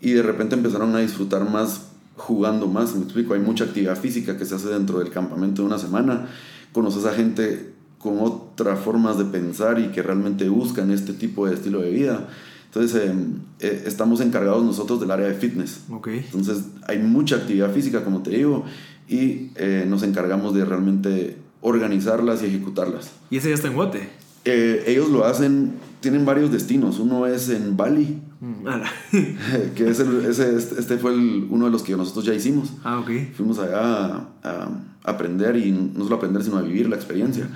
y 0.00 0.12
de 0.12 0.22
repente 0.22 0.54
empezaron 0.54 0.96
a 0.96 1.00
disfrutar 1.00 1.48
más 1.48 1.88
jugando 2.16 2.66
más, 2.66 2.94
me 2.94 3.04
explico, 3.04 3.34
hay 3.34 3.40
mucha 3.40 3.64
actividad 3.64 3.96
física 3.96 4.36
que 4.36 4.44
se 4.44 4.54
hace 4.54 4.68
dentro 4.68 4.98
del 4.98 5.10
campamento 5.10 5.62
de 5.62 5.68
una 5.68 5.78
semana, 5.78 6.28
conoces 6.72 7.04
a 7.04 7.12
gente 7.12 7.69
con 8.00 8.18
otras 8.20 8.80
formas 8.80 9.18
de 9.18 9.26
pensar 9.26 9.78
y 9.78 9.88
que 9.88 10.02
realmente 10.02 10.48
buscan 10.48 10.90
este 10.90 11.12
tipo 11.12 11.46
de 11.46 11.54
estilo 11.54 11.80
de 11.80 11.90
vida. 11.90 12.28
Entonces, 12.66 13.08
em, 13.08 13.34
eh, 13.60 13.84
estamos 13.86 14.20
encargados 14.20 14.64
nosotros 14.64 15.00
del 15.00 15.10
área 15.10 15.26
de 15.28 15.34
fitness. 15.34 15.82
Okay. 15.90 16.18
Entonces, 16.18 16.64
hay 16.88 16.98
mucha 16.98 17.36
actividad 17.36 17.72
física, 17.72 18.02
como 18.02 18.22
te 18.22 18.30
digo, 18.30 18.64
y 19.08 19.50
eh, 19.56 19.84
nos 19.88 20.02
encargamos 20.02 20.54
de 20.54 20.64
realmente 20.64 21.36
organizarlas 21.60 22.42
y 22.42 22.46
ejecutarlas. 22.46 23.10
¿Y 23.28 23.36
ese 23.36 23.50
ya 23.50 23.54
está 23.54 23.68
en 23.68 23.74
Guate? 23.74 24.08
Eh, 24.46 24.84
ellos 24.86 25.10
lo 25.10 25.26
hacen, 25.26 25.72
tienen 26.00 26.24
varios 26.24 26.50
destinos. 26.50 26.98
Uno 26.98 27.26
es 27.26 27.50
en 27.50 27.76
Bali, 27.76 28.18
Mm, 28.40 28.64
que 29.74 29.90
es 29.90 30.00
el, 30.00 30.24
ese, 30.24 30.56
este, 30.56 30.80
este 30.80 30.96
fue 30.96 31.12
el, 31.12 31.46
uno 31.50 31.66
de 31.66 31.70
los 31.70 31.82
que 31.82 31.94
nosotros 31.94 32.24
ya 32.24 32.32
hicimos. 32.32 32.72
ah, 32.84 32.98
ok. 32.98 33.10
Fuimos 33.34 33.58
allá 33.58 33.80
a, 33.82 34.28
a 34.42 34.70
aprender 35.04 35.56
y 35.56 35.70
no 35.70 36.04
solo 36.04 36.16
aprender, 36.16 36.42
sino 36.42 36.56
a 36.56 36.62
vivir 36.62 36.88
la 36.88 36.96
experiencia. 36.96 37.48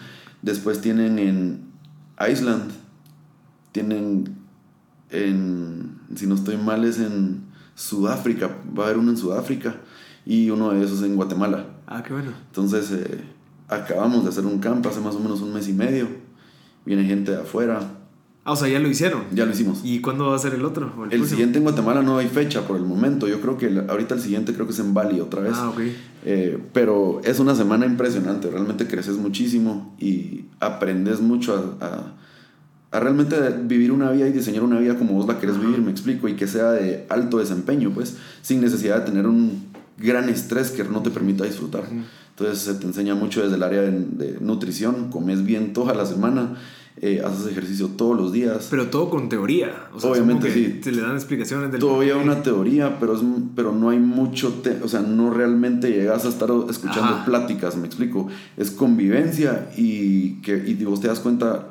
Después 0.44 0.82
tienen 0.82 1.18
en 1.18 1.72
Iceland, 2.20 2.70
tienen 3.72 4.36
en, 5.08 5.98
si 6.14 6.26
no 6.26 6.34
estoy 6.34 6.58
mal, 6.58 6.84
es 6.84 6.98
en 6.98 7.44
Sudáfrica, 7.74 8.50
va 8.78 8.82
a 8.82 8.86
haber 8.88 8.98
uno 8.98 9.12
en 9.12 9.16
Sudáfrica 9.16 9.76
y 10.26 10.50
uno 10.50 10.72
de 10.72 10.84
esos 10.84 11.02
en 11.02 11.16
Guatemala. 11.16 11.64
Ah, 11.86 12.02
qué 12.02 12.12
bueno. 12.12 12.32
Entonces, 12.48 12.90
eh, 12.90 13.24
acabamos 13.68 14.24
de 14.24 14.28
hacer 14.28 14.44
un 14.44 14.58
camp 14.58 14.86
hace 14.86 15.00
más 15.00 15.14
o 15.14 15.20
menos 15.20 15.40
un 15.40 15.50
mes 15.50 15.66
y 15.66 15.72
medio. 15.72 16.08
Viene 16.84 17.04
gente 17.04 17.30
de 17.30 17.40
afuera. 17.40 17.80
Ah, 18.46 18.52
o 18.52 18.56
sea, 18.56 18.68
ya 18.68 18.78
lo 18.78 18.88
hicieron. 18.88 19.22
Ya 19.32 19.46
lo 19.46 19.52
hicimos. 19.52 19.80
¿Y 19.84 20.00
cuándo 20.00 20.26
va 20.28 20.36
a 20.36 20.38
ser 20.38 20.52
el 20.54 20.64
otro? 20.66 20.92
¿O 20.98 21.04
El 21.04 21.08
próximo? 21.08 21.26
siguiente 21.28 21.58
en 21.58 21.64
Guatemala 21.64 22.02
no 22.02 22.18
hay 22.18 22.28
fecha 22.28 22.66
por 22.66 22.76
el 22.76 22.82
momento. 22.84 23.26
Yo 23.26 23.40
creo 23.40 23.56
que 23.56 23.66
el- 23.68 23.88
ahorita 23.88 24.14
el 24.16 24.20
siguiente 24.20 24.52
creo 24.52 24.66
que 24.66 24.72
es 24.72 24.78
en 24.80 24.92
Bali 24.92 25.20
otra 25.20 25.40
vez. 25.40 25.54
Ah, 25.56 25.70
ok. 25.70 25.80
Eh, 26.26 26.58
pero 26.74 27.20
es 27.24 27.38
una 27.40 27.54
semana 27.54 27.86
impresionante. 27.86 28.50
Realmente 28.50 28.86
creces 28.86 29.16
muchísimo 29.16 29.96
y 29.98 30.44
aprendes 30.60 31.20
mucho 31.20 31.76
a, 31.80 31.84
a- 31.86 32.12
a 32.96 33.00
realmente 33.00 33.36
vivir 33.64 33.90
una 33.90 34.10
vida 34.12 34.28
y 34.28 34.32
diseñar 34.32 34.62
una 34.62 34.78
vida 34.78 34.96
como 34.96 35.14
vos 35.14 35.26
la 35.26 35.40
querés 35.40 35.58
vivir, 35.58 35.80
me 35.80 35.90
explico, 35.90 36.28
y 36.28 36.34
que 36.34 36.46
sea 36.46 36.70
de 36.70 37.06
alto 37.08 37.38
desempeño, 37.38 37.90
pues, 37.92 38.16
sin 38.42 38.60
necesidad 38.60 39.00
de 39.00 39.06
tener 39.10 39.26
un 39.26 39.64
gran 39.98 40.28
estrés 40.28 40.70
que 40.70 40.84
no 40.84 41.02
te 41.02 41.10
permita 41.10 41.42
disfrutar. 41.44 41.84
Entonces 42.30 42.58
se 42.58 42.74
te 42.74 42.86
enseña 42.86 43.14
mucho 43.16 43.42
desde 43.42 43.56
el 43.56 43.62
área 43.64 43.80
de, 43.82 43.90
de 43.90 44.38
nutrición, 44.40 45.10
comes 45.10 45.44
bien 45.44 45.72
toda 45.72 45.92
la 45.94 46.06
semana, 46.06 46.54
eh, 47.00 47.22
haces 47.24 47.46
ejercicio 47.50 47.88
todos 47.88 48.16
los 48.16 48.32
días. 48.32 48.68
Pero 48.70 48.86
todo 48.88 49.10
con 49.10 49.28
teoría. 49.28 49.88
O 49.92 50.00
sea, 50.00 50.10
Obviamente, 50.10 50.52
sí. 50.52 50.80
Te 50.82 50.92
le 50.92 51.02
dan 51.02 51.14
explicaciones 51.16 51.70
del. 51.72 51.80
Todavía 51.80 52.16
una 52.16 52.42
teoría, 52.42 52.98
pero, 53.00 53.14
es, 53.16 53.20
pero 53.56 53.72
no 53.72 53.90
hay 53.90 53.98
mucho, 53.98 54.52
te- 54.62 54.80
o 54.82 54.88
sea, 54.88 55.00
no 55.00 55.30
realmente 55.30 55.90
llegas 55.90 56.24
a 56.24 56.28
estar 56.28 56.48
escuchando 56.70 57.14
Ajá. 57.14 57.24
pláticas, 57.24 57.76
me 57.76 57.86
explico. 57.86 58.28
Es 58.56 58.70
convivencia 58.70 59.70
y 59.76 60.40
que 60.42 60.56
y 60.66 60.74
vos 60.84 61.00
te 61.00 61.08
das 61.08 61.18
cuenta, 61.20 61.68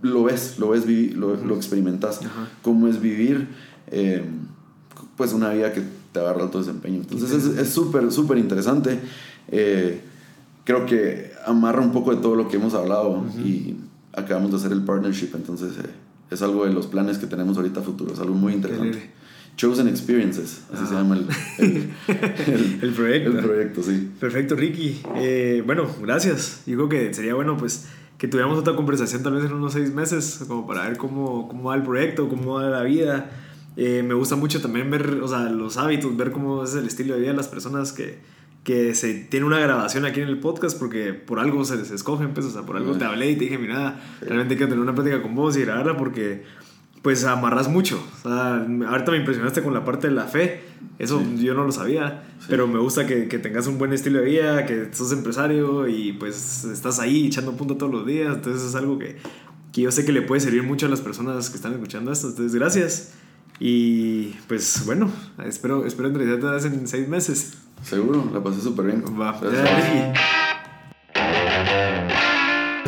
lo 0.00 0.24
ves, 0.24 0.58
lo 0.58 0.70
ves, 0.70 0.84
lo, 1.14 1.36
lo 1.36 1.54
experimentas, 1.56 2.20
Ajá. 2.24 2.48
cómo 2.62 2.88
es 2.88 3.00
vivir, 3.00 3.48
eh, 3.88 4.24
pues 5.16 5.32
una 5.32 5.50
vida 5.50 5.72
que 5.72 5.82
te 6.12 6.18
agarra 6.20 6.42
alto 6.42 6.58
desempeño. 6.58 6.96
Entonces 6.96 7.30
es- 7.32 7.58
es 7.58 7.68
súper, 7.70 8.10
súper 8.10 8.38
interesante. 8.38 9.00
Eh, 9.48 10.00
creo 10.64 10.86
que 10.86 11.32
amarra 11.46 11.80
un 11.80 11.92
poco 11.92 12.14
de 12.14 12.20
todo 12.22 12.34
lo 12.36 12.48
que 12.48 12.56
hemos 12.56 12.74
hablado 12.74 13.24
y 13.44 13.76
acabamos 14.12 14.50
de 14.52 14.56
hacer 14.58 14.72
el 14.72 14.82
partnership, 14.82 15.30
entonces 15.34 15.72
eh, 15.78 15.88
es 16.30 16.42
algo 16.42 16.64
de 16.66 16.72
los 16.72 16.86
planes 16.86 17.18
que 17.18 17.26
tenemos 17.26 17.56
ahorita 17.56 17.80
a 17.80 17.82
futuro, 17.82 18.12
es 18.12 18.20
algo 18.20 18.34
muy 18.34 18.52
interesante. 18.54 19.10
Chosen 19.56 19.86
Experiences, 19.86 20.62
así 20.72 20.86
se 20.86 20.94
llama 20.94 21.16
el, 21.16 21.26
el, 21.58 21.90
el- 22.46 22.78
El 22.82 22.90
proyecto. 22.94 23.30
el 23.38 23.44
proyecto, 23.44 23.82
sí. 23.82 24.10
Perfecto, 24.18 24.56
Ricky. 24.56 25.00
Eh, 25.16 25.62
bueno, 25.66 25.86
gracias. 26.00 26.62
Yo 26.66 26.76
creo 26.76 26.88
que 26.88 27.12
sería 27.12 27.34
bueno, 27.34 27.58
pues, 27.58 27.86
que 28.16 28.28
tuviéramos 28.28 28.58
otra 28.58 28.74
conversación 28.74 29.22
tal 29.22 29.34
vez 29.34 29.44
en 29.44 29.52
unos 29.52 29.74
seis 29.74 29.92
meses, 29.92 30.42
como 30.48 30.66
para 30.66 30.88
ver 30.88 30.96
cómo, 30.96 31.48
cómo 31.48 31.64
va 31.64 31.74
el 31.74 31.82
proyecto, 31.82 32.30
cómo 32.30 32.54
va 32.54 32.62
la 32.70 32.82
vida. 32.82 33.30
Eh, 33.76 34.02
me 34.02 34.14
gusta 34.14 34.36
mucho 34.36 34.62
también 34.62 34.90
ver, 34.90 35.20
o 35.22 35.28
sea, 35.28 35.50
los 35.50 35.76
hábitos, 35.76 36.16
ver 36.16 36.30
cómo 36.32 36.64
es 36.64 36.74
el 36.74 36.86
estilo 36.86 37.12
de 37.14 37.20
vida 37.20 37.30
de 37.32 37.36
las 37.36 37.48
personas 37.48 37.92
que, 37.92 38.20
que 38.64 38.94
se 38.94 39.14
tiene 39.14 39.44
una 39.44 39.58
grabación 39.58 40.04
aquí 40.04 40.20
en 40.20 40.28
el 40.28 40.38
podcast, 40.38 40.78
porque 40.78 41.12
por 41.12 41.40
algo 41.40 41.64
se 41.64 41.76
les 41.76 41.90
escogen, 41.90 42.32
pues, 42.32 42.46
o 42.46 42.50
sea, 42.50 42.62
por 42.62 42.76
algo 42.76 42.96
te 42.96 43.04
hablé 43.04 43.30
y 43.30 43.36
te 43.36 43.44
dije, 43.44 43.58
mira, 43.58 44.00
realmente 44.20 44.56
quiero 44.56 44.70
tener 44.70 44.82
una 44.82 44.94
plática 44.94 45.20
con 45.20 45.34
vos 45.34 45.56
y 45.56 45.62
grabarla 45.62 45.96
porque 45.96 46.44
pues 47.02 47.24
amarras 47.24 47.68
mucho. 47.68 48.02
O 48.20 48.22
sea, 48.22 48.64
ahorita 48.88 49.10
me 49.10 49.18
impresionaste 49.18 49.62
con 49.62 49.74
la 49.74 49.84
parte 49.84 50.06
de 50.06 50.14
la 50.14 50.24
fe. 50.24 50.62
Eso 50.98 51.20
yo 51.36 51.54
no 51.54 51.64
lo 51.64 51.72
sabía. 51.72 52.22
Pero 52.48 52.68
me 52.68 52.78
gusta 52.78 53.06
que, 53.06 53.26
que 53.26 53.38
tengas 53.40 53.66
un 53.66 53.76
buen 53.76 53.92
estilo 53.92 54.20
de 54.20 54.26
vida, 54.26 54.66
que 54.66 54.88
sos 54.92 55.12
empresario 55.12 55.88
y 55.88 56.12
pues 56.12 56.64
estás 56.64 57.00
ahí 57.00 57.26
echando 57.26 57.56
punto 57.56 57.76
todos 57.76 57.92
los 57.92 58.06
días. 58.06 58.36
Entonces 58.36 58.62
es 58.62 58.74
algo 58.76 58.98
que, 58.98 59.16
que 59.72 59.82
yo 59.82 59.90
sé 59.90 60.04
que 60.04 60.12
le 60.12 60.22
puede 60.22 60.40
servir 60.40 60.62
mucho 60.62 60.86
a 60.86 60.88
las 60.88 61.00
personas 61.00 61.50
que 61.50 61.56
están 61.56 61.72
escuchando 61.72 62.12
esto. 62.12 62.28
Entonces 62.28 62.54
gracias. 62.54 63.14
Y 63.58 64.34
pues 64.46 64.84
bueno, 64.86 65.10
espero, 65.44 65.84
espero 65.84 66.08
entrevistarte 66.08 66.68
en 66.68 66.86
seis 66.86 67.08
meses. 67.08 67.58
Seguro, 67.82 68.28
la 68.32 68.42
pasé 68.42 68.60
súper 68.60 68.86
bien. 68.86 69.04
Va, 69.20 69.38
Gracias. 69.40 70.14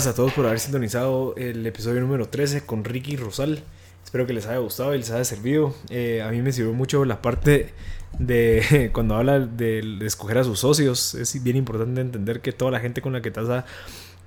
a 0.07 0.14
todos 0.14 0.32
por 0.34 0.47
haber 0.47 0.61
sintonizado 0.61 1.34
el 1.36 1.66
episodio 1.66 2.01
número 2.01 2.28
13 2.28 2.66
con 2.66 2.84
Ricky 2.84 3.16
Rosal. 3.16 3.62
Espero 4.05 4.26
que 4.26 4.34
les 4.34 4.47
haya 4.47 4.59
gustado 4.59 4.95
y 4.95 4.99
les 4.99 5.11
haya 5.11 5.24
servido. 5.24 5.74
Eh, 5.88 6.22
a 6.22 6.30
mí 6.30 6.42
me 6.42 6.53
sirvió 6.53 6.74
mucho 6.74 7.05
la 7.07 7.22
parte 7.22 7.72
de 8.18 8.90
cuando 8.92 9.16
habla 9.16 9.40
de, 9.40 9.97
de 9.99 10.07
escoger 10.07 10.38
a 10.38 10.45
sus 10.45 10.61
socios. 10.61 11.14
Es 11.14 11.42
bien 11.42 11.57
importante 11.57 12.01
entender 12.01 12.40
que 12.40 12.53
toda 12.53 12.70
la 12.70 12.80
gente 12.80 13.01
con 13.01 13.14
la 13.14 13.22
que 13.22 13.30
te 13.30 13.40
vas 13.40 13.51
a 13.51 13.64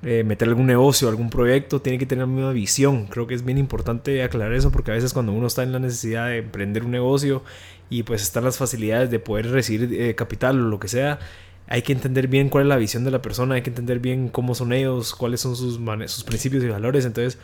eh, 0.04 0.24
meter 0.24 0.48
algún 0.48 0.68
negocio, 0.68 1.10
algún 1.10 1.30
proyecto, 1.32 1.82
tiene 1.82 1.98
que 1.98 2.06
tener 2.06 2.28
la 2.28 2.34
misma 2.34 2.52
visión. 2.52 3.08
Creo 3.08 3.26
que 3.26 3.34
es 3.34 3.44
bien 3.44 3.58
importante 3.58 4.22
aclarar 4.22 4.54
eso 4.54 4.72
porque 4.72 4.92
a 4.92 4.94
veces 4.94 5.14
cuando 5.14 5.32
uno 5.32 5.48
está 5.48 5.64
en 5.64 5.72
la 5.72 5.80
necesidad 5.80 6.28
de 6.28 6.38
emprender 6.38 6.84
un 6.84 6.92
negocio 6.92 7.44
y 7.90 8.04
pues 8.04 8.22
están 8.22 8.44
las 8.44 8.58
facilidades 8.58 9.10
de 9.12 9.20
poder 9.20 9.50
recibir 9.52 9.94
eh, 10.00 10.16
capital 10.16 10.60
o 10.60 10.70
lo 10.70 10.80
que 10.80 10.88
sea, 10.88 11.20
hay 11.68 11.82
que 11.82 11.94
entender 11.94 12.28
bien 12.28 12.50
cuál 12.50 12.64
es 12.64 12.70
la 12.70 12.78
visión 12.78 13.04
de 13.04 13.12
la 13.12 13.22
persona, 13.22 13.56
hay 13.56 13.62
que 13.62 13.70
entender 13.70 14.00
bien 14.00 14.30
cómo 14.30 14.56
son 14.56 14.72
ellos, 14.74 15.14
cuáles 15.14 15.42
son 15.42 15.56
sus, 15.56 15.80
sus 16.08 16.24
principios 16.24 16.64
y 16.64 16.68
valores. 16.68 17.06
Entonces, 17.06 17.38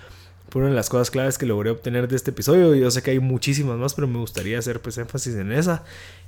fue 0.49 0.61
una 0.61 0.69
de 0.69 0.75
las 0.75 0.89
cosas 0.89 1.09
claves 1.11 1.37
que 1.37 1.45
logré 1.45 1.71
obtener 1.71 2.07
de 2.07 2.15
este 2.15 2.31
episodio. 2.31 2.73
Yo 2.75 2.89
sé 2.91 3.01
que 3.01 3.11
hay 3.11 3.19
muchísimas 3.19 3.77
más, 3.77 3.93
pero 3.95 4.07
me 4.07 4.19
gustaría 4.19 4.59
hacer 4.59 4.79
pues, 4.81 4.97
énfasis 4.97 5.35
en 5.35 5.51
esa. 5.51 5.83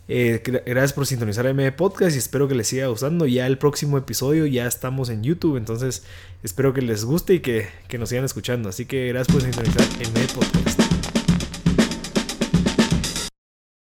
Eh, 0.08 0.42
gra- 0.44 0.64
gracias 0.66 0.94
por 0.94 1.06
sintonizar 1.08 1.52
MD 1.54 1.72
Podcast 1.72 2.16
y 2.16 2.20
espero 2.20 2.48
que 2.48 2.56
les 2.56 2.68
siga 2.68 2.88
gustando. 2.88 3.28
Ya 3.28 3.48
el 3.48 3.58
próximo 3.58 3.98
episodio 3.98 4.46
ya 4.46 4.66
estamos 4.68 5.10
en 5.10 5.24
YouTube, 5.24 5.58
entonces 5.58 6.04
espero 6.44 6.74
que 6.74 6.82
les 6.82 7.06
guste 7.06 7.36
y 7.36 7.40
que, 7.40 7.68
que 7.88 7.98
nos 7.98 8.10
sigan 8.10 8.26
escuchando. 8.26 8.68
Así 8.70 8.86
que 8.86 9.08
gracias 9.10 9.34
por 9.34 9.42
sintonizar 9.42 9.84
MD 10.00 10.34
Podcast. 10.34 10.65